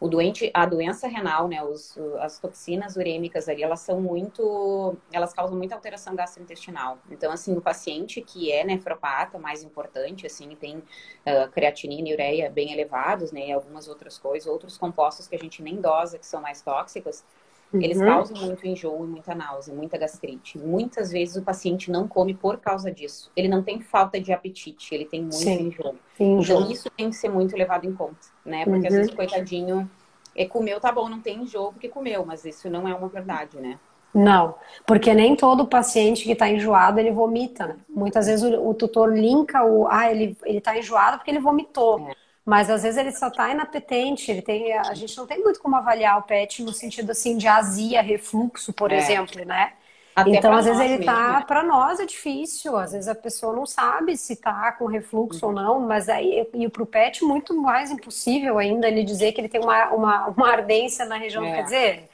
o 0.00 0.08
doente, 0.08 0.50
a 0.52 0.66
doença 0.66 1.06
renal, 1.06 1.48
né, 1.48 1.62
os, 1.62 1.96
as 2.20 2.38
toxinas 2.38 2.96
urêmicas 2.96 3.48
ali, 3.48 3.62
elas 3.62 3.80
são 3.80 4.00
muito, 4.00 4.96
elas 5.12 5.32
causam 5.32 5.56
muita 5.56 5.74
alteração 5.74 6.14
gastrointestinal. 6.14 6.98
Então, 7.10 7.32
assim, 7.32 7.56
o 7.56 7.60
paciente 7.60 8.20
que 8.20 8.52
é 8.52 8.64
nefropata, 8.64 9.38
mais 9.38 9.62
importante, 9.62 10.26
assim, 10.26 10.54
tem 10.56 10.78
uh, 10.78 11.50
creatinina 11.52 12.08
e 12.08 12.12
ureia 12.12 12.50
bem 12.50 12.72
elevados, 12.72 13.32
né, 13.32 13.48
e 13.48 13.52
algumas 13.52 13.88
outras 13.88 14.18
coisas, 14.18 14.48
outros 14.48 14.76
compostos 14.76 15.26
que 15.26 15.36
a 15.36 15.38
gente 15.38 15.62
nem 15.62 15.80
dosa, 15.80 16.18
que 16.18 16.26
são 16.26 16.40
mais 16.40 16.60
tóxicos, 16.60 17.24
Uhum. 17.72 17.82
Eles 17.82 17.98
causam 17.98 18.36
muito 18.36 18.66
enjoo 18.66 19.04
e 19.04 19.08
muita 19.08 19.34
náusea, 19.34 19.74
muita 19.74 19.98
gastrite. 19.98 20.58
Muitas 20.58 21.10
vezes 21.10 21.36
o 21.36 21.42
paciente 21.42 21.90
não 21.90 22.06
come 22.06 22.34
por 22.34 22.58
causa 22.58 22.90
disso. 22.90 23.30
Ele 23.34 23.48
não 23.48 23.62
tem 23.62 23.80
falta 23.80 24.20
de 24.20 24.32
apetite, 24.32 24.94
ele 24.94 25.04
tem 25.04 25.20
muito 25.20 25.36
Sim. 25.36 25.68
enjoo. 25.68 25.94
enjoo. 26.20 26.58
Então 26.58 26.70
isso 26.70 26.90
tem 26.90 27.10
que 27.10 27.16
ser 27.16 27.28
muito 27.28 27.56
levado 27.56 27.84
em 27.84 27.92
conta, 27.92 28.28
né? 28.44 28.64
Porque 28.64 28.80
uhum. 28.80 28.86
às 28.86 28.94
vezes 28.94 29.14
coitadinho 29.14 29.90
é, 30.36 30.46
comeu, 30.46 30.80
tá 30.80 30.92
bom, 30.92 31.08
não 31.08 31.20
tem 31.20 31.42
enjoo 31.42 31.72
porque 31.72 31.88
comeu, 31.88 32.24
mas 32.24 32.44
isso 32.44 32.70
não 32.70 32.86
é 32.88 32.94
uma 32.94 33.08
verdade, 33.08 33.60
né? 33.60 33.78
Não, 34.14 34.54
porque 34.86 35.12
nem 35.12 35.34
todo 35.34 35.66
paciente 35.66 36.22
que 36.22 36.32
está 36.32 36.48
enjoado 36.48 37.00
ele 37.00 37.10
vomita. 37.10 37.66
Né? 37.66 37.76
Muitas 37.88 38.26
vezes 38.26 38.44
o, 38.44 38.68
o, 38.68 38.72
tutor 38.72 39.12
linka 39.12 39.64
o 39.64 39.88
ah, 39.88 40.08
ele, 40.08 40.36
ele 40.44 40.60
tá 40.60 40.78
enjoado 40.78 41.18
porque 41.18 41.32
ele 41.32 41.40
vomitou. 41.40 42.08
É. 42.08 42.14
Mas 42.44 42.68
às 42.68 42.82
vezes 42.82 42.98
ele 42.98 43.12
só 43.12 43.28
está 43.28 43.50
inapetente, 43.50 44.30
ele 44.30 44.42
tem, 44.42 44.72
a 44.74 44.92
gente 44.92 45.16
não 45.16 45.26
tem 45.26 45.42
muito 45.42 45.60
como 45.60 45.76
avaliar 45.76 46.18
o 46.18 46.22
PET 46.22 46.62
no 46.62 46.72
sentido 46.72 47.10
assim 47.10 47.38
de 47.38 47.48
azia, 47.48 48.02
refluxo, 48.02 48.72
por 48.72 48.92
é. 48.92 48.98
exemplo, 48.98 49.44
né? 49.44 49.72
Até 50.14 50.30
então, 50.30 50.52
às 50.54 50.64
vezes 50.64 50.80
ele 50.80 51.04
tá, 51.04 51.42
para 51.42 51.64
nós 51.64 51.98
é 51.98 52.06
difícil, 52.06 52.76
às 52.76 52.92
vezes 52.92 53.08
a 53.08 53.16
pessoa 53.16 53.52
não 53.52 53.66
sabe 53.66 54.16
se 54.16 54.36
tá 54.36 54.70
com 54.72 54.86
refluxo 54.86 55.44
uhum. 55.44 55.52
ou 55.52 55.60
não, 55.60 55.80
mas 55.80 56.08
aí, 56.08 56.46
e 56.54 56.68
pro 56.68 56.86
PET 56.86 57.24
muito 57.24 57.52
mais 57.60 57.90
impossível 57.90 58.58
ainda 58.58 58.86
ele 58.86 59.02
dizer 59.02 59.32
que 59.32 59.40
ele 59.40 59.48
tem 59.48 59.60
uma, 59.60 59.90
uma, 59.90 60.26
uma 60.28 60.48
ardência 60.48 61.04
na 61.04 61.16
região, 61.16 61.44
é. 61.44 61.56
quer 61.56 61.62
dizer, 61.64 62.08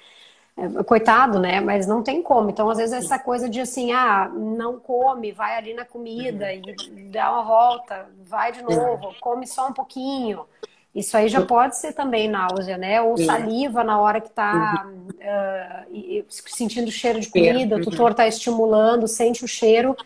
coitado, 0.86 1.38
né? 1.38 1.60
Mas 1.60 1.86
não 1.86 2.02
tem 2.02 2.22
como. 2.22 2.50
Então, 2.50 2.68
às 2.68 2.78
vezes, 2.78 2.92
essa 2.92 3.18
coisa 3.18 3.48
de 3.48 3.60
assim, 3.60 3.92
ah, 3.92 4.30
não 4.34 4.78
come, 4.78 5.32
vai 5.32 5.56
ali 5.56 5.74
na 5.74 5.84
comida 5.84 6.46
uhum. 6.46 6.98
e 6.98 7.02
dá 7.10 7.32
uma 7.32 7.42
volta, 7.42 8.06
vai 8.24 8.52
de 8.52 8.62
novo, 8.62 9.14
come 9.20 9.46
só 9.46 9.68
um 9.68 9.72
pouquinho. 9.72 10.44
Isso 10.94 11.16
aí 11.16 11.28
já 11.28 11.40
pode 11.46 11.76
ser 11.76 11.92
também 11.92 12.28
náusea, 12.28 12.76
né? 12.76 13.00
Ou 13.00 13.16
saliva 13.16 13.84
na 13.84 14.00
hora 14.00 14.20
que 14.20 14.28
está 14.28 14.86
uh, 14.86 16.24
sentindo 16.28 16.88
o 16.88 16.92
cheiro 16.92 17.20
de 17.20 17.30
comida, 17.30 17.76
o 17.76 17.80
tutor 17.80 18.10
está 18.10 18.26
estimulando, 18.26 19.06
sente 19.06 19.44
o 19.44 19.48
cheiro, 19.48 19.96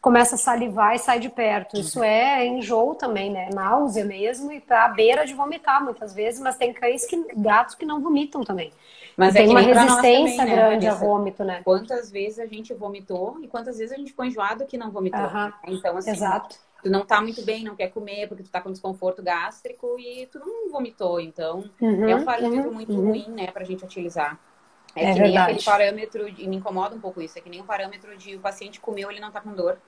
começa 0.00 0.36
a 0.36 0.38
salivar 0.38 0.94
e 0.94 0.98
sai 0.98 1.20
de 1.20 1.28
perto. 1.28 1.78
Isso 1.78 2.02
é 2.02 2.46
enjoo 2.46 2.94
também, 2.94 3.30
né? 3.30 3.50
Náusea 3.52 4.06
mesmo 4.06 4.50
e 4.50 4.58
tá 4.58 4.86
à 4.86 4.88
beira 4.88 5.26
de 5.26 5.34
vomitar 5.34 5.84
muitas 5.84 6.14
vezes, 6.14 6.40
mas 6.40 6.56
tem 6.56 6.72
cães 6.72 7.04
que 7.04 7.26
gatos 7.36 7.74
que 7.74 7.84
não 7.84 8.00
vomitam 8.00 8.42
também. 8.42 8.72
Mas 9.16 9.34
é 9.34 9.40
tem 9.40 9.50
uma 9.50 9.60
resistência 9.60 10.36
também, 10.36 10.56
né, 10.56 10.56
grande 10.56 10.86
a 10.86 10.94
vômito, 10.94 11.44
né? 11.44 11.60
Quantas 11.64 12.10
vezes 12.10 12.38
a 12.38 12.46
gente 12.46 12.72
vomitou 12.72 13.38
e 13.42 13.48
quantas 13.48 13.78
vezes 13.78 13.92
a 13.92 13.96
gente 13.96 14.10
ficou 14.10 14.24
enjoado 14.24 14.64
que 14.66 14.78
não 14.78 14.90
vomitou. 14.90 15.20
Então, 15.66 15.96
assim, 15.96 16.10
Exato. 16.10 16.56
tu 16.82 16.90
não 16.90 17.04
tá 17.04 17.20
muito 17.20 17.42
bem, 17.42 17.64
não 17.64 17.76
quer 17.76 17.88
comer 17.88 18.28
porque 18.28 18.42
tu 18.42 18.50
tá 18.50 18.60
com 18.60 18.72
desconforto 18.72 19.22
gástrico 19.22 19.98
e 19.98 20.26
tu 20.26 20.38
não 20.38 20.70
vomitou. 20.70 21.20
Então, 21.20 21.64
uhum, 21.80 22.08
é 22.08 22.16
um 22.16 22.24
parâmetro 22.24 22.68
uhum, 22.68 22.74
muito 22.74 22.92
uhum. 22.92 23.08
ruim, 23.08 23.28
né, 23.28 23.48
pra 23.48 23.64
gente 23.64 23.84
utilizar. 23.84 24.38
É, 24.94 25.04
é 25.04 25.12
que 25.12 25.20
verdade. 25.20 25.30
nem 25.30 25.38
aquele 25.38 25.62
parâmetro, 25.62 26.28
e 26.28 26.46
me 26.48 26.56
incomoda 26.56 26.94
um 26.94 27.00
pouco 27.00 27.20
isso, 27.20 27.38
é 27.38 27.40
que 27.40 27.48
nem 27.48 27.60
o 27.60 27.64
parâmetro 27.64 28.16
de 28.16 28.36
o 28.36 28.40
paciente 28.40 28.80
comeu, 28.80 29.10
ele 29.10 29.20
não 29.20 29.30
tá 29.30 29.40
com 29.40 29.52
dor. 29.52 29.78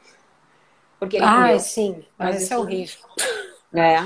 Porque 0.99 1.16
ele 1.16 1.25
ah, 1.25 1.43
comeu. 1.43 1.61
sim, 1.61 2.05
mas 2.18 2.43
isso 2.43 2.55
é 2.55 2.59
horrível. 2.59 2.99
É. 3.75 4.05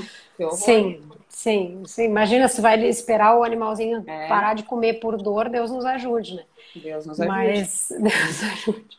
Sim, 0.51 1.01
sim, 1.27 1.83
sim. 1.85 2.05
Imagina 2.05 2.47
se 2.47 2.61
vai 2.61 2.83
esperar 2.85 3.37
o 3.37 3.43
animalzinho 3.43 4.03
é. 4.07 4.27
parar 4.27 4.53
de 4.53 4.63
comer 4.63 4.99
por 4.99 5.17
dor, 5.17 5.49
Deus 5.49 5.69
nos 5.69 5.85
ajude, 5.85 6.35
né? 6.35 6.43
Deus 6.75 7.05
nos 7.05 7.19
ajude. 7.19 7.37
Mas 7.37 7.87
Deus 7.99 8.01
nos 8.01 8.43
ajude. 8.43 8.97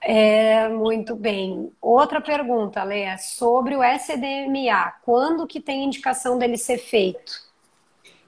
É, 0.00 0.68
muito 0.68 1.16
bem. 1.16 1.72
Outra 1.80 2.20
pergunta, 2.20 2.82
Leia, 2.84 3.18
sobre 3.18 3.76
o 3.76 3.82
SDMA. 3.82 4.92
Quando 5.02 5.46
que 5.46 5.60
tem 5.60 5.84
indicação 5.84 6.38
dele 6.38 6.56
ser 6.56 6.78
feito? 6.78 7.48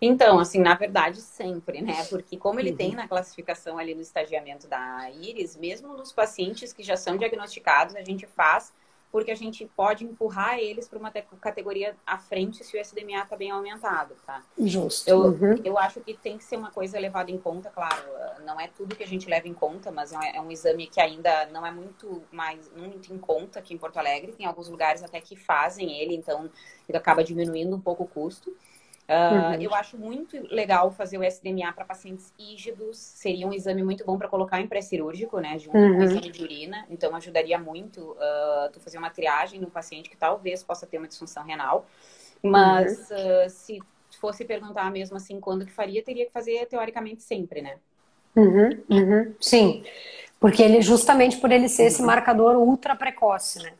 Então, 0.02 0.38
assim, 0.38 0.58
na 0.58 0.74
verdade, 0.74 1.20
sempre, 1.20 1.82
né? 1.82 2.04
Porque 2.08 2.36
como 2.36 2.58
ele 2.58 2.70
uhum. 2.70 2.76
tem 2.76 2.94
na 2.94 3.06
classificação 3.06 3.76
ali 3.76 3.94
no 3.94 4.00
estagiamento 4.00 4.66
da 4.66 5.10
íris, 5.10 5.56
mesmo 5.56 5.94
nos 5.94 6.10
pacientes 6.10 6.72
que 6.72 6.82
já 6.82 6.96
são 6.96 7.18
diagnosticados, 7.18 7.94
a 7.94 8.02
gente 8.02 8.26
faz 8.26 8.72
porque 9.10 9.30
a 9.30 9.36
gente 9.36 9.66
pode 9.76 10.04
empurrar 10.04 10.58
eles 10.58 10.88
para 10.88 10.98
uma 10.98 11.10
categoria 11.10 11.96
à 12.06 12.18
frente 12.18 12.62
se 12.62 12.76
o 12.76 12.80
SDMA 12.80 13.22
está 13.22 13.36
bem 13.36 13.50
aumentado, 13.50 14.14
tá? 14.24 14.44
Justo. 14.58 15.08
Eu, 15.08 15.18
uhum. 15.20 15.60
eu 15.64 15.78
acho 15.78 16.00
que 16.00 16.14
tem 16.14 16.38
que 16.38 16.44
ser 16.44 16.56
uma 16.56 16.70
coisa 16.70 16.98
levada 16.98 17.30
em 17.30 17.38
conta, 17.38 17.70
claro, 17.70 18.02
não 18.44 18.60
é 18.60 18.68
tudo 18.68 18.94
que 18.94 19.02
a 19.02 19.06
gente 19.06 19.28
leva 19.28 19.48
em 19.48 19.54
conta, 19.54 19.90
mas 19.90 20.12
é, 20.12 20.36
é 20.36 20.40
um 20.40 20.50
exame 20.50 20.86
que 20.86 21.00
ainda 21.00 21.46
não 21.46 21.66
é 21.66 21.70
muito 21.70 22.22
mais 22.30 22.70
muito 22.76 23.12
em 23.12 23.18
conta 23.18 23.58
aqui 23.58 23.74
em 23.74 23.78
Porto 23.78 23.98
Alegre. 23.98 24.32
Tem 24.32 24.46
alguns 24.46 24.68
lugares 24.68 25.02
até 25.02 25.20
que 25.20 25.36
fazem 25.36 26.00
ele, 26.00 26.14
então 26.14 26.50
ele 26.88 26.98
acaba 26.98 27.24
diminuindo 27.24 27.74
um 27.74 27.80
pouco 27.80 28.04
o 28.04 28.08
custo. 28.08 28.54
Uh, 29.10 29.56
uhum. 29.56 29.60
Eu 29.60 29.74
acho 29.74 29.98
muito 29.98 30.40
legal 30.54 30.92
fazer 30.92 31.18
o 31.18 31.24
SDMA 31.24 31.72
para 31.72 31.84
pacientes 31.84 32.32
ígidos. 32.38 32.96
Seria 32.96 33.44
um 33.44 33.52
exame 33.52 33.82
muito 33.82 34.04
bom 34.04 34.16
para 34.16 34.28
colocar 34.28 34.60
em 34.60 34.68
pré-cirúrgico, 34.68 35.40
né? 35.40 35.58
Junto 35.58 35.76
uhum. 35.76 35.94
com 35.94 35.98
o 35.98 36.02
exame 36.04 36.30
de 36.30 36.40
urina. 36.40 36.86
Então, 36.88 37.16
ajudaria 37.16 37.58
muito 37.58 38.12
uh, 38.12 38.70
tu 38.72 38.78
fazer 38.78 38.98
uma 38.98 39.10
triagem 39.10 39.60
no 39.60 39.68
paciente 39.68 40.08
que 40.08 40.16
talvez 40.16 40.62
possa 40.62 40.86
ter 40.86 40.98
uma 40.98 41.08
disfunção 41.08 41.44
renal. 41.44 41.86
Mas 42.40 43.10
uhum. 43.10 43.46
uh, 43.46 43.50
se 43.50 43.80
fosse 44.20 44.44
perguntar 44.44 44.88
mesmo 44.92 45.16
assim 45.16 45.40
quando 45.40 45.66
que 45.66 45.72
faria, 45.72 46.04
teria 46.04 46.26
que 46.26 46.32
fazer 46.32 46.66
teoricamente 46.66 47.24
sempre, 47.24 47.62
né? 47.62 47.78
Uhum, 48.36 48.80
uhum. 48.88 49.34
Sim, 49.40 49.82
porque 50.38 50.62
ele 50.62 50.80
justamente 50.82 51.36
por 51.38 51.50
ele 51.50 51.68
ser 51.68 51.84
esse 51.84 52.00
uhum. 52.00 52.06
marcador 52.06 52.56
ultra 52.56 52.94
precoce, 52.94 53.60
né? 53.60 53.72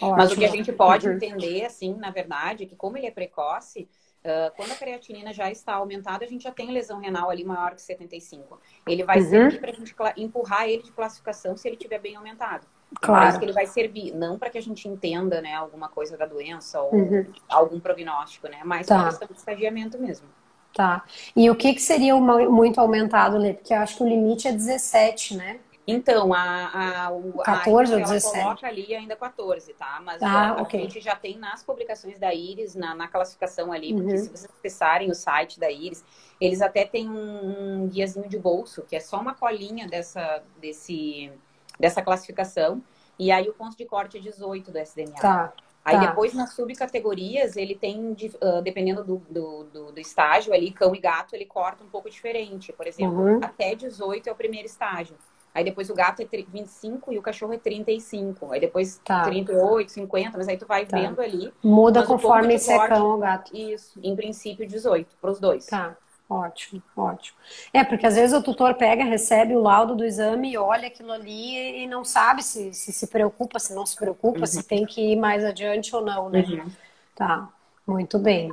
Mas 0.00 0.30
o 0.30 0.36
que 0.36 0.44
a 0.44 0.50
gente 0.50 0.70
pode 0.72 1.08
entender, 1.08 1.64
assim, 1.64 1.94
na 1.94 2.10
verdade, 2.10 2.64
é 2.64 2.66
que 2.66 2.76
como 2.76 2.98
ele 2.98 3.06
é 3.06 3.10
precoce, 3.10 3.88
Uh, 4.28 4.54
quando 4.54 4.72
a 4.72 4.74
creatinina 4.74 5.32
já 5.32 5.50
está 5.50 5.74
aumentada, 5.74 6.22
a 6.22 6.28
gente 6.28 6.42
já 6.42 6.50
tem 6.50 6.70
lesão 6.70 7.00
renal 7.00 7.30
ali 7.30 7.44
maior 7.44 7.74
que 7.74 7.80
75. 7.80 8.60
Ele 8.86 9.02
vai 9.02 9.20
uhum. 9.20 9.30
servir 9.30 9.58
para 9.58 9.70
a 9.70 9.74
gente 9.74 9.94
empurrar 10.18 10.68
ele 10.68 10.82
de 10.82 10.92
classificação 10.92 11.56
se 11.56 11.66
ele 11.66 11.76
estiver 11.76 11.98
bem 11.98 12.14
aumentado. 12.14 12.66
Claro. 13.00 13.30
Para 13.30 13.38
que 13.38 13.44
ele 13.44 13.52
vai 13.52 13.66
servir, 13.66 14.14
não 14.14 14.38
para 14.38 14.50
que 14.50 14.58
a 14.58 14.62
gente 14.62 14.86
entenda 14.86 15.40
né, 15.40 15.54
alguma 15.54 15.88
coisa 15.88 16.16
da 16.16 16.26
doença 16.26 16.80
ou 16.80 16.94
uhum. 16.94 17.26
algum 17.48 17.80
prognóstico, 17.80 18.48
né? 18.48 18.60
Mas 18.64 18.86
tá. 18.86 18.96
para 18.96 19.08
questão 19.08 19.28
de 19.28 19.38
estagiamento 19.38 19.98
mesmo. 19.98 20.26
Tá. 20.74 21.04
E 21.34 21.50
o 21.50 21.54
que, 21.54 21.74
que 21.74 21.82
seria 21.82 22.14
uma, 22.14 22.38
muito 22.50 22.80
aumentado, 22.80 23.38
Lê? 23.38 23.54
Porque 23.54 23.72
eu 23.72 23.78
acho 23.78 23.96
que 23.96 24.02
o 24.02 24.08
limite 24.08 24.46
é 24.46 24.52
17, 24.52 25.36
né? 25.36 25.58
Então, 25.90 26.34
a, 26.34 27.06
a, 27.06 27.10
o, 27.10 27.38
14 27.38 27.94
a 27.94 27.96
ou 27.96 28.02
17? 28.02 28.42
coloca 28.42 28.66
ali 28.66 28.94
ainda 28.94 29.16
14, 29.16 29.72
tá? 29.72 29.98
Mas 30.04 30.22
ah, 30.22 30.50
a, 30.50 30.60
okay. 30.60 30.80
a, 30.80 30.82
gente 30.82 31.00
já 31.00 31.16
tem 31.16 31.38
nas 31.38 31.62
publicações 31.62 32.18
da 32.18 32.34
Iris, 32.34 32.74
na, 32.74 32.94
na 32.94 33.08
classificação 33.08 33.72
ali, 33.72 33.94
porque 33.94 34.12
uhum. 34.12 34.18
se 34.18 34.28
vocês 34.28 34.52
acessarem 34.58 35.10
o 35.10 35.14
site 35.14 35.58
da 35.58 35.70
Iris, 35.70 36.04
eles 36.38 36.60
até 36.60 36.84
têm 36.84 37.08
um, 37.08 37.84
um 37.84 37.88
guiazinho 37.88 38.28
de 38.28 38.38
bolso, 38.38 38.82
que 38.82 38.94
é 38.94 39.00
só 39.00 39.18
uma 39.18 39.32
colinha 39.32 39.88
dessa, 39.88 40.42
desse, 40.60 41.32
dessa 41.80 42.02
classificação, 42.02 42.82
e 43.18 43.32
aí 43.32 43.48
o 43.48 43.54
ponto 43.54 43.74
de 43.74 43.86
corte 43.86 44.18
é 44.18 44.20
18 44.20 44.70
do 44.70 44.78
SDMA. 44.78 45.14
Tá. 45.14 45.54
Aí 45.82 45.94
tá. 45.94 46.04
depois 46.04 46.34
nas 46.34 46.52
subcategorias 46.52 47.56
ele 47.56 47.74
tem, 47.74 48.12
uh, 48.12 48.60
dependendo 48.62 49.02
do, 49.02 49.16
do, 49.30 49.64
do, 49.64 49.92
do, 49.92 50.00
estágio 50.00 50.52
ali, 50.52 50.70
cão 50.70 50.94
e 50.94 51.00
gato, 51.00 51.34
ele 51.34 51.46
corta 51.46 51.82
um 51.82 51.88
pouco 51.88 52.10
diferente. 52.10 52.74
Por 52.74 52.86
exemplo, 52.86 53.18
uhum. 53.18 53.40
até 53.42 53.74
18 53.74 54.28
é 54.28 54.32
o 54.32 54.34
primeiro 54.34 54.66
estágio. 54.66 55.16
Aí 55.58 55.64
depois 55.64 55.90
o 55.90 55.94
gato 55.94 56.22
é 56.22 56.24
25 56.24 57.12
e 57.12 57.18
o 57.18 57.22
cachorro 57.22 57.52
é 57.52 57.58
35. 57.58 58.52
Aí 58.52 58.60
depois 58.60 59.00
tá. 59.04 59.22
38, 59.24 59.90
50, 59.90 60.38
mas 60.38 60.46
aí 60.46 60.56
tu 60.56 60.66
vai 60.66 60.86
tá. 60.86 60.96
vendo 60.96 61.20
ali. 61.20 61.52
Muda 61.64 62.06
conforme 62.06 62.56
secão 62.60 63.16
o 63.16 63.18
gato. 63.18 63.56
Isso, 63.56 63.98
em 64.00 64.14
princípio 64.14 64.64
18, 64.68 65.16
para 65.20 65.30
os 65.32 65.40
dois. 65.40 65.66
Tá. 65.66 65.96
Ótimo, 66.30 66.80
ótimo. 66.96 67.36
É, 67.72 67.82
porque 67.82 68.06
às 68.06 68.14
vezes 68.14 68.38
o 68.38 68.42
tutor 68.42 68.74
pega, 68.74 69.02
recebe 69.02 69.56
o 69.56 69.62
laudo 69.62 69.96
do 69.96 70.04
exame, 70.04 70.56
olha 70.56 70.86
aquilo 70.86 71.10
ali 71.10 71.82
e 71.82 71.86
não 71.88 72.04
sabe 72.04 72.44
se 72.44 72.72
se, 72.72 72.92
se 72.92 73.06
preocupa, 73.08 73.58
se 73.58 73.74
não 73.74 73.84
se 73.84 73.96
preocupa, 73.96 74.40
uhum. 74.40 74.46
se 74.46 74.62
tem 74.62 74.86
que 74.86 75.00
ir 75.00 75.16
mais 75.16 75.44
adiante 75.44 75.96
ou 75.96 76.04
não, 76.04 76.28
né? 76.28 76.44
Uhum. 76.46 76.70
Tá, 77.16 77.48
muito 77.84 78.16
bem. 78.18 78.52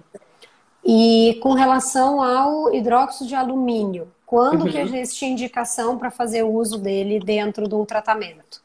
E 0.83 1.37
com 1.43 1.53
relação 1.53 2.23
ao 2.23 2.73
hidróxido 2.73 3.27
de 3.27 3.35
alumínio, 3.35 4.09
quando 4.35 4.65
uhum. 4.65 4.69
que 4.69 4.77
existe 4.77 5.25
indicação 5.25 5.97
para 5.97 6.11
fazer 6.11 6.43
uso 6.43 6.77
dele 6.77 7.21
dentro 7.21 7.69
de 7.69 7.73
um 7.73 7.85
tratamento? 7.85 8.61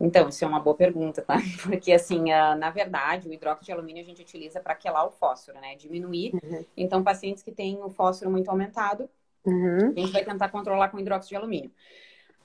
Então, 0.00 0.28
isso 0.28 0.44
é 0.44 0.48
uma 0.48 0.58
boa 0.58 0.74
pergunta, 0.74 1.22
tá? 1.22 1.36
Porque, 1.62 1.92
assim, 1.92 2.24
na 2.58 2.68
verdade, 2.70 3.28
o 3.28 3.32
hidróxido 3.32 3.66
de 3.66 3.72
alumínio 3.72 4.02
a 4.02 4.04
gente 4.04 4.22
utiliza 4.22 4.58
para 4.58 4.74
quelar 4.74 5.04
o 5.04 5.12
fósforo, 5.12 5.60
né? 5.60 5.76
Diminuir. 5.76 6.32
Uhum. 6.34 6.64
Então, 6.76 7.04
pacientes 7.04 7.44
que 7.44 7.52
têm 7.52 7.80
o 7.80 7.88
fósforo 7.88 8.28
muito 8.28 8.48
aumentado, 8.48 9.08
uhum. 9.44 9.92
a 9.96 10.00
gente 10.00 10.10
vai 10.10 10.24
tentar 10.24 10.48
controlar 10.48 10.88
com 10.88 10.98
hidróxido 10.98 11.28
de 11.28 11.36
alumínio. 11.36 11.70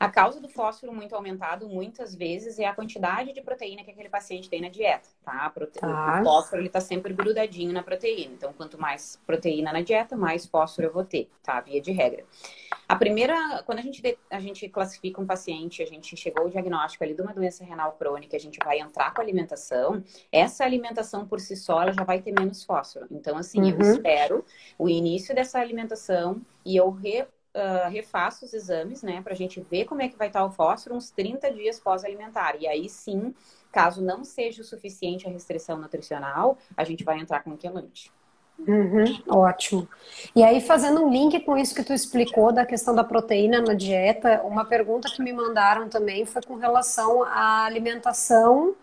A 0.03 0.09
causa 0.09 0.41
do 0.41 0.49
fósforo 0.49 0.93
muito 0.93 1.15
aumentado, 1.15 1.65
muitas 1.69 2.13
vezes, 2.13 2.59
é 2.59 2.65
a 2.65 2.73
quantidade 2.73 3.31
de 3.31 3.41
proteína 3.41 3.85
que 3.85 3.91
aquele 3.91 4.09
paciente 4.09 4.49
tem 4.49 4.59
na 4.59 4.67
dieta, 4.67 5.07
tá? 5.23 5.49
Prote... 5.49 5.79
tá. 5.79 6.19
O 6.19 6.23
fósforo, 6.25 6.61
ele 6.61 6.67
tá 6.67 6.81
sempre 6.81 7.13
grudadinho 7.13 7.71
na 7.71 7.81
proteína. 7.81 8.33
Então, 8.33 8.51
quanto 8.51 8.77
mais 8.77 9.17
proteína 9.25 9.71
na 9.71 9.81
dieta, 9.81 10.17
mais 10.17 10.45
fósforo 10.45 10.87
eu 10.89 10.91
vou 10.91 11.05
ter, 11.05 11.29
tá? 11.41 11.61
Via 11.61 11.79
de 11.79 11.93
regra. 11.93 12.25
A 12.85 12.97
primeira, 12.97 13.63
quando 13.65 13.79
a 13.79 13.81
gente, 13.81 14.17
a 14.29 14.41
gente 14.41 14.67
classifica 14.67 15.21
um 15.21 15.25
paciente, 15.25 15.81
a 15.81 15.85
gente 15.85 16.17
chegou 16.17 16.43
ao 16.43 16.49
diagnóstico 16.49 17.01
ali 17.01 17.13
de 17.13 17.21
uma 17.21 17.33
doença 17.33 17.63
renal 17.63 17.93
crônica, 17.93 18.35
a 18.35 18.39
gente 18.39 18.59
vai 18.61 18.79
entrar 18.79 19.13
com 19.13 19.21
a 19.21 19.23
alimentação, 19.23 20.03
essa 20.29 20.65
alimentação 20.65 21.25
por 21.25 21.39
si 21.39 21.55
só, 21.55 21.81
ela 21.81 21.93
já 21.93 22.03
vai 22.03 22.21
ter 22.21 22.37
menos 22.37 22.65
fósforo. 22.65 23.07
Então, 23.09 23.37
assim, 23.37 23.61
uhum. 23.61 23.69
eu 23.69 23.79
espero 23.79 24.45
o 24.77 24.89
início 24.89 25.33
dessa 25.33 25.59
alimentação 25.59 26.41
e 26.65 26.75
eu 26.75 26.89
re 26.89 27.25
uh, 27.55 27.89
refaço 27.89 28.45
os 28.45 28.53
exames, 28.53 29.03
né, 29.03 29.21
para 29.21 29.33
a 29.33 29.35
gente 29.35 29.61
ver 29.61 29.85
como 29.85 30.01
é 30.01 30.07
que 30.07 30.17
vai 30.17 30.27
estar 30.27 30.43
o 30.45 30.51
fósforo 30.51 30.95
uns 30.95 31.09
30 31.11 31.51
dias 31.51 31.79
pós-alimentar. 31.79 32.55
E 32.59 32.67
aí 32.67 32.89
sim, 32.89 33.33
caso 33.71 34.01
não 34.01 34.23
seja 34.23 34.61
o 34.61 34.65
suficiente 34.65 35.27
a 35.27 35.31
restrição 35.31 35.77
nutricional, 35.77 36.57
a 36.75 36.83
gente 36.83 37.03
vai 37.03 37.19
entrar 37.19 37.43
com 37.43 37.51
o 37.51 37.57
quelante. 37.57 38.11
Uhum, 38.59 39.03
ótimo. 39.27 39.89
E 40.35 40.43
aí, 40.43 40.61
fazendo 40.61 41.03
um 41.03 41.11
link 41.11 41.39
com 41.39 41.57
isso 41.57 41.73
que 41.73 41.83
tu 41.83 41.91
explicou 41.91 42.53
da 42.53 42.65
questão 42.65 42.93
da 42.93 43.03
proteína 43.03 43.59
na 43.59 43.73
dieta, 43.73 44.41
uma 44.43 44.63
pergunta 44.63 45.09
que 45.09 45.23
me 45.23 45.33
mandaram 45.33 45.89
também 45.89 46.23
foi 46.25 46.41
com 46.43 46.55
relação 46.55 47.23
à 47.23 47.65
alimentação 47.65 48.75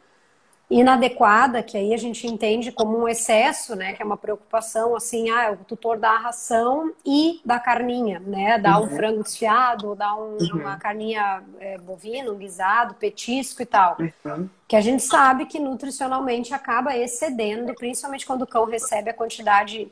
inadequada, 0.70 1.64
que 1.64 1.76
aí 1.76 1.92
a 1.92 1.96
gente 1.96 2.28
entende 2.28 2.70
como 2.70 2.96
um 2.96 3.08
excesso, 3.08 3.74
né, 3.74 3.92
que 3.92 4.00
é 4.00 4.04
uma 4.04 4.16
preocupação, 4.16 4.94
assim, 4.94 5.28
ah, 5.28 5.50
o 5.50 5.64
tutor 5.64 5.98
dá 5.98 6.10
a 6.10 6.18
ração 6.18 6.92
e 7.04 7.40
dá 7.44 7.58
carninha, 7.58 8.20
né, 8.20 8.56
dá 8.56 8.78
uhum. 8.78 8.84
um 8.84 8.88
frango 8.90 9.22
desfiado, 9.24 9.96
dá 9.96 10.14
um, 10.14 10.36
uhum. 10.38 10.60
uma 10.60 10.76
carninha 10.76 11.42
é, 11.58 11.76
bovina, 11.78 12.30
um 12.30 12.36
guisado, 12.36 12.94
petisco 12.94 13.60
e 13.62 13.66
tal, 13.66 13.96
uhum. 14.24 14.48
que 14.68 14.76
a 14.76 14.80
gente 14.80 15.02
sabe 15.02 15.46
que 15.46 15.58
nutricionalmente 15.58 16.54
acaba 16.54 16.96
excedendo, 16.96 17.74
principalmente 17.74 18.24
quando 18.24 18.42
o 18.42 18.46
cão 18.46 18.64
recebe 18.64 19.10
a 19.10 19.14
quantidade 19.14 19.90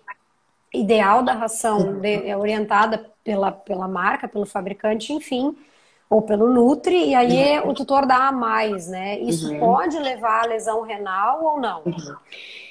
ideal 0.73 1.25
da 1.25 1.33
ração 1.33 1.99
de, 1.99 2.29
é 2.29 2.37
orientada 2.37 3.11
pela, 3.25 3.51
pela 3.51 3.89
marca, 3.89 4.29
pelo 4.29 4.47
fabricante, 4.47 5.13
enfim, 5.13 5.57
ou 6.09 6.23
pelo 6.23 6.51
Nutri, 6.51 7.11
e 7.11 7.15
aí 7.15 7.61
uhum. 7.61 7.71
o 7.71 7.75
tutor 7.75 8.07
dá 8.07 8.29
a 8.29 8.33
mais, 8.33 8.89
né? 8.89 9.19
Isso 9.21 9.53
uhum. 9.53 9.61
pode 9.61 9.99
levar 9.99 10.45
a 10.45 10.47
lesão 10.47 10.83
renal 10.83 11.45
ou 11.45 11.61
não? 11.61 11.83
Uhum. 11.85 12.17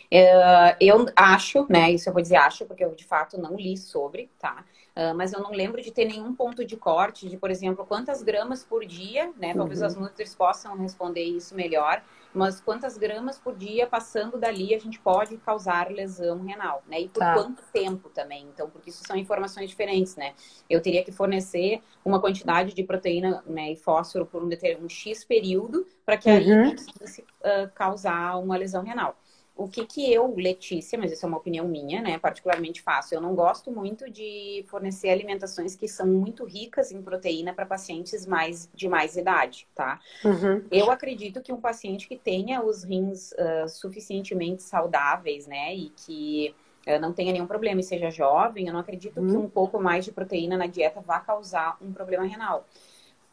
Uh, 0.09 0.75
eu 0.79 1.05
acho, 1.15 1.65
né? 1.69 1.91
Isso 1.91 2.09
eu 2.09 2.13
vou 2.13 2.21
dizer 2.21 2.37
acho, 2.37 2.65
porque 2.65 2.83
eu 2.83 2.95
de 2.95 3.05
fato 3.05 3.39
não 3.39 3.55
li 3.55 3.77
sobre, 3.77 4.29
tá? 4.39 4.63
Uh, 4.95 5.13
mas 5.13 5.33
eu 5.33 5.41
não 5.41 5.51
lembro 5.51 5.81
de 5.81 5.91
ter 5.91 6.05
nenhum 6.05 6.33
ponto 6.33 6.65
de 6.65 6.75
corte 6.75 7.29
de, 7.29 7.37
por 7.37 7.51
exemplo, 7.51 7.85
quantas 7.85 8.23
gramas 8.23 8.63
por 8.63 8.83
dia, 8.85 9.31
né? 9.37 9.53
Talvez 9.53 9.83
as 9.83 9.95
Nutris 9.95 10.33
possam 10.33 10.75
responder 10.77 11.23
isso 11.23 11.53
melhor 11.53 12.01
mas 12.33 12.61
quantas 12.61 12.97
gramas 12.97 13.37
por 13.37 13.55
dia 13.55 13.87
passando 13.87 14.37
dali 14.37 14.73
a 14.73 14.79
gente 14.79 14.99
pode 14.99 15.37
causar 15.37 15.89
lesão 15.89 16.43
renal, 16.43 16.83
né? 16.87 17.01
E 17.01 17.09
por 17.09 17.19
tá. 17.19 17.33
quanto 17.33 17.63
tempo 17.71 18.09
também, 18.09 18.47
então, 18.53 18.69
porque 18.69 18.89
isso 18.89 19.03
são 19.05 19.15
informações 19.15 19.69
diferentes, 19.69 20.15
né? 20.15 20.33
Eu 20.69 20.81
teria 20.81 21.03
que 21.03 21.11
fornecer 21.11 21.81
uma 22.03 22.19
quantidade 22.19 22.73
de 22.73 22.83
proteína 22.83 23.43
né, 23.45 23.71
e 23.71 23.75
fósforo 23.75 24.25
por 24.25 24.43
um, 24.43 24.49
um 24.81 24.89
X 24.89 25.23
período 25.23 25.85
para 26.05 26.17
que 26.17 26.29
aí 26.29 26.51
uhum. 26.51 26.71
conseguisse 26.71 27.21
uh, 27.21 27.69
causar 27.73 28.37
uma 28.37 28.57
lesão 28.57 28.83
renal 28.83 29.17
o 29.57 29.67
que 29.67 29.85
que 29.85 30.13
eu, 30.13 30.33
Letícia, 30.35 30.97
mas 30.97 31.11
isso 31.11 31.25
é 31.25 31.27
uma 31.27 31.37
opinião 31.37 31.67
minha, 31.67 32.01
né, 32.01 32.17
particularmente 32.19 32.81
faço. 32.81 33.13
Eu 33.13 33.19
não 33.19 33.33
gosto 33.33 33.71
muito 33.71 34.09
de 34.09 34.63
fornecer 34.67 35.09
alimentações 35.09 35.75
que 35.75 35.87
são 35.87 36.05
muito 36.05 36.45
ricas 36.45 36.91
em 36.91 37.01
proteína 37.01 37.53
para 37.53 37.65
pacientes 37.65 38.25
mais 38.25 38.69
de 38.73 38.87
mais 38.87 39.17
idade, 39.17 39.67
tá? 39.73 39.99
Uhum. 40.23 40.63
Eu 40.71 40.91
acredito 40.91 41.41
que 41.41 41.51
um 41.51 41.59
paciente 41.59 42.07
que 42.07 42.15
tenha 42.15 42.63
os 42.63 42.83
rins 42.83 43.31
uh, 43.31 43.67
suficientemente 43.67 44.61
saudáveis, 44.61 45.47
né, 45.47 45.75
e 45.75 45.89
que 45.89 46.55
uh, 46.87 46.99
não 47.01 47.11
tenha 47.11 47.33
nenhum 47.33 47.47
problema 47.47 47.81
e 47.81 47.83
seja 47.83 48.11
jovem, 48.11 48.67
eu 48.67 48.73
não 48.73 48.79
acredito 48.79 49.19
uhum. 49.19 49.27
que 49.27 49.37
um 49.37 49.49
pouco 49.49 49.81
mais 49.81 50.05
de 50.05 50.11
proteína 50.11 50.55
na 50.55 50.67
dieta 50.67 51.01
vá 51.01 51.19
causar 51.19 51.77
um 51.81 51.91
problema 51.91 52.25
renal. 52.25 52.65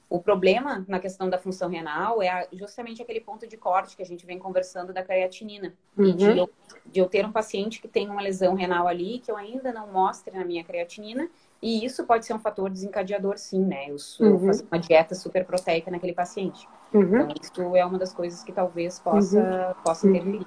O 0.09 0.21
problema 0.21 0.85
na 0.87 0.99
questão 0.99 1.29
da 1.29 1.39
função 1.39 1.69
renal 1.69 2.23
é 2.23 2.47
justamente 2.53 3.03
aquele 3.03 3.21
ponto 3.21 3.47
de 3.47 3.57
corte 3.57 3.97
que 3.97 4.03
a 4.03 4.07
gente 4.07 4.27
vem 4.27 4.39
conversando 4.39 4.93
da 4.93 5.03
creatinina. 5.03 5.75
Uhum. 5.97 6.15
De, 6.15 6.39
eu, 6.39 6.51
de, 6.87 7.01
eu, 7.01 7.09
ter 7.09 7.25
um 7.25 7.33
paciente 7.33 7.81
que 7.81 7.89
tem 7.89 8.09
uma 8.09 8.21
lesão 8.21 8.55
renal 8.55 8.87
ali, 8.87 9.19
que 9.19 9.31
eu 9.31 9.37
ainda 9.37 9.73
não 9.73 9.91
mostre 9.91 10.37
na 10.37 10.45
minha 10.45 10.63
creatinina, 10.63 11.29
e 11.61 11.85
isso 11.85 12.05
pode 12.05 12.27
ser 12.27 12.35
um 12.35 12.39
fator 12.39 12.69
desencadeador, 12.69 13.39
sim, 13.39 13.65
né? 13.65 13.87
Eu, 13.89 13.97
uhum. 14.21 14.47
fazer 14.47 14.67
uma 14.71 14.79
dieta 14.79 15.15
super 15.15 15.45
proteica 15.45 15.91
naquele 15.91 16.13
paciente. 16.13 16.69
Uhum. 16.93 17.03
Então, 17.03 17.29
isso 17.43 17.77
é 17.77 17.85
uma 17.85 17.99
das 17.99 18.13
coisas 18.13 18.45
que 18.45 18.53
talvez 18.53 19.01
possa, 19.01 19.41
uhum. 19.41 19.83
possa 19.83 20.07
interferir. 20.07 20.47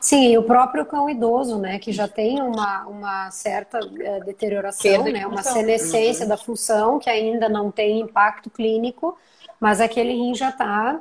Sim, 0.00 0.36
o 0.36 0.42
próprio 0.42 0.84
cão 0.84 1.08
idoso, 1.08 1.58
né, 1.58 1.78
que 1.78 1.92
já 1.92 2.06
tem 2.06 2.40
uma, 2.40 2.86
uma 2.86 3.30
certa 3.30 3.78
uh, 3.78 4.24
deterioração, 4.24 5.04
né, 5.04 5.26
uma 5.26 5.42
senescência 5.42 6.24
uhum. 6.24 6.28
da 6.28 6.36
função, 6.36 6.98
que 6.98 7.08
ainda 7.08 7.48
não 7.48 7.70
tem 7.70 8.00
impacto 8.00 8.50
clínico, 8.50 9.16
mas 9.58 9.80
aquele 9.80 10.12
rim 10.12 10.34
já 10.34 10.50
está 10.50 11.00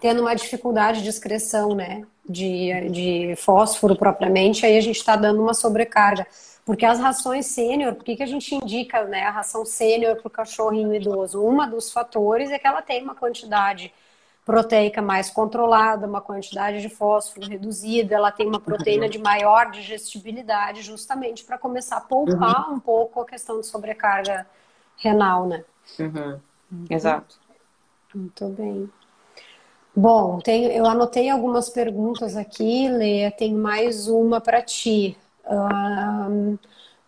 tendo 0.00 0.22
uma 0.22 0.34
dificuldade 0.34 1.02
de 1.02 1.08
excreção, 1.08 1.74
né, 1.74 2.04
de, 2.28 2.88
de 2.90 3.36
fósforo 3.36 3.96
propriamente, 3.96 4.66
aí 4.66 4.76
a 4.76 4.80
gente 4.80 4.96
está 4.96 5.16
dando 5.16 5.42
uma 5.42 5.54
sobrecarga. 5.54 6.26
Porque 6.64 6.86
as 6.86 7.00
rações 7.00 7.46
sênior, 7.46 7.94
por 7.94 8.04
que, 8.04 8.16
que 8.16 8.22
a 8.22 8.26
gente 8.26 8.54
indica 8.54 9.02
né, 9.04 9.24
a 9.24 9.30
ração 9.30 9.64
sênior 9.64 10.16
para 10.16 10.28
o 10.28 10.30
cachorrinho 10.30 10.94
idoso? 10.94 11.42
Uma 11.42 11.66
dos 11.66 11.90
fatores 11.92 12.52
é 12.52 12.58
que 12.58 12.66
ela 12.66 12.80
tem 12.80 13.02
uma 13.02 13.16
quantidade 13.16 13.92
proteica 14.44 15.00
mais 15.00 15.30
controlada, 15.30 16.06
uma 16.06 16.20
quantidade 16.20 16.80
de 16.80 16.88
fósforo 16.88 17.48
reduzida, 17.48 18.16
ela 18.16 18.32
tem 18.32 18.46
uma 18.46 18.60
proteína 18.60 19.08
de 19.08 19.18
maior 19.18 19.70
digestibilidade, 19.70 20.82
justamente 20.82 21.44
para 21.44 21.56
começar 21.56 21.98
a 21.98 22.00
poupar 22.00 22.68
uhum. 22.68 22.76
um 22.76 22.80
pouco 22.80 23.20
a 23.20 23.26
questão 23.26 23.60
de 23.60 23.66
sobrecarga 23.66 24.46
renal, 24.96 25.46
né? 25.46 25.64
Uhum. 25.98 26.40
Uhum. 26.72 26.86
Exato. 26.90 27.38
Muito 28.14 28.48
bem. 28.48 28.90
Bom, 29.94 30.38
tem, 30.38 30.64
eu 30.64 30.86
anotei 30.86 31.28
algumas 31.28 31.68
perguntas 31.68 32.36
aqui, 32.36 32.88
Lê, 32.88 33.30
tem 33.30 33.54
mais 33.54 34.08
uma 34.08 34.40
para 34.40 34.62
ti. 34.62 35.16
Um, 35.46 36.58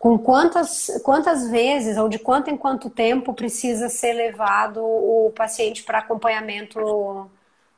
com 0.05 0.19
quantas, 0.19 1.01
quantas 1.03 1.49
vezes 1.49 1.97
ou 1.97 2.07
de 2.07 2.19
quanto 2.19 2.47
em 2.51 2.55
quanto 2.55 2.91
tempo 2.91 3.33
precisa 3.33 3.89
ser 3.89 4.13
levado 4.13 4.79
o 4.79 5.33
paciente 5.35 5.81
para 5.81 5.97
acompanhamento 5.97 7.27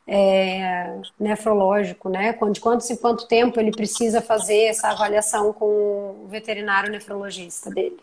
é, 0.05 0.99
nefrológico, 1.17 2.09
né? 2.09 2.37
De 2.51 2.59
quanto 2.59 2.91
em 2.91 2.97
quanto 2.97 3.25
tempo 3.29 3.57
ele 3.61 3.71
precisa 3.71 4.21
fazer 4.21 4.65
essa 4.65 4.89
avaliação 4.89 5.53
com 5.53 5.65
o 6.25 6.27
veterinário 6.27 6.91
nefrologista 6.91 7.69
dele? 7.69 7.97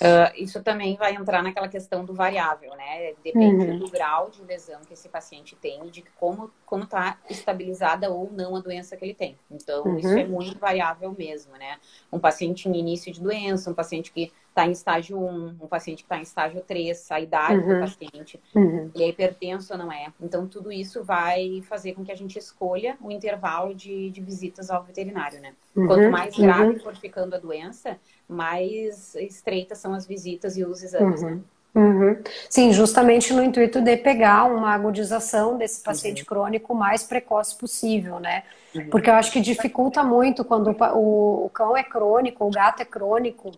Uh, 0.00 0.30
isso 0.36 0.62
também 0.62 0.96
vai 0.96 1.14
entrar 1.14 1.42
naquela 1.42 1.66
questão 1.66 2.04
do 2.04 2.14
variável, 2.14 2.70
né? 2.76 3.14
Depende 3.22 3.66
uhum. 3.66 3.78
do 3.78 3.90
grau 3.90 4.30
de 4.30 4.40
lesão 4.44 4.80
que 4.82 4.92
esse 4.92 5.08
paciente 5.08 5.56
tem 5.56 5.84
e 5.86 5.90
de 5.90 6.02
como 6.16 6.52
como 6.64 6.84
está 6.84 7.18
estabilizada 7.28 8.08
ou 8.08 8.30
não 8.30 8.54
a 8.54 8.60
doença 8.60 8.96
que 8.96 9.04
ele 9.04 9.14
tem. 9.14 9.36
Então, 9.50 9.84
uhum. 9.84 9.98
isso 9.98 10.16
é 10.16 10.24
muito 10.24 10.56
variável 10.58 11.12
mesmo, 11.18 11.52
né? 11.54 11.78
Um 12.12 12.18
paciente 12.20 12.68
em 12.68 12.76
início 12.76 13.12
de 13.12 13.20
doença, 13.20 13.70
um 13.70 13.74
paciente 13.74 14.12
que 14.12 14.32
está 14.48 14.66
em 14.66 14.72
estágio 14.72 15.18
1, 15.18 15.56
um 15.60 15.66
paciente 15.66 15.98
que 15.98 16.06
está 16.06 16.18
em 16.18 16.22
estágio 16.22 16.60
3, 16.66 17.10
a 17.12 17.20
idade 17.20 17.60
uhum. 17.60 17.74
do 17.74 17.80
paciente, 17.80 18.40
uhum. 18.54 18.90
ele 18.94 19.04
é 19.04 19.08
hipertenso 19.08 19.72
ou 19.72 19.78
não 19.78 19.92
é. 19.92 20.08
Então, 20.20 20.46
tudo 20.46 20.72
isso 20.72 21.04
vai 21.04 21.62
fazer 21.68 21.92
com 21.92 22.04
que 22.04 22.10
a 22.10 22.16
gente 22.16 22.38
escolha 22.38 22.96
o 23.00 23.10
intervalo 23.10 23.74
de, 23.74 24.10
de 24.10 24.20
visitas 24.20 24.70
ao 24.70 24.82
veterinário, 24.82 25.40
né? 25.40 25.52
Uhum. 25.76 25.86
Quanto 25.86 26.10
mais 26.10 26.36
grave 26.36 26.74
uhum. 26.74 26.80
for 26.80 26.96
ficando 26.96 27.36
a 27.36 27.38
doença, 27.38 27.96
mais 28.28 29.14
estreitas 29.14 29.78
são 29.78 29.94
as 29.94 30.06
visitas 30.06 30.56
e 30.56 30.64
os 30.64 30.82
exames, 30.82 31.22
né? 31.22 31.38
Uhum. 31.74 31.82
uhum. 31.82 32.22
Sim, 32.50 32.72
justamente 32.72 33.32
no 33.32 33.44
intuito 33.44 33.80
de 33.80 33.96
pegar 33.96 34.44
uma 34.44 34.72
agudização 34.72 35.56
desse 35.56 35.82
paciente 35.82 36.22
uhum. 36.22 36.26
crônico 36.26 36.72
o 36.72 36.76
mais 36.76 37.04
precoce 37.04 37.56
possível, 37.56 38.18
né? 38.18 38.42
Uhum. 38.74 38.90
Porque 38.90 39.08
eu 39.08 39.14
acho 39.14 39.32
que 39.32 39.40
dificulta 39.40 40.02
muito 40.02 40.44
quando 40.44 40.76
o, 40.94 41.46
o, 41.46 41.50
cão 41.50 41.76
é 41.76 41.84
crônico, 41.84 42.44
o 42.44 42.50
gato 42.50 42.82
é 42.82 42.84
crônico. 42.84 43.52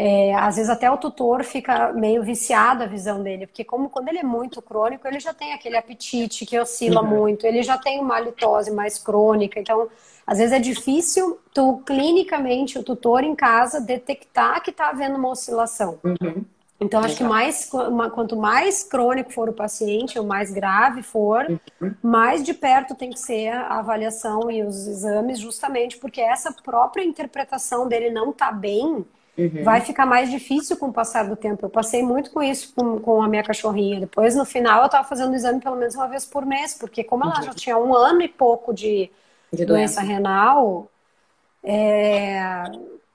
É, 0.00 0.32
às 0.36 0.54
vezes 0.54 0.70
até 0.70 0.88
o 0.88 0.96
tutor 0.96 1.42
fica 1.42 1.92
meio 1.92 2.22
viciado 2.22 2.84
a 2.84 2.86
visão 2.86 3.20
dele, 3.20 3.48
porque 3.48 3.64
como 3.64 3.90
quando 3.90 4.06
ele 4.06 4.20
é 4.20 4.22
muito 4.22 4.62
crônico, 4.62 5.08
ele 5.08 5.18
já 5.18 5.34
tem 5.34 5.52
aquele 5.52 5.76
apetite 5.76 6.46
que 6.46 6.56
oscila 6.56 7.02
uhum. 7.02 7.08
muito, 7.08 7.44
ele 7.44 7.64
já 7.64 7.76
tem 7.76 7.98
uma 7.98 8.14
halitose 8.14 8.70
mais 8.70 8.96
crônica, 8.96 9.58
então 9.58 9.88
às 10.24 10.38
vezes 10.38 10.52
é 10.52 10.60
difícil 10.60 11.40
tu, 11.52 11.82
clinicamente, 11.84 12.78
o 12.78 12.84
tutor 12.84 13.24
em 13.24 13.34
casa, 13.34 13.80
detectar 13.80 14.62
que 14.62 14.70
está 14.70 14.90
havendo 14.90 15.16
uma 15.16 15.30
oscilação. 15.30 15.98
Uhum. 16.04 16.44
Então, 16.80 17.00
acho 17.00 17.16
que 17.16 17.24
mais, 17.24 17.68
quanto 18.14 18.36
mais 18.36 18.84
crônico 18.84 19.32
for 19.32 19.48
o 19.48 19.52
paciente, 19.52 20.16
ou 20.16 20.24
mais 20.24 20.52
grave 20.52 21.02
for, 21.02 21.44
uhum. 21.80 21.92
mais 22.00 22.44
de 22.44 22.54
perto 22.54 22.94
tem 22.94 23.10
que 23.10 23.18
ser 23.18 23.48
a 23.48 23.80
avaliação 23.80 24.48
e 24.48 24.62
os 24.62 24.86
exames, 24.86 25.40
justamente 25.40 25.98
porque 25.98 26.20
essa 26.20 26.52
própria 26.52 27.02
interpretação 27.02 27.88
dele 27.88 28.10
não 28.10 28.32
tá 28.32 28.52
bem, 28.52 29.04
uhum. 29.38 29.62
vai 29.62 29.80
ficar 29.80 30.04
mais 30.04 30.30
difícil 30.30 30.76
com 30.76 30.88
o 30.88 30.92
passar 30.92 31.28
do 31.28 31.36
tempo. 31.36 31.64
Eu 31.64 31.70
passei 31.70 32.02
muito 32.02 32.30
com 32.30 32.42
isso 32.42 32.74
com, 32.74 32.98
com 32.98 33.22
a 33.22 33.28
minha 33.28 33.42
cachorrinha. 33.42 34.00
Depois, 34.00 34.34
no 34.34 34.44
final, 34.44 34.80
eu 34.80 34.86
estava 34.86 35.08
fazendo 35.08 35.32
o 35.32 35.34
exame 35.36 35.60
pelo 35.60 35.76
menos 35.76 35.94
uma 35.94 36.08
vez 36.08 36.24
por 36.24 36.44
mês, 36.44 36.74
porque 36.74 37.04
como 37.04 37.24
ela 37.24 37.38
uhum. 37.38 37.44
já 37.44 37.54
tinha 37.54 37.78
um 37.78 37.94
ano 37.94 38.22
e 38.22 38.28
pouco 38.28 38.74
de 38.74 39.10
de 39.52 39.64
doença, 39.64 40.02
renal, 40.02 40.90
é, 41.62 42.62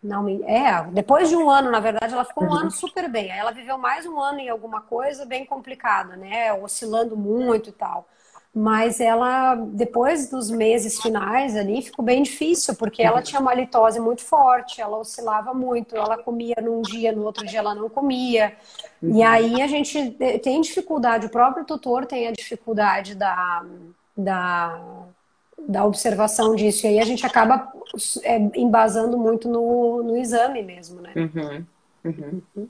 não, 0.01 0.27
é, 0.45 0.83
depois 0.91 1.29
de 1.29 1.35
um 1.35 1.49
ano, 1.49 1.69
na 1.69 1.79
verdade, 1.79 2.13
ela 2.13 2.25
ficou 2.25 2.43
um 2.43 2.47
uhum. 2.47 2.57
ano 2.57 2.71
super 2.71 3.09
bem. 3.09 3.31
Aí 3.31 3.39
ela 3.39 3.51
viveu 3.51 3.77
mais 3.77 4.05
um 4.05 4.19
ano 4.19 4.39
em 4.39 4.49
alguma 4.49 4.81
coisa 4.81 5.25
bem 5.25 5.45
complicada, 5.45 6.15
né? 6.15 6.51
Oscilando 6.53 7.15
muito 7.15 7.69
e 7.69 7.73
tal. 7.73 8.07
Mas 8.55 8.99
ela, 8.99 9.55
depois 9.55 10.29
dos 10.29 10.51
meses 10.51 11.01
finais 11.01 11.55
ali, 11.55 11.81
ficou 11.81 12.05
bem 12.05 12.21
difícil, 12.21 12.75
porque 12.75 13.01
ela 13.01 13.19
tinha 13.19 13.41
uma 13.41 13.53
litose 13.53 13.99
muito 13.99 14.21
forte, 14.21 14.79
ela 14.79 14.97
oscilava 14.97 15.55
muito, 15.55 15.95
ela 15.95 16.17
comia 16.17 16.57
num 16.61 16.81
dia, 16.83 17.11
no 17.11 17.23
outro 17.23 17.45
dia 17.47 17.59
ela 17.59 17.73
não 17.73 17.89
comia. 17.89 18.53
Uhum. 19.01 19.17
E 19.17 19.23
aí 19.23 19.59
a 19.59 19.67
gente 19.67 20.11
tem 20.43 20.61
dificuldade, 20.61 21.25
o 21.25 21.31
próprio 21.31 21.65
tutor 21.65 22.05
tem 22.05 22.27
a 22.27 22.31
dificuldade 22.31 23.15
da, 23.15 23.65
da 24.15 25.03
da 25.67 25.85
observação 25.85 26.55
disso. 26.55 26.85
E 26.85 26.89
aí 26.89 26.99
a 26.99 27.05
gente 27.05 27.25
acaba 27.25 27.71
é, 28.23 28.37
embasando 28.55 29.17
muito 29.17 29.47
no, 29.47 30.03
no 30.03 30.17
exame 30.17 30.61
mesmo, 30.61 31.01
né? 31.01 31.13
Uhum. 31.15 31.65
Uhum. 32.03 32.67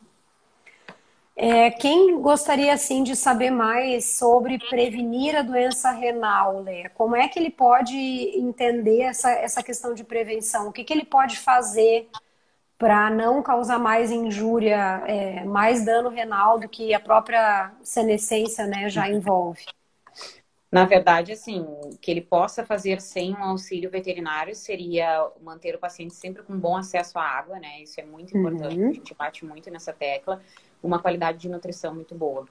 É, 1.36 1.72
quem 1.72 2.22
gostaria, 2.22 2.72
assim, 2.74 3.04
de 3.04 3.16
saber 3.16 3.50
mais 3.50 4.18
sobre 4.18 4.60
prevenir 4.70 5.36
a 5.36 5.42
doença 5.42 5.90
renal, 5.92 6.62
Lê? 6.62 6.90
Como 6.90 7.16
é 7.16 7.28
que 7.28 7.40
ele 7.40 7.50
pode 7.50 7.98
entender 7.98 9.02
essa, 9.02 9.32
essa 9.32 9.64
questão 9.64 9.96
de 9.96 10.04
prevenção? 10.04 10.68
O 10.68 10.72
que, 10.72 10.84
que 10.84 10.94
ele 10.94 11.06
pode 11.06 11.40
fazer 11.40 12.08
para 12.78 13.10
não 13.10 13.42
causar 13.42 13.80
mais 13.80 14.12
injúria, 14.12 15.04
é, 15.08 15.44
mais 15.44 15.84
dano 15.84 16.10
renal 16.10 16.60
do 16.60 16.70
que 16.70 16.94
a 16.94 17.00
própria 17.00 17.72
senescência 17.82 18.68
né, 18.68 18.88
já 18.90 19.10
envolve? 19.10 19.66
Na 20.72 20.86
verdade, 20.86 21.32
assim, 21.32 21.68
que 22.02 22.10
ele 22.10 22.22
possa 22.22 22.66
fazer 22.66 23.00
sem 23.00 23.34
um 23.36 23.44
auxílio 23.44 23.92
veterinário 23.92 24.56
seria 24.56 25.30
manter 25.40 25.76
o 25.76 25.80
paciente 25.80 26.16
sempre 26.16 26.42
com 26.42 26.58
bom 26.58 26.76
acesso 26.76 27.20
à 27.20 27.22
água, 27.22 27.60
né? 27.60 27.84
Isso 27.84 28.02
é 28.02 28.04
muito 28.04 28.36
importante, 28.36 28.76
uhum. 28.80 28.90
a 28.90 28.94
gente 28.94 29.14
bate 29.14 29.46
muito 29.46 29.70
nessa 29.70 29.94
tecla, 29.94 30.42
uma 30.84 31.00
qualidade 31.00 31.40
de 31.40 31.50
nutrição 31.50 31.96
muito 31.96 32.14
boa. 32.14 32.46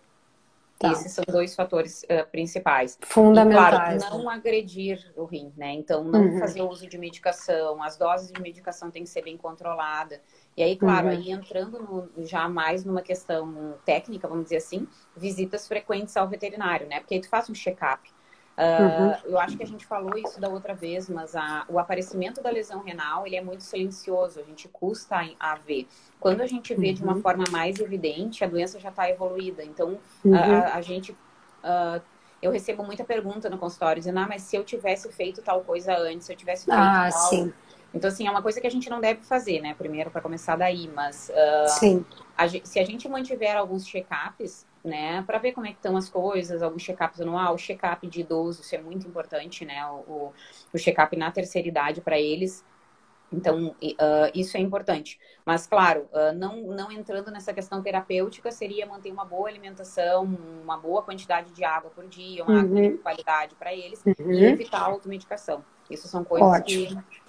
Tá. 0.83 0.91
Esses 0.91 1.13
são 1.13 1.25
dois 1.29 1.55
fatores 1.55 2.03
uh, 2.05 2.29
principais. 2.33 2.99
Fundamentais. 3.03 4.03
E, 4.03 4.07
claro, 4.07 4.19
não 4.19 4.29
agredir 4.29 5.13
o 5.15 5.25
rim, 5.25 5.53
né? 5.57 5.73
Então, 5.75 6.03
não 6.03 6.23
uhum. 6.23 6.39
fazer 6.41 6.63
uso 6.63 6.89
de 6.89 6.99
medicação, 6.99 7.81
as 7.81 7.97
doses 7.97 8.33
de 8.33 8.43
medicação 8.43 8.91
têm 8.91 9.05
que 9.05 9.11
ser 9.11 9.23
bem 9.23 9.37
controladas. 9.37 10.19
E 10.57 10.63
aí, 10.63 10.75
claro, 10.75 11.07
uhum. 11.07 11.13
aí 11.13 11.31
entrando 11.31 11.79
no, 11.79 12.27
já 12.27 12.49
mais 12.49 12.85
numa 12.85 13.01
questão 13.01 13.75
técnica, 13.85 14.27
vamos 14.27 14.45
dizer 14.45 14.57
assim, 14.57 14.89
visitas 15.17 15.69
frequentes 15.69 16.17
ao 16.17 16.27
veterinário, 16.27 16.89
né? 16.89 16.99
Porque 16.99 17.15
aí 17.15 17.21
tu 17.21 17.29
faz 17.29 17.49
um 17.49 17.55
check-up. 17.55 18.11
Uh, 18.63 19.03
uhum. 19.03 19.33
Eu 19.33 19.39
acho 19.41 19.57
que 19.57 19.63
a 19.63 19.67
gente 19.67 19.85
falou 19.85 20.17
isso 20.17 20.41
da 20.41 20.49
outra 20.49 20.75
vez, 20.75 21.09
mas 21.09 21.35
a, 21.35 21.65
o 21.69 21.79
aparecimento 21.79 22.41
da 22.41 22.51
lesão 22.51 22.83
renal 22.83 23.27
ele 23.27 23.35
é 23.35 23.41
muito 23.41 23.63
silencioso, 23.63 24.39
a 24.39 24.43
gente 24.43 24.69
custa 24.69 25.17
a, 25.17 25.53
a 25.53 25.55
ver. 25.57 25.89
Quando 26.21 26.41
a 26.43 26.47
gente 26.47 26.73
vê 26.75 26.89
uhum. 26.89 26.95
de 26.95 27.03
uma 27.03 27.15
uhum. 27.15 27.23
forma 27.23 27.45
mais 27.51 27.81
evidente, 27.81 28.45
a 28.45 28.47
doença 28.47 28.79
já 28.79 28.91
está 28.91 29.09
evoluída. 29.11 29.65
Então, 29.65 29.99
uhum. 30.25 30.35
a, 30.35 30.75
a, 30.75 30.81
gente. 30.81 31.13
Uh, 31.13 32.01
eu 32.41 32.51
recebo 32.51 32.83
muita 32.83 33.05
pergunta 33.05 33.49
no 33.49 33.57
consultório, 33.57 34.01
dizendo, 34.01 34.19
ah, 34.19 34.27
mas 34.29 34.43
se 34.43 34.57
eu 34.57 34.65
tivesse 34.65 35.11
feito 35.13 35.41
tal 35.43 35.63
coisa 35.63 35.97
antes, 35.97 36.27
se 36.27 36.33
eu 36.33 36.37
tivesse 36.37 36.65
feito 36.65 36.77
ah, 36.77 37.09
tal... 37.11 37.21
Sim. 37.29 37.53
Então, 37.95 38.09
assim, 38.09 38.27
é 38.27 38.31
uma 38.31 38.43
coisa 38.43 38.61
que 38.61 38.67
a 38.67 38.71
gente 38.71 38.89
não 38.89 39.01
deve 39.01 39.23
fazer, 39.23 39.61
né? 39.61 39.75
Primeiro, 39.75 40.11
para 40.11 40.21
começar 40.21 40.57
daí, 40.57 40.91
mas 40.95 41.31
uh, 41.31 41.69
Sim. 41.69 42.05
A, 42.37 42.49
se 42.49 42.79
a 42.79 42.85
gente 42.85 43.09
mantiver 43.09 43.57
alguns 43.57 43.87
check-ups, 43.87 44.67
né, 44.85 45.23
para 45.23 45.39
ver 45.39 45.53
como 45.53 45.67
é 45.67 45.71
que 45.71 45.77
estão 45.77 45.97
as 45.97 46.09
coisas, 46.09 46.63
alguns 46.63 46.83
check-ups 46.83 47.21
anual, 47.21 47.57
check-up 47.57 48.07
de 48.07 48.21
idoso, 48.21 48.63
isso 48.63 48.75
é 48.75 48.79
muito 48.79 49.07
importante, 49.07 49.65
né? 49.65 49.85
O, 49.87 49.95
o, 50.11 50.33
o 50.75 50.79
check-up 50.79 51.17
na 51.17 51.31
terceira 51.31 51.69
idade 51.69 52.01
para 52.01 52.19
eles. 52.19 52.65
Então, 53.33 53.69
uh, 53.69 54.31
isso 54.35 54.57
é 54.57 54.61
importante. 54.61 55.19
Mas, 55.47 55.67
claro, 55.67 56.07
uh, 56.13 56.37
não, 56.37 56.63
não 56.67 56.93
entrando 56.93 57.31
nessa 57.31 57.53
questão 57.53 57.83
terapêutica, 57.83 58.51
seria 58.51 58.85
manter 58.85 59.11
uma 59.11 59.25
boa 59.25 59.49
alimentação, 59.49 60.25
uma 60.63 60.77
boa 60.77 61.03
quantidade 61.03 61.51
de 61.53 61.65
água 61.65 61.91
por 61.91 62.07
dia, 62.07 62.45
uma 62.45 62.53
uhum. 62.53 62.61
água 62.61 62.81
de 62.83 62.99
qualidade 62.99 63.55
para 63.55 63.73
eles 63.73 64.03
uhum. 64.05 64.33
e 64.33 64.45
evitar 64.45 64.81
a 64.81 64.87
automedicação. 64.87 65.65
Isso 65.89 66.09
são 66.09 66.25
coisas 66.25 66.47
Ótimo. 66.47 67.03
que 67.09 67.23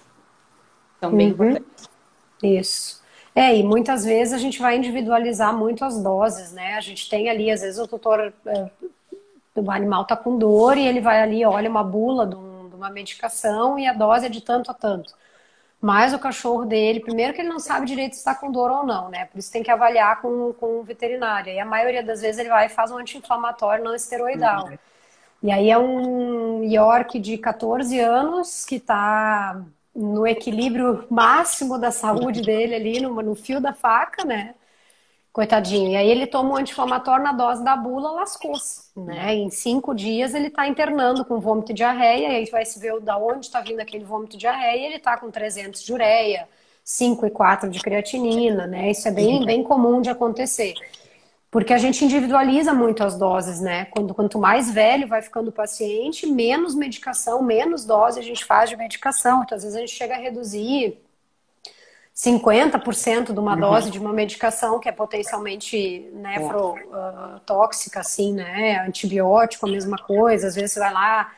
são 1.00 1.16
bem 1.16 1.28
uhum. 1.28 1.32
importantes. 1.32 1.88
Isso. 2.42 3.03
É, 3.34 3.56
e 3.56 3.64
muitas 3.64 4.04
vezes 4.04 4.32
a 4.32 4.38
gente 4.38 4.60
vai 4.60 4.76
individualizar 4.76 5.56
muito 5.56 5.84
as 5.84 6.00
doses, 6.00 6.52
né? 6.52 6.74
A 6.74 6.80
gente 6.80 7.08
tem 7.08 7.28
ali, 7.28 7.50
às 7.50 7.62
vezes 7.62 7.80
o 7.80 7.88
tutor 7.88 8.32
é, 8.46 8.70
do 9.54 9.70
animal 9.70 10.04
tá 10.04 10.16
com 10.16 10.38
dor 10.38 10.78
e 10.78 10.86
ele 10.86 11.00
vai 11.00 11.20
ali, 11.20 11.44
olha 11.44 11.68
uma 11.68 11.82
bula 11.82 12.26
de, 12.26 12.36
um, 12.36 12.68
de 12.68 12.76
uma 12.76 12.90
medicação 12.90 13.76
e 13.78 13.86
a 13.86 13.92
dose 13.92 14.26
é 14.26 14.28
de 14.28 14.40
tanto 14.40 14.70
a 14.70 14.74
tanto. 14.74 15.14
Mas 15.80 16.14
o 16.14 16.18
cachorro 16.18 16.64
dele, 16.64 17.00
primeiro 17.00 17.34
que 17.34 17.40
ele 17.40 17.48
não 17.48 17.58
sabe 17.58 17.86
direito 17.86 18.14
se 18.14 18.20
está 18.20 18.34
com 18.34 18.50
dor 18.50 18.70
ou 18.70 18.86
não, 18.86 19.10
né? 19.10 19.26
Por 19.26 19.38
isso 19.38 19.52
tem 19.52 19.62
que 19.62 19.70
avaliar 19.70 20.22
com, 20.22 20.52
com 20.54 20.80
o 20.80 20.82
veterinário. 20.82 21.52
E 21.52 21.58
a 21.58 21.64
maioria 21.66 22.02
das 22.02 22.22
vezes 22.22 22.38
ele 22.38 22.48
vai 22.48 22.66
e 22.66 22.70
faz 22.70 22.90
um 22.90 22.96
anti-inflamatório 22.96 23.84
não 23.84 23.94
esteroidal. 23.94 24.66
Uhum. 24.68 24.78
E 25.42 25.50
aí 25.50 25.70
é 25.70 25.76
um 25.76 26.64
York 26.64 27.18
de 27.18 27.36
14 27.36 28.00
anos 28.00 28.64
que 28.64 28.76
está 28.76 29.60
no 29.94 30.26
equilíbrio 30.26 31.06
máximo 31.10 31.78
da 31.78 31.90
saúde 31.90 32.42
dele 32.42 32.74
ali, 32.74 33.00
no, 33.00 33.14
no 33.22 33.34
fio 33.34 33.60
da 33.60 33.72
faca, 33.72 34.24
né? 34.24 34.54
Coitadinho. 35.32 35.90
E 35.90 35.96
aí 35.96 36.08
ele 36.08 36.26
toma 36.26 36.50
um 36.50 36.56
anti-inflamatório 36.56 37.24
na 37.24 37.32
dose 37.32 37.62
da 37.64 37.76
bula, 37.76 38.12
lascou-se, 38.12 38.90
né? 38.96 39.34
Em 39.34 39.50
cinco 39.50 39.94
dias 39.94 40.34
ele 40.34 40.50
tá 40.50 40.66
internando 40.66 41.24
com 41.24 41.40
vômito 41.40 41.72
e 41.72 41.74
diarreia, 41.74 42.28
e 42.28 42.36
aí 42.36 42.50
vai 42.50 42.64
se 42.64 42.78
ver 42.78 43.00
da 43.00 43.16
onde 43.18 43.46
está 43.46 43.60
vindo 43.60 43.80
aquele 43.80 44.04
vômito 44.04 44.36
e 44.36 44.38
diarreia, 44.38 44.80
e 44.80 44.84
ele 44.86 44.98
tá 44.98 45.16
com 45.16 45.30
300 45.30 45.82
de 45.82 45.92
ureia, 45.92 46.48
5 46.84 47.26
e 47.26 47.30
4 47.30 47.70
de 47.70 47.80
creatinina, 47.80 48.66
né? 48.66 48.90
Isso 48.90 49.08
é 49.08 49.10
bem, 49.10 49.44
bem 49.44 49.62
comum 49.64 50.00
de 50.00 50.10
acontecer. 50.10 50.74
Porque 51.54 51.72
a 51.72 51.78
gente 51.78 52.04
individualiza 52.04 52.74
muito 52.74 53.04
as 53.04 53.16
doses, 53.16 53.60
né? 53.60 53.84
Quando, 53.84 54.12
quanto 54.12 54.40
mais 54.40 54.72
velho 54.72 55.06
vai 55.06 55.22
ficando 55.22 55.50
o 55.50 55.52
paciente, 55.52 56.26
menos 56.26 56.74
medicação, 56.74 57.44
menos 57.44 57.84
dose 57.84 58.18
a 58.18 58.22
gente 58.24 58.44
faz 58.44 58.70
de 58.70 58.76
medicação. 58.76 59.44
Então, 59.44 59.54
às 59.54 59.62
vezes 59.62 59.76
a 59.76 59.80
gente 59.80 59.92
chega 59.92 60.14
a 60.14 60.18
reduzir 60.18 60.98
50% 62.12 63.32
de 63.32 63.38
uma 63.38 63.54
uhum. 63.54 63.60
dose 63.60 63.88
de 63.88 64.00
uma 64.00 64.12
medicação 64.12 64.80
que 64.80 64.88
é 64.88 64.92
potencialmente 64.92 66.10
nefrotóxica, 66.12 67.98
uh, 67.98 68.02
assim, 68.02 68.32
né? 68.32 68.84
Antibiótico, 68.88 69.68
a 69.68 69.70
mesma 69.70 69.96
coisa. 69.96 70.48
Às 70.48 70.56
vezes 70.56 70.72
você 70.72 70.80
vai 70.80 70.92
lá 70.92 71.34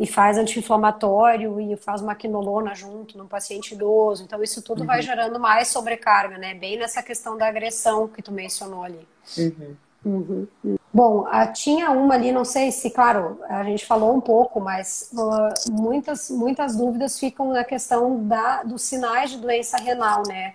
e 0.00 0.06
faz 0.06 0.38
anti-inflamatório 0.38 1.60
e 1.60 1.76
faz 1.76 2.00
uma 2.00 2.14
quinolona 2.14 2.74
junto 2.74 3.18
num 3.18 3.26
paciente 3.28 3.74
idoso. 3.74 4.24
Então, 4.24 4.42
isso 4.42 4.62
tudo 4.62 4.80
uhum. 4.80 4.86
vai 4.86 5.02
gerando 5.02 5.38
mais 5.38 5.68
sobrecarga, 5.68 6.38
né? 6.38 6.54
Bem 6.54 6.78
nessa 6.78 7.02
questão 7.02 7.36
da 7.36 7.46
agressão 7.46 8.08
que 8.08 8.22
tu 8.22 8.32
mencionou 8.32 8.82
ali. 8.82 9.06
Uhum. 9.36 9.76
Uhum. 10.02 10.78
Bom, 10.90 11.26
a, 11.26 11.46
tinha 11.46 11.90
uma 11.90 12.14
ali, 12.14 12.32
não 12.32 12.46
sei 12.46 12.72
se, 12.72 12.88
claro, 12.88 13.38
a 13.46 13.62
gente 13.62 13.84
falou 13.84 14.16
um 14.16 14.20
pouco, 14.22 14.58
mas 14.58 15.10
uh, 15.12 15.70
muitas, 15.70 16.30
muitas 16.30 16.74
dúvidas 16.74 17.18
ficam 17.18 17.52
na 17.52 17.62
questão 17.62 18.26
da, 18.26 18.62
dos 18.62 18.80
sinais 18.80 19.30
de 19.30 19.36
doença 19.36 19.76
renal, 19.76 20.22
né? 20.26 20.54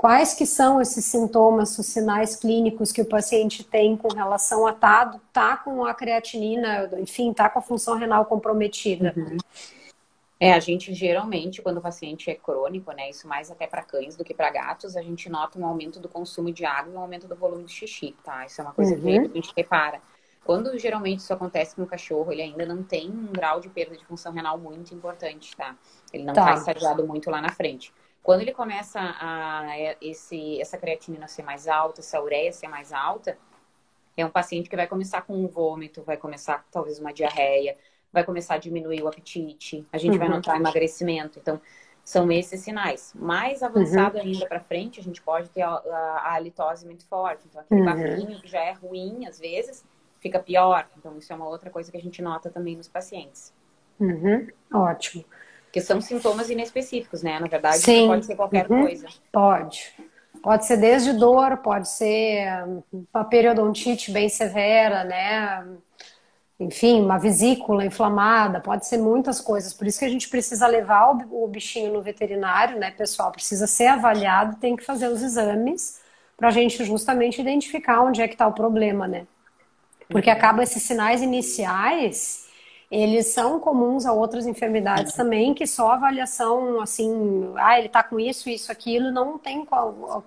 Quais 0.00 0.32
que 0.32 0.46
são 0.46 0.80
esses 0.80 1.04
sintomas, 1.04 1.78
os 1.78 1.84
sinais 1.84 2.34
clínicos 2.34 2.90
que 2.90 3.02
o 3.02 3.04
paciente 3.04 3.62
tem 3.62 3.98
com 3.98 4.08
relação 4.08 4.66
a 4.66 4.72
tá, 4.72 5.20
tá 5.30 5.58
com 5.58 5.84
a 5.84 5.92
creatinina, 5.92 6.90
enfim, 6.98 7.34
tá 7.34 7.50
com 7.50 7.58
a 7.58 7.62
função 7.62 7.98
renal 7.98 8.24
comprometida? 8.24 9.12
Uhum. 9.14 9.36
É, 10.40 10.54
a 10.54 10.58
gente 10.58 10.94
geralmente, 10.94 11.60
quando 11.60 11.76
o 11.76 11.80
paciente 11.82 12.30
é 12.30 12.34
crônico, 12.34 12.90
né, 12.92 13.10
isso 13.10 13.28
mais 13.28 13.50
até 13.50 13.66
para 13.66 13.82
cães 13.82 14.16
do 14.16 14.24
que 14.24 14.32
para 14.32 14.48
gatos, 14.48 14.96
a 14.96 15.02
gente 15.02 15.28
nota 15.28 15.58
um 15.58 15.66
aumento 15.66 16.00
do 16.00 16.08
consumo 16.08 16.50
de 16.50 16.64
água 16.64 16.90
e 16.90 16.96
um 16.96 17.00
aumento 17.00 17.28
do 17.28 17.36
volume 17.36 17.64
de 17.64 17.72
xixi, 17.72 18.16
tá? 18.24 18.46
Isso 18.46 18.58
é 18.58 18.64
uma 18.64 18.72
coisa 18.72 18.94
uhum. 18.94 19.02
que 19.02 19.18
a 19.18 19.34
gente 19.34 19.52
repara. 19.54 20.00
Quando 20.42 20.78
geralmente 20.78 21.18
isso 21.18 21.34
acontece 21.34 21.76
com 21.76 21.82
o 21.82 21.86
cachorro, 21.86 22.32
ele 22.32 22.40
ainda 22.40 22.64
não 22.64 22.82
tem 22.82 23.10
um 23.10 23.26
grau 23.26 23.60
de 23.60 23.68
perda 23.68 23.94
de 23.94 24.06
função 24.06 24.32
renal 24.32 24.56
muito 24.56 24.94
importante, 24.94 25.54
tá? 25.54 25.76
Ele 26.10 26.24
não 26.24 26.32
está 26.32 26.46
tá 26.46 26.54
estadiado 26.54 27.06
muito 27.06 27.30
lá 27.30 27.42
na 27.42 27.50
frente. 27.50 27.92
Quando 28.22 28.42
ele 28.42 28.52
começa 28.52 29.00
a 29.00 29.64
é, 29.78 29.96
esse, 30.00 30.60
essa 30.60 30.76
creatinina 30.76 31.26
ser 31.26 31.42
mais 31.42 31.66
alta, 31.66 32.00
essa 32.00 32.20
ureia 32.20 32.52
ser 32.52 32.68
mais 32.68 32.92
alta, 32.92 33.36
é 34.16 34.24
um 34.24 34.30
paciente 34.30 34.68
que 34.68 34.76
vai 34.76 34.86
começar 34.86 35.22
com 35.22 35.34
um 35.34 35.46
vômito, 35.46 36.02
vai 36.02 36.16
começar 36.16 36.66
talvez 36.70 36.98
uma 36.98 37.12
diarreia, 37.12 37.76
vai 38.12 38.24
começar 38.24 38.54
a 38.54 38.58
diminuir 38.58 39.02
o 39.02 39.08
apetite, 39.08 39.86
a 39.92 39.98
gente 39.98 40.12
uhum. 40.12 40.18
vai 40.18 40.28
notar 40.28 40.56
emagrecimento. 40.56 41.38
Então, 41.38 41.60
são 42.04 42.30
esses 42.32 42.60
sinais. 42.60 43.12
Mais 43.14 43.62
avançado 43.62 44.16
uhum. 44.16 44.24
ainda 44.24 44.46
para 44.46 44.60
frente, 44.60 45.00
a 45.00 45.02
gente 45.02 45.22
pode 45.22 45.48
ter 45.50 45.62
a, 45.62 45.70
a, 45.70 46.34
a 46.34 46.38
litose 46.40 46.84
muito 46.84 47.06
forte. 47.06 47.46
Então, 47.48 47.62
aquele 47.88 48.34
uhum. 48.34 48.40
que 48.40 48.48
já 48.48 48.60
é 48.60 48.72
ruim, 48.72 49.26
às 49.26 49.38
vezes, 49.38 49.84
fica 50.18 50.38
pior. 50.40 50.88
Então, 50.98 51.16
isso 51.16 51.32
é 51.32 51.36
uma 51.36 51.48
outra 51.48 51.70
coisa 51.70 51.90
que 51.90 51.96
a 51.96 52.00
gente 52.00 52.20
nota 52.20 52.50
também 52.50 52.76
nos 52.76 52.88
pacientes. 52.88 53.54
Uhum. 53.98 54.48
Ótimo. 54.72 55.24
Que 55.72 55.80
são 55.80 56.00
sintomas 56.00 56.50
inespecíficos, 56.50 57.22
né? 57.22 57.38
Na 57.38 57.46
verdade, 57.46 57.78
Sim. 57.78 58.08
pode 58.08 58.26
ser 58.26 58.36
qualquer 58.36 58.70
uhum. 58.70 58.82
coisa. 58.82 59.06
Pode. 59.32 59.94
Pode 60.42 60.66
ser 60.66 60.78
desde 60.78 61.12
dor, 61.12 61.58
pode 61.58 61.88
ser 61.88 62.48
uma 63.12 63.24
periodontite 63.24 64.10
bem 64.10 64.28
severa, 64.28 65.04
né? 65.04 65.66
Enfim, 66.58 67.00
uma 67.00 67.18
vesícula 67.18 67.84
inflamada, 67.84 68.60
pode 68.60 68.86
ser 68.86 68.98
muitas 68.98 69.40
coisas. 69.40 69.72
Por 69.72 69.86
isso 69.86 69.98
que 69.98 70.04
a 70.04 70.08
gente 70.08 70.28
precisa 70.28 70.66
levar 70.66 71.10
o 71.30 71.46
bichinho 71.46 71.92
no 71.92 72.02
veterinário, 72.02 72.78
né, 72.78 72.90
pessoal? 72.90 73.32
Precisa 73.32 73.66
ser 73.66 73.86
avaliado, 73.86 74.56
tem 74.56 74.76
que 74.76 74.84
fazer 74.84 75.08
os 75.08 75.22
exames 75.22 76.00
para 76.36 76.48
a 76.48 76.50
gente 76.50 76.84
justamente 76.84 77.40
identificar 77.40 78.02
onde 78.02 78.22
é 78.22 78.28
que 78.28 78.34
está 78.34 78.46
o 78.46 78.52
problema, 78.52 79.06
né? 79.06 79.26
Porque 80.08 80.28
acaba 80.28 80.62
esses 80.62 80.82
sinais 80.82 81.22
iniciais 81.22 82.46
eles 82.90 83.28
são 83.28 83.60
comuns 83.60 84.04
a 84.04 84.12
outras 84.12 84.46
enfermidades 84.46 85.12
também, 85.12 85.54
que 85.54 85.66
só 85.66 85.92
avaliação, 85.92 86.80
assim, 86.80 87.52
ah, 87.56 87.78
ele 87.78 87.88
tá 87.88 88.02
com 88.02 88.18
isso, 88.18 88.50
isso, 88.50 88.72
aquilo, 88.72 89.12
não 89.12 89.38
tem 89.38 89.64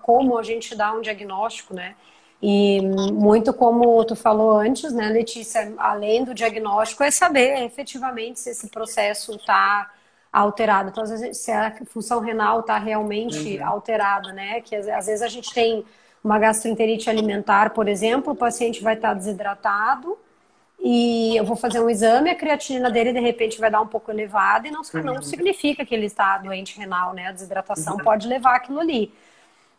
como 0.02 0.38
a 0.38 0.42
gente 0.42 0.74
dar 0.74 0.94
um 0.94 1.02
diagnóstico, 1.02 1.74
né? 1.74 1.94
E 2.42 2.80
muito 3.12 3.52
como 3.52 4.04
tu 4.04 4.16
falou 4.16 4.52
antes, 4.58 4.92
né, 4.92 5.08
Letícia, 5.08 5.74
além 5.78 6.24
do 6.24 6.34
diagnóstico, 6.34 7.02
é 7.02 7.10
saber 7.10 7.62
efetivamente 7.64 8.40
se 8.40 8.50
esse 8.50 8.68
processo 8.68 9.32
está 9.36 9.90
alterado. 10.32 10.90
Então, 10.90 11.04
às 11.04 11.10
vezes, 11.10 11.38
se 11.38 11.52
a 11.52 11.74
função 11.86 12.20
renal 12.20 12.60
está 12.60 12.76
realmente 12.78 13.58
uhum. 13.58 13.66
alterada, 13.66 14.32
né? 14.32 14.60
Que 14.60 14.74
às 14.76 15.06
vezes 15.06 15.22
a 15.22 15.28
gente 15.28 15.54
tem 15.54 15.84
uma 16.22 16.38
gastroenterite 16.38 17.08
alimentar, 17.08 17.70
por 17.70 17.88
exemplo, 17.88 18.32
o 18.32 18.36
paciente 18.36 18.82
vai 18.82 18.94
estar 18.94 19.08
tá 19.08 19.14
desidratado, 19.14 20.18
e 20.86 21.34
eu 21.34 21.46
vou 21.46 21.56
fazer 21.56 21.80
um 21.80 21.88
exame, 21.88 22.28
a 22.28 22.34
creatinina 22.34 22.90
dele 22.90 23.10
de 23.10 23.18
repente 23.18 23.58
vai 23.58 23.70
dar 23.70 23.80
um 23.80 23.86
pouco 23.86 24.10
elevada 24.10 24.68
e 24.68 24.70
não, 24.70 24.82
uhum. 24.82 25.02
não 25.02 25.22
significa 25.22 25.82
que 25.82 25.94
ele 25.94 26.04
está 26.04 26.36
doente 26.36 26.78
renal, 26.78 27.14
né? 27.14 27.28
A 27.28 27.32
desidratação 27.32 27.96
uhum. 27.96 28.04
pode 28.04 28.28
levar 28.28 28.56
aquilo 28.56 28.80
ali. 28.80 29.10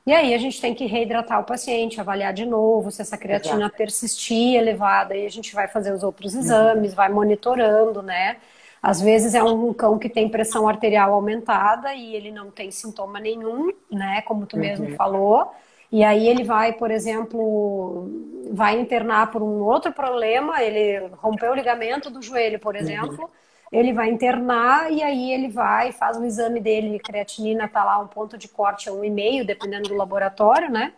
E 0.04 0.12
aí 0.12 0.34
a 0.34 0.38
gente 0.40 0.60
tem 0.60 0.74
que 0.74 0.88
reidratar 0.88 1.40
o 1.40 1.44
paciente, 1.44 2.02
avaliar 2.02 2.34
de 2.34 2.44
novo 2.44 2.90
se 2.90 3.04
essa 3.04 3.20
creatina 3.20 3.66
Exato. 3.66 3.78
persistir 3.78 4.56
elevada, 4.56 5.14
aí 5.14 5.28
a 5.28 5.30
gente 5.30 5.54
vai 5.54 5.68
fazer 5.68 5.94
os 5.94 6.02
outros 6.02 6.34
uhum. 6.34 6.40
exames, 6.40 6.90
uhum. 6.90 6.96
vai 6.96 7.10
monitorando, 7.10 8.02
né? 8.02 8.38
Às 8.82 9.00
vezes 9.00 9.36
é 9.36 9.44
um 9.44 9.72
cão 9.76 10.00
que 10.00 10.10
tem 10.10 10.28
pressão 10.28 10.68
arterial 10.68 11.14
aumentada 11.14 11.94
e 11.94 12.16
ele 12.16 12.32
não 12.32 12.50
tem 12.50 12.72
sintoma 12.72 13.20
nenhum, 13.20 13.72
né? 13.92 14.24
Como 14.24 14.48
tu 14.48 14.58
mesmo 14.58 14.90
uhum. 14.90 14.96
falou. 14.96 15.54
E 15.92 16.04
aí 16.04 16.28
ele 16.28 16.44
vai, 16.44 16.74
por 16.74 16.92
exemplo, 16.92 18.10
vai 18.52 18.80
internar 18.80 19.32
por 19.32 19.42
um 19.42 19.64
outro 19.64 19.92
problema, 19.92 20.62
ele 20.62 21.08
rompeu 21.18 21.52
o 21.52 21.56
ligamento 21.56 22.10
do 22.10 22.22
joelho, 22.22 22.60
por 22.60 22.76
uhum. 22.76 22.82
exemplo, 22.82 23.24
uhum. 23.24 23.30
ele 23.72 23.94
vai 23.94 24.10
internar 24.10 24.92
e 24.92 25.02
aí 25.02 25.32
ele 25.32 25.50
vai, 25.50 25.92
faz 25.92 26.18
o 26.18 26.26
exame 26.26 26.60
dele, 26.60 27.00
creatinina 27.00 27.68
tá 27.68 27.84
lá 27.84 28.00
um 28.00 28.08
ponto 28.08 28.38
de 28.38 28.48
corte 28.48 28.90
a 28.90 28.92
1,5, 28.92 29.46
dependendo 29.46 29.90
do 29.90 29.96
laboratório, 29.96 30.70
né? 30.70 30.94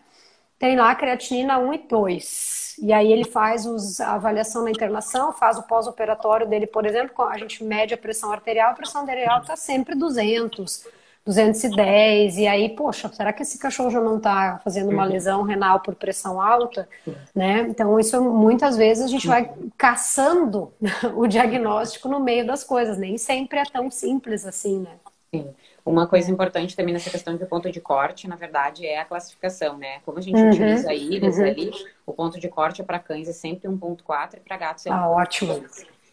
Tem 0.58 0.76
lá 0.76 0.96
creatinina 0.96 1.60
1 1.60 1.74
e 1.74 1.78
2. 1.78 2.76
E 2.82 2.94
aí 2.94 3.12
ele 3.12 3.26
faz 3.26 3.66
os, 3.66 4.00
a 4.00 4.14
avaliação 4.14 4.64
na 4.64 4.72
internação, 4.72 5.32
faz 5.34 5.58
o 5.58 5.64
pós-operatório 5.64 6.48
dele, 6.48 6.68
por 6.68 6.86
exemplo, 6.86 7.26
a 7.26 7.38
gente 7.38 7.64
mede 7.64 7.94
a 7.94 7.98
pressão 7.98 8.32
arterial, 8.32 8.72
a 8.72 8.74
pressão 8.74 9.02
arterial 9.02 9.42
está 9.42 9.56
sempre 9.56 9.96
200, 9.96 10.88
210, 11.28 12.38
e 12.38 12.48
aí, 12.48 12.70
poxa, 12.70 13.10
será 13.10 13.34
que 13.34 13.44
esse 13.44 13.60
cachorro 13.60 13.90
já 13.90 14.00
não 14.00 14.16
está 14.16 14.62
fazendo 14.64 14.90
uma 14.90 15.04
uhum. 15.04 15.12
lesão 15.12 15.44
renal 15.44 15.82
por 15.82 15.94
pressão 15.94 16.42
alta? 16.42 16.88
Né? 17.36 17.68
Então, 17.70 18.00
isso 18.00 18.22
muitas 18.24 18.78
vezes 18.78 19.04
a 19.04 19.08
gente 19.08 19.28
vai 19.28 19.52
caçando 19.78 20.72
o 21.16 21.28
diagnóstico 21.28 22.08
no 22.08 22.22
meio 22.22 22.48
das 22.48 22.64
coisas, 22.64 22.98
nem 22.98 23.18
sempre 23.18 23.60
é 23.60 23.66
tão 23.66 23.92
simples 23.92 24.46
assim, 24.46 24.80
né? 24.80 24.92
Sim. 25.34 25.50
Uma 25.86 26.08
coisa 26.08 26.32
importante 26.32 26.76
também 26.76 26.94
nessa 26.94 27.10
questão 27.10 27.36
de 27.36 27.46
ponto 27.46 27.70
de 27.70 27.82
corte, 27.82 28.28
na 28.28 28.38
verdade, 28.38 28.86
é 28.86 29.00
a 29.00 29.06
classificação, 29.06 29.78
né? 29.78 30.00
Como 30.06 30.18
a 30.18 30.22
gente 30.22 30.40
uhum, 30.40 30.50
utiliza 30.50 30.94
íris 30.94 31.38
uhum. 31.38 31.46
ali, 31.46 31.72
o 32.06 32.14
ponto 32.14 32.40
de 32.40 32.48
corte 32.48 32.82
para 32.84 33.00
cães 33.00 33.28
é 33.28 33.34
sempre 33.34 33.68
1.4 33.68 34.36
e 34.36 34.40
para 34.40 34.58
gatos 34.58 34.86
é 34.86 34.90
1.4. 34.90 34.96
Ah, 34.96 35.10
ótimo 35.10 35.66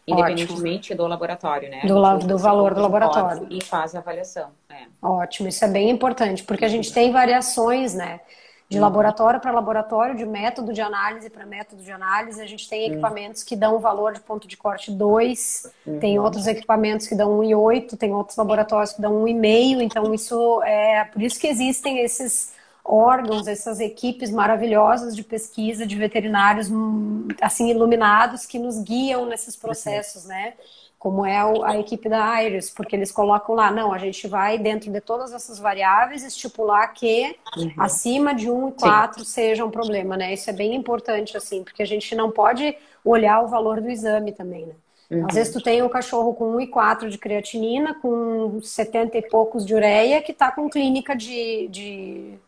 independentemente 0.07 0.93
Ótimo. 0.93 0.97
do 0.97 1.07
laboratório, 1.07 1.69
né? 1.69 1.81
Do, 1.85 2.27
do 2.27 2.37
valor 2.37 2.73
do 2.73 2.81
laboratório. 2.81 3.47
E 3.49 3.63
faz 3.63 3.95
a 3.95 3.99
avaliação. 3.99 4.49
É. 4.69 4.85
Ótimo, 5.01 5.49
isso 5.49 5.65
é 5.65 5.67
bem 5.67 5.89
importante, 5.89 6.43
porque 6.43 6.65
a 6.65 6.69
gente 6.69 6.93
tem 6.93 7.11
variações, 7.11 7.93
né? 7.93 8.19
De 8.67 8.77
uhum. 8.77 8.83
laboratório 8.83 9.39
para 9.39 9.51
laboratório, 9.51 10.15
de 10.15 10.25
método 10.25 10.73
de 10.73 10.81
análise 10.81 11.29
para 11.29 11.45
método 11.45 11.83
de 11.83 11.91
análise. 11.91 12.41
A 12.41 12.47
gente 12.47 12.67
tem 12.67 12.87
uhum. 12.87 12.93
equipamentos 12.93 13.43
que 13.43 13.55
dão 13.55 13.79
valor 13.79 14.13
de 14.13 14.19
ponto 14.19 14.47
de 14.47 14.57
corte 14.57 14.91
2, 14.91 15.71
uhum. 15.85 15.99
tem 15.99 16.19
outros 16.19 16.47
equipamentos 16.47 17.07
que 17.07 17.15
dão 17.15 17.39
1,8, 17.39 17.97
tem 17.97 18.13
outros 18.13 18.37
laboratórios 18.37 18.93
que 18.93 19.01
dão 19.01 19.23
1,5. 19.23 19.81
Então, 19.81 20.13
isso 20.13 20.61
é 20.63 21.03
por 21.05 21.21
isso 21.21 21.39
que 21.39 21.47
existem 21.47 21.99
esses 21.99 22.54
órgãos, 22.85 23.47
essas 23.47 23.79
equipes 23.79 24.29
maravilhosas 24.29 25.15
de 25.15 25.23
pesquisa 25.23 25.87
de 25.87 25.95
veterinários 25.95 26.69
hum, 26.69 27.27
assim 27.41 27.69
iluminados 27.71 28.45
que 28.45 28.59
nos 28.59 28.79
guiam 28.79 29.25
nesses 29.25 29.55
processos, 29.55 30.25
né? 30.25 30.53
Como 30.99 31.25
é 31.25 31.37
a 31.63 31.77
equipe 31.77 32.07
da 32.07 32.43
Iris, 32.43 32.69
porque 32.69 32.95
eles 32.95 33.11
colocam 33.11 33.53
lá, 33.53 33.71
não, 33.71 33.91
a 33.91 33.97
gente 33.97 34.27
vai 34.27 34.57
dentro 34.57 34.91
de 34.91 35.01
todas 35.01 35.33
essas 35.33 35.59
variáveis 35.59 36.23
estipular 36.23 36.93
que 36.93 37.35
uhum. 37.57 37.71
acima 37.77 38.33
de 38.33 38.49
1 38.49 38.69
e 38.69 38.71
4 38.71 39.19
Sim. 39.19 39.25
seja 39.25 39.65
um 39.65 39.69
problema, 39.69 40.15
né? 40.15 40.33
Isso 40.33 40.49
é 40.49 40.53
bem 40.53 40.73
importante, 40.73 41.35
assim, 41.35 41.63
porque 41.63 41.83
a 41.83 41.87
gente 41.87 42.15
não 42.15 42.31
pode 42.31 42.75
olhar 43.03 43.41
o 43.41 43.47
valor 43.47 43.81
do 43.81 43.89
exame 43.89 44.31
também, 44.31 44.65
né? 44.65 44.73
Uhum. 45.11 45.27
Às 45.27 45.35
vezes 45.35 45.53
tu 45.53 45.61
tem 45.61 45.83
um 45.83 45.89
cachorro 45.89 46.33
com 46.33 46.55
1,4 46.55 47.09
de 47.09 47.17
creatinina, 47.19 47.93
com 48.01 48.59
70 48.61 49.17
e 49.17 49.29
poucos 49.29 49.63
de 49.63 49.75
ureia, 49.75 50.21
que 50.21 50.31
está 50.31 50.51
com 50.51 50.67
clínica 50.67 51.15
de, 51.15 51.67
de 51.67 52.39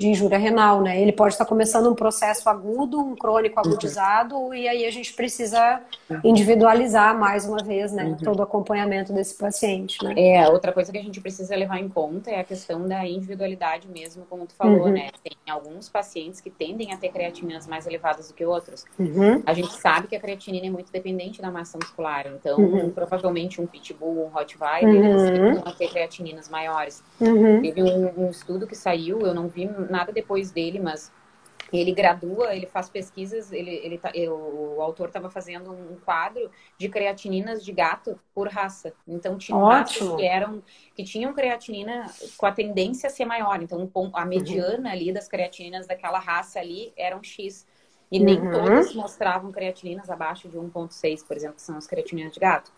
de 0.00 0.08
injúria 0.08 0.38
renal, 0.38 0.80
né? 0.80 0.98
Ele 0.98 1.12
pode 1.12 1.34
estar 1.34 1.44
começando 1.44 1.90
um 1.90 1.94
processo 1.94 2.48
agudo, 2.48 2.98
um 2.98 3.14
crônico 3.14 3.60
uhum. 3.60 3.70
agudizado, 3.70 4.34
uhum. 4.34 4.54
e 4.54 4.66
aí 4.66 4.86
a 4.86 4.90
gente 4.90 5.12
precisa 5.12 5.82
individualizar 6.24 7.14
mais 7.14 7.44
uma 7.44 7.62
vez, 7.62 7.92
né? 7.92 8.04
Uhum. 8.04 8.16
Todo 8.16 8.40
o 8.40 8.42
acompanhamento 8.42 9.12
desse 9.12 9.34
paciente, 9.34 10.02
né? 10.02 10.14
É, 10.16 10.48
outra 10.48 10.72
coisa 10.72 10.90
que 10.90 10.96
a 10.96 11.02
gente 11.02 11.20
precisa 11.20 11.54
levar 11.54 11.78
em 11.78 11.86
conta 11.86 12.30
é 12.30 12.40
a 12.40 12.44
questão 12.44 12.88
da 12.88 13.06
individualidade 13.06 13.86
mesmo, 13.88 14.24
como 14.30 14.46
tu 14.46 14.54
falou, 14.54 14.86
uhum. 14.86 14.92
né? 14.92 15.10
Tem 15.22 15.36
alguns 15.50 15.90
pacientes 15.90 16.40
que 16.40 16.48
tendem 16.48 16.94
a 16.94 16.96
ter 16.96 17.10
creatininas 17.10 17.66
mais 17.66 17.86
elevadas 17.86 18.28
do 18.28 18.32
que 18.32 18.46
outros. 18.46 18.86
Uhum. 18.98 19.42
A 19.44 19.52
gente 19.52 19.74
sabe 19.74 20.08
que 20.08 20.16
a 20.16 20.20
creatinina 20.20 20.66
é 20.66 20.70
muito 20.70 20.90
dependente 20.90 21.42
da 21.42 21.50
massa 21.50 21.76
muscular, 21.76 22.26
então 22.26 22.58
uhum. 22.58 22.88
provavelmente 22.88 23.60
um 23.60 23.66
pitbull, 23.66 24.24
um 24.24 24.28
rottweiler, 24.28 24.94
eles 24.94 25.62
vão 25.62 25.74
ter 25.74 25.90
creatininas 25.90 26.48
maiores. 26.48 27.04
Teve 27.18 27.82
um, 27.82 28.24
um 28.24 28.30
estudo 28.30 28.66
que 28.66 28.74
saiu, 28.74 29.20
eu 29.20 29.34
não 29.34 29.46
vi 29.46 29.68
nada 29.90 30.12
depois 30.12 30.50
dele, 30.50 30.78
mas 30.78 31.12
ele 31.72 31.92
gradua, 31.92 32.54
ele 32.54 32.66
faz 32.66 32.88
pesquisas, 32.88 33.52
ele, 33.52 33.70
ele 33.70 33.98
tá, 33.98 34.10
o, 34.14 34.76
o 34.76 34.82
autor 34.82 35.08
estava 35.08 35.30
fazendo 35.30 35.70
um 35.70 35.96
quadro 36.04 36.50
de 36.76 36.88
creatininas 36.88 37.64
de 37.64 37.72
gato 37.72 38.18
por 38.34 38.48
raça. 38.48 38.92
Então 39.06 39.38
tinha 39.38 39.56
raças 39.58 40.16
que 40.16 40.24
eram 40.24 40.62
que 40.94 41.04
tinham 41.04 41.32
creatinina 41.32 42.06
com 42.36 42.46
a 42.46 42.52
tendência 42.52 43.06
a 43.06 43.10
ser 43.10 43.24
maior. 43.24 43.62
Então 43.62 43.88
a 44.14 44.24
mediana 44.24 44.88
uhum. 44.88 44.94
ali 44.94 45.12
das 45.12 45.28
creatininas 45.28 45.86
daquela 45.86 46.18
raça 46.18 46.58
ali 46.58 46.92
eram 46.96 47.22
X. 47.22 47.66
E 48.10 48.18
nem 48.18 48.40
uhum. 48.40 48.50
todas 48.50 48.92
mostravam 48.92 49.52
creatininas 49.52 50.10
abaixo 50.10 50.48
de 50.48 50.58
1.6, 50.58 51.24
por 51.24 51.36
exemplo, 51.36 51.56
que 51.56 51.62
são 51.62 51.76
as 51.76 51.86
creatininas 51.86 52.32
de 52.32 52.40
gato. 52.40 52.72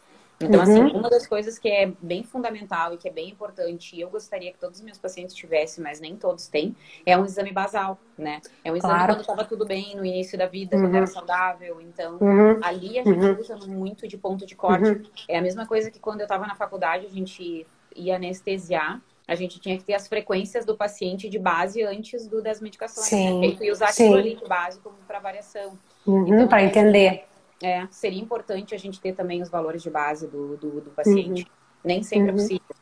Então, 0.46 0.60
assim, 0.60 0.80
uhum. 0.80 0.86
assim, 0.86 0.96
uma 0.96 1.10
das 1.10 1.26
coisas 1.26 1.58
que 1.58 1.68
é 1.68 1.92
bem 2.00 2.22
fundamental 2.22 2.94
e 2.94 2.96
que 2.96 3.08
é 3.08 3.12
bem 3.12 3.30
importante, 3.30 3.96
e 3.96 4.00
eu 4.00 4.10
gostaria 4.10 4.52
que 4.52 4.58
todos 4.58 4.78
os 4.78 4.84
meus 4.84 4.98
pacientes 4.98 5.34
tivessem, 5.34 5.82
mas 5.82 6.00
nem 6.00 6.16
todos 6.16 6.46
têm, 6.46 6.74
é 7.04 7.16
um 7.16 7.24
exame 7.24 7.52
basal, 7.52 7.98
né? 8.16 8.40
É 8.64 8.70
um 8.70 8.76
exame 8.76 8.94
claro. 8.94 9.12
quando 9.14 9.20
estava 9.20 9.44
tudo 9.44 9.64
bem, 9.64 9.96
no 9.96 10.04
início 10.04 10.36
da 10.38 10.46
vida, 10.46 10.76
uhum. 10.76 10.82
quando 10.82 10.94
era 10.96 11.06
saudável. 11.06 11.80
Então, 11.80 12.18
uhum. 12.20 12.58
ali 12.62 12.98
a 12.98 13.04
gente 13.04 13.18
uhum. 13.18 13.38
usa 13.38 13.56
muito 13.56 14.06
de 14.08 14.16
ponto 14.16 14.46
de 14.46 14.54
corte. 14.54 14.88
Uhum. 14.88 15.02
É 15.28 15.38
a 15.38 15.42
mesma 15.42 15.66
coisa 15.66 15.90
que 15.90 15.98
quando 15.98 16.20
eu 16.20 16.24
estava 16.24 16.46
na 16.46 16.54
faculdade, 16.54 17.06
a 17.06 17.10
gente 17.10 17.66
ia 17.94 18.16
anestesiar 18.16 19.00
a 19.26 19.34
gente 19.34 19.60
tinha 19.60 19.78
que 19.78 19.84
ter 19.84 19.94
as 19.94 20.08
frequências 20.08 20.64
do 20.64 20.76
paciente 20.76 21.28
de 21.28 21.38
base 21.38 21.82
antes 21.82 22.26
do, 22.26 22.42
das 22.42 22.60
medicações. 22.60 23.10
Né? 23.10 23.18
Sim, 23.18 23.40
né? 23.40 23.56
E 23.60 23.70
usar 23.70 23.88
sim. 23.88 24.04
aquilo 24.04 24.18
ali 24.18 24.34
de 24.34 24.46
base 24.46 24.80
como 24.80 24.96
para 25.06 25.20
variação. 25.20 25.78
Uhum, 26.06 26.26
então, 26.26 26.48
para 26.48 26.64
entender. 26.64 27.24
É, 27.62 27.86
seria 27.90 28.20
importante 28.20 28.74
a 28.74 28.78
gente 28.78 29.00
ter 29.00 29.14
também 29.14 29.40
os 29.40 29.48
valores 29.48 29.82
de 29.82 29.90
base 29.90 30.26
do, 30.26 30.56
do, 30.56 30.80
do 30.80 30.90
paciente. 30.90 31.42
Uhum. 31.42 31.48
Nem 31.84 32.02
sempre 32.02 32.30
é 32.30 32.32
uhum. 32.32 32.38
é 32.38 32.42
possível. 32.42 32.76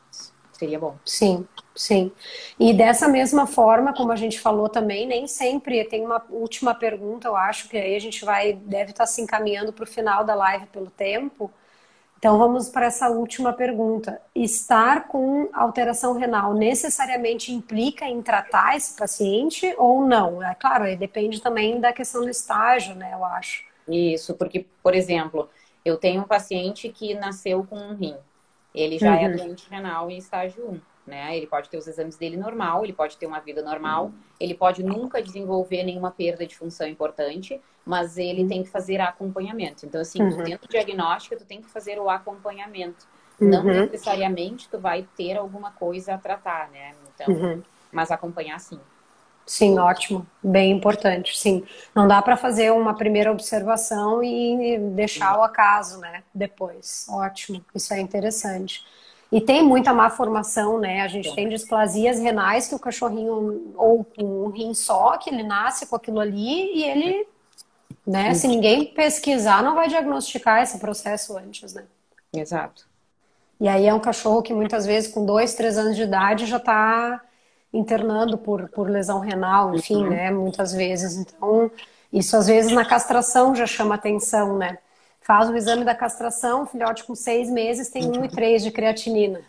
Seria 0.51 0.79
bom. 0.79 0.95
Sim, 1.03 1.47
sim. 1.75 2.11
E 2.59 2.71
dessa 2.71 3.07
mesma 3.07 3.47
forma, 3.47 3.95
como 3.95 4.11
a 4.11 4.15
gente 4.15 4.39
falou 4.39 4.69
também, 4.69 5.07
nem 5.07 5.25
sempre 5.25 5.83
tem 5.85 6.05
uma 6.05 6.23
última 6.29 6.75
pergunta, 6.75 7.27
eu 7.27 7.35
acho 7.35 7.67
que 7.67 7.75
aí 7.77 7.95
a 7.95 7.99
gente 7.99 8.23
vai 8.23 8.53
deve 8.53 8.91
estar 8.91 9.07
se 9.07 9.21
encaminhando 9.21 9.73
para 9.73 9.83
o 9.83 9.87
final 9.87 10.23
da 10.23 10.35
live 10.35 10.67
pelo 10.67 10.91
tempo. 10.91 11.51
Então 12.19 12.37
vamos 12.37 12.69
para 12.69 12.85
essa 12.85 13.09
última 13.09 13.51
pergunta. 13.51 14.21
Estar 14.35 15.07
com 15.07 15.49
alteração 15.51 16.13
renal 16.13 16.53
necessariamente 16.53 17.51
implica 17.51 18.05
em 18.05 18.21
tratar 18.21 18.77
esse 18.77 18.95
paciente 18.95 19.73
ou 19.79 20.05
não? 20.05 20.43
É 20.43 20.53
claro, 20.53 20.85
depende 20.95 21.41
também 21.41 21.79
da 21.79 21.91
questão 21.91 22.21
do 22.21 22.29
estágio, 22.29 22.93
né? 22.93 23.09
Eu 23.15 23.25
acho. 23.25 23.70
Isso, 23.87 24.35
porque, 24.35 24.65
por 24.81 24.93
exemplo, 24.95 25.49
eu 25.83 25.97
tenho 25.97 26.21
um 26.21 26.27
paciente 26.27 26.89
que 26.89 27.13
nasceu 27.13 27.63
com 27.63 27.77
um 27.77 27.95
rim. 27.95 28.15
Ele 28.73 28.97
já 28.97 29.15
é 29.15 29.27
uhum. 29.27 29.33
é 29.33 29.37
doente 29.37 29.69
renal 29.69 30.09
em 30.09 30.17
estágio 30.17 30.69
1. 30.69 30.81
Né? 31.07 31.35
Ele 31.35 31.47
pode 31.47 31.67
ter 31.67 31.77
os 31.77 31.87
exames 31.87 32.15
dele 32.15 32.37
normal, 32.37 32.83
ele 32.83 32.93
pode 32.93 33.17
ter 33.17 33.25
uma 33.25 33.39
vida 33.39 33.61
normal, 33.63 34.11
ele 34.39 34.53
pode 34.53 34.83
nunca 34.83 35.21
desenvolver 35.21 35.83
nenhuma 35.83 36.11
perda 36.11 36.45
de 36.45 36.55
função 36.55 36.87
importante, 36.87 37.59
mas 37.83 38.17
ele 38.17 38.43
uhum. 38.43 38.47
tem 38.47 38.63
que 38.63 38.69
fazer 38.69 39.01
acompanhamento. 39.01 39.85
Então, 39.85 39.99
assim, 39.99 40.21
uhum. 40.21 40.43
dentro 40.43 40.67
do 40.67 40.71
diagnóstico, 40.71 41.35
tu 41.35 41.45
tem 41.45 41.61
que 41.61 41.69
fazer 41.69 41.99
o 41.99 42.09
acompanhamento. 42.09 43.07
Não 43.39 43.65
uhum. 43.65 43.81
necessariamente 43.81 44.69
tu 44.69 44.79
vai 44.79 45.07
ter 45.17 45.35
alguma 45.35 45.71
coisa 45.71 46.13
a 46.13 46.17
tratar, 46.17 46.69
né? 46.69 46.93
Então, 47.15 47.33
uhum. 47.33 47.63
mas 47.91 48.11
acompanhar 48.11 48.59
sim. 48.59 48.79
Sim, 49.45 49.77
ótimo, 49.79 50.25
bem 50.41 50.71
importante, 50.71 51.37
sim. 51.37 51.63
Não 51.93 52.07
dá 52.07 52.21
para 52.21 52.37
fazer 52.37 52.71
uma 52.71 52.95
primeira 52.95 53.31
observação 53.31 54.23
e 54.23 54.79
deixar 54.93 55.37
o 55.37 55.43
acaso, 55.43 55.99
né? 55.99 56.23
Depois, 56.33 57.05
ótimo, 57.09 57.63
isso 57.75 57.93
é 57.93 57.99
interessante. 57.99 58.85
E 59.31 59.41
tem 59.41 59.63
muita 59.63 59.93
má 59.93 60.09
formação, 60.09 60.79
né? 60.79 61.01
A 61.01 61.07
gente 61.07 61.33
tem 61.33 61.49
displasias 61.49 62.19
renais 62.19 62.67
que 62.67 62.75
o 62.75 62.79
cachorrinho, 62.79 63.73
ou 63.75 64.03
com 64.03 64.45
um 64.45 64.49
rim 64.49 64.73
só, 64.73 65.17
que 65.17 65.29
ele 65.29 65.43
nasce 65.43 65.85
com 65.85 65.95
aquilo 65.95 66.19
ali 66.19 66.77
e 66.77 66.83
ele, 66.83 67.27
né? 68.05 68.33
Se 68.33 68.47
ninguém 68.47 68.85
pesquisar, 68.85 69.63
não 69.63 69.75
vai 69.75 69.87
diagnosticar 69.87 70.61
esse 70.61 70.79
processo 70.79 71.37
antes, 71.37 71.73
né? 71.73 71.85
Exato. 72.33 72.87
E 73.59 73.67
aí 73.67 73.85
é 73.85 73.93
um 73.93 73.99
cachorro 73.99 74.41
que 74.41 74.53
muitas 74.53 74.85
vezes 74.85 75.13
com 75.13 75.25
dois, 75.25 75.53
três 75.53 75.77
anos 75.77 75.95
de 75.95 76.03
idade 76.03 76.45
já 76.45 76.57
está 76.57 77.21
internando 77.73 78.37
por, 78.37 78.69
por 78.69 78.89
lesão 78.89 79.19
renal, 79.19 79.75
enfim, 79.75 80.03
uhum. 80.03 80.09
né? 80.09 80.31
Muitas 80.31 80.73
vezes. 80.73 81.17
Então, 81.17 81.71
isso 82.11 82.35
às 82.35 82.47
vezes 82.47 82.71
na 82.71 82.85
castração 82.85 83.55
já 83.55 83.65
chama 83.65 83.95
atenção, 83.95 84.57
né? 84.57 84.77
Faz 85.21 85.49
o 85.49 85.55
exame 85.55 85.85
da 85.85 85.95
castração, 85.95 86.65
filhote 86.65 87.03
com 87.03 87.15
seis 87.15 87.49
meses 87.49 87.89
tem 87.89 88.03
1,3 88.03 88.63
de 88.63 88.71
creatinina. 88.71 89.41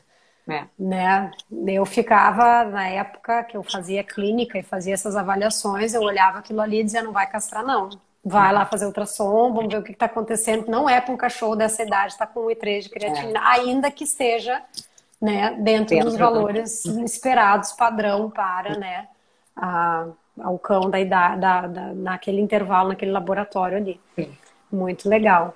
É. 0.49 0.65
Né? 0.79 1.31
Eu 1.67 1.87
ficava, 1.87 2.65
na 2.65 2.89
época 2.89 3.45
que 3.45 3.57
eu 3.57 3.63
fazia 3.63 4.05
clínica 4.05 4.59
e 4.59 4.63
fazia 4.63 4.95
essas 4.95 5.17
avaliações, 5.17 5.95
eu 5.95 6.03
olhava 6.03 6.39
aquilo 6.39 6.61
ali 6.61 6.81
e 6.81 6.85
dizia, 6.85 7.03
não 7.03 7.13
vai 7.13 7.29
castrar 7.29 7.65
não. 7.65 7.89
Vai 8.25 8.53
lá 8.53 8.65
fazer 8.67 8.87
ultrassom, 8.87 9.53
vamos 9.53 9.73
ver 9.73 9.81
o 9.81 9.83
que 9.83 9.93
está 9.93 10.07
acontecendo. 10.07 10.69
Não 10.69 10.89
é 10.89 11.01
para 11.01 11.13
um 11.13 11.17
cachorro 11.17 11.57
dessa 11.57 11.83
idade, 11.83 12.13
está 12.13 12.27
com 12.27 12.47
1,3 12.47 12.83
de 12.83 12.89
creatina, 12.89 13.39
é. 13.39 13.43
ainda 13.43 13.91
que 13.91 14.05
esteja 14.05 14.63
né, 15.23 15.57
dentro, 15.61 15.95
dentro 15.95 16.11
dos 16.11 16.19
valores 16.19 16.85
esperados, 16.85 17.73
padrão 17.73 18.29
para 18.29 18.77
né, 18.77 19.07
a, 19.55 20.09
ao 20.41 20.59
cão 20.59 20.91
da 20.91 20.99
idade, 20.99 21.41
da, 21.41 21.67
da, 21.69 21.95
naquele 21.95 22.41
intervalo, 22.41 22.89
naquele 22.89 23.13
laboratório 23.13 23.77
ali. 23.77 24.01
Sim. 24.17 24.37
Muito 24.71 25.09
legal. 25.09 25.55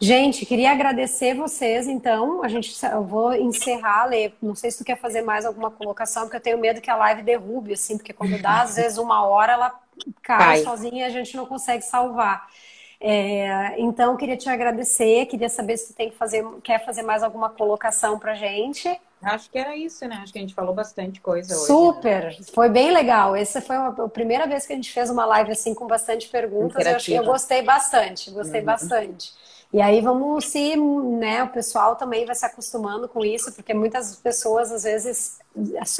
Gente, 0.00 0.44
queria 0.44 0.72
agradecer 0.72 1.34
vocês, 1.34 1.88
então. 1.88 2.42
A 2.44 2.48
gente, 2.48 2.72
eu 2.84 3.02
vou 3.02 3.32
encerrar, 3.32 4.04
Lê. 4.04 4.30
Não 4.42 4.54
sei 4.54 4.70
se 4.70 4.78
tu 4.78 4.84
quer 4.84 4.96
fazer 4.96 5.22
mais 5.22 5.46
alguma 5.46 5.70
colocação, 5.70 6.24
porque 6.24 6.36
eu 6.36 6.40
tenho 6.40 6.58
medo 6.58 6.80
que 6.80 6.90
a 6.90 6.96
live 6.96 7.22
derrube, 7.22 7.72
assim, 7.72 7.96
porque 7.96 8.12
quando 8.12 8.40
dá, 8.40 8.62
às 8.62 8.76
vezes, 8.76 8.98
uma 8.98 9.26
hora, 9.26 9.54
ela 9.54 9.80
cai, 10.22 10.38
cai. 10.38 10.58
sozinha 10.58 11.04
e 11.04 11.06
a 11.06 11.10
gente 11.10 11.36
não 11.36 11.46
consegue 11.46 11.82
salvar. 11.82 12.46
É, 13.00 13.80
então, 13.80 14.16
queria 14.16 14.36
te 14.36 14.48
agradecer, 14.48 15.26
queria 15.26 15.48
saber 15.48 15.76
se 15.76 15.92
tu 15.92 15.96
tem 15.96 16.10
que 16.10 16.16
fazer, 16.16 16.44
quer 16.64 16.84
fazer 16.84 17.02
mais 17.02 17.22
alguma 17.22 17.48
colocação 17.48 18.18
pra 18.18 18.34
gente. 18.34 18.88
Acho 19.22 19.50
que 19.50 19.58
era 19.58 19.76
isso, 19.76 20.06
né? 20.06 20.18
Acho 20.22 20.32
que 20.32 20.38
a 20.38 20.42
gente 20.42 20.54
falou 20.54 20.74
bastante 20.74 21.20
coisa 21.20 21.54
hoje. 21.54 21.66
Super! 21.66 22.24
Né? 22.24 22.36
Foi 22.52 22.68
bem 22.68 22.90
legal. 22.90 23.34
Essa 23.36 23.60
foi 23.60 23.76
uma, 23.76 24.04
a 24.04 24.08
primeira 24.08 24.46
vez 24.46 24.66
que 24.66 24.72
a 24.72 24.76
gente 24.76 24.92
fez 24.92 25.10
uma 25.10 25.24
live 25.24 25.52
assim 25.52 25.74
com 25.74 25.86
bastante 25.86 26.28
perguntas. 26.28 26.84
Eu, 26.84 26.96
acho, 26.96 27.10
eu 27.12 27.24
gostei 27.24 27.62
bastante, 27.62 28.30
gostei 28.30 28.60
uhum. 28.60 28.66
bastante. 28.66 29.32
E 29.72 29.82
aí 29.82 30.00
vamos 30.00 30.46
se, 30.46 30.76
né, 30.76 31.42
o 31.42 31.48
pessoal 31.48 31.94
também 31.94 32.24
vai 32.24 32.34
se 32.34 32.46
acostumando 32.46 33.06
com 33.06 33.24
isso, 33.24 33.52
porque 33.52 33.74
muitas 33.74 34.16
pessoas 34.16 34.72
às 34.72 34.84
vezes 34.84 35.38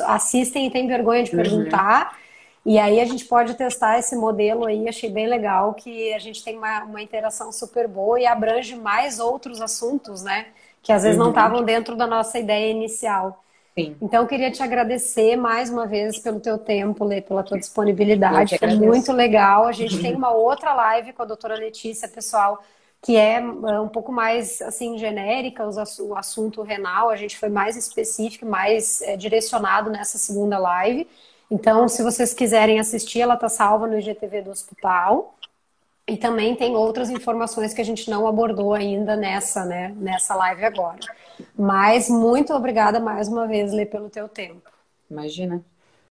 assistem 0.07 0.67
e 0.67 0.71
têm 0.71 0.87
vergonha 0.87 1.23
de 1.23 1.31
uhum. 1.31 1.43
perguntar. 1.43 2.13
Uhum. 2.13 2.28
E 2.65 2.79
aí 2.79 3.01
a 3.01 3.05
gente 3.05 3.25
pode 3.25 3.55
testar 3.55 3.99
esse 3.99 4.15
modelo 4.17 4.67
aí, 4.67 4.89
achei 4.89 5.11
bem 5.11 5.27
legal, 5.27 5.75
que 5.75 6.13
a 6.13 6.19
gente 6.19 6.45
tem 6.45 6.59
uma, 6.59 6.85
uma 6.85 7.03
interação 7.03 7.51
super 7.51 7.89
boa 7.89 8.21
e 8.21 8.27
abrange 8.27 8.77
mais 8.77 9.19
outros 9.19 9.61
assuntos, 9.61 10.23
né? 10.23 10.47
Que 10.83 10.93
às 10.93 11.03
vezes 11.03 11.19
uhum. 11.19 11.25
não 11.25 11.31
estavam 11.31 11.63
dentro 11.63 11.97
da 11.97 12.07
nossa 12.07 12.39
ideia 12.39 12.71
inicial. 12.71 13.43
Sim. 13.75 13.97
Então, 14.03 14.23
eu 14.23 14.27
queria 14.27 14.51
te 14.51 14.63
agradecer 14.63 15.37
mais 15.37 15.71
uma 15.71 15.87
vez 15.87 16.19
pelo 16.19 16.41
teu 16.41 16.59
tempo, 16.59 17.05
Lê, 17.05 17.21
pela 17.21 17.45
tua 17.45 17.59
disponibilidade. 17.59 18.59
Foi 18.59 18.75
muito 18.75 19.13
legal. 19.13 19.67
A 19.67 19.73
gente 19.73 19.97
uhum. 19.97 20.03
tem 20.03 20.15
uma 20.17 20.33
outra 20.33 20.75
live 20.75 21.13
com 21.13 21.23
a 21.23 21.27
doutora 21.27 21.55
Letícia, 21.55 22.09
pessoal 22.09 22.61
que 23.01 23.17
é, 23.17 23.37
é 23.37 23.81
um 23.81 23.89
pouco 23.89 24.11
mais 24.11 24.61
assim 24.61 24.99
genérica, 24.99 25.65
o 26.01 26.17
assunto 26.17 26.63
renal, 26.63 27.11
a 27.11 27.17
gente 27.17 27.39
foi 27.39 27.49
mais 27.49 27.77
específico, 27.77 28.45
mais 28.45 29.01
é, 29.03 29.17
direcionado 29.17 29.91
nessa 29.91 30.19
segunda 30.19 30.59
live. 30.59 31.07
Então, 31.51 31.89
se 31.89 32.03
vocês 32.03 32.35
quiserem 32.35 32.79
assistir, 32.79 33.21
ela 33.21 33.35
está 33.35 33.49
salva 33.49 33.87
no 33.87 33.99
IGTV 33.99 34.43
do 34.43 34.51
hospital. 34.51 35.35
E 36.07 36.17
também 36.17 36.55
tem 36.55 36.75
outras 36.75 37.11
informações 37.11 37.75
que 37.75 37.83
a 37.83 37.85
gente 37.85 38.09
não 38.09 38.27
abordou 38.27 38.73
ainda 38.73 39.15
nessa, 39.15 39.65
né, 39.65 39.95
nessa 39.97 40.35
live 40.35 40.65
agora. 40.65 40.99
Mas 41.55 42.09
muito 42.09 42.55
obrigada 42.55 42.99
mais 42.99 43.29
uma 43.29 43.47
vez, 43.47 43.73
Lê, 43.73 43.85
pelo 43.85 44.09
teu 44.09 44.27
tempo. 44.27 44.71
Imagina. 45.11 45.63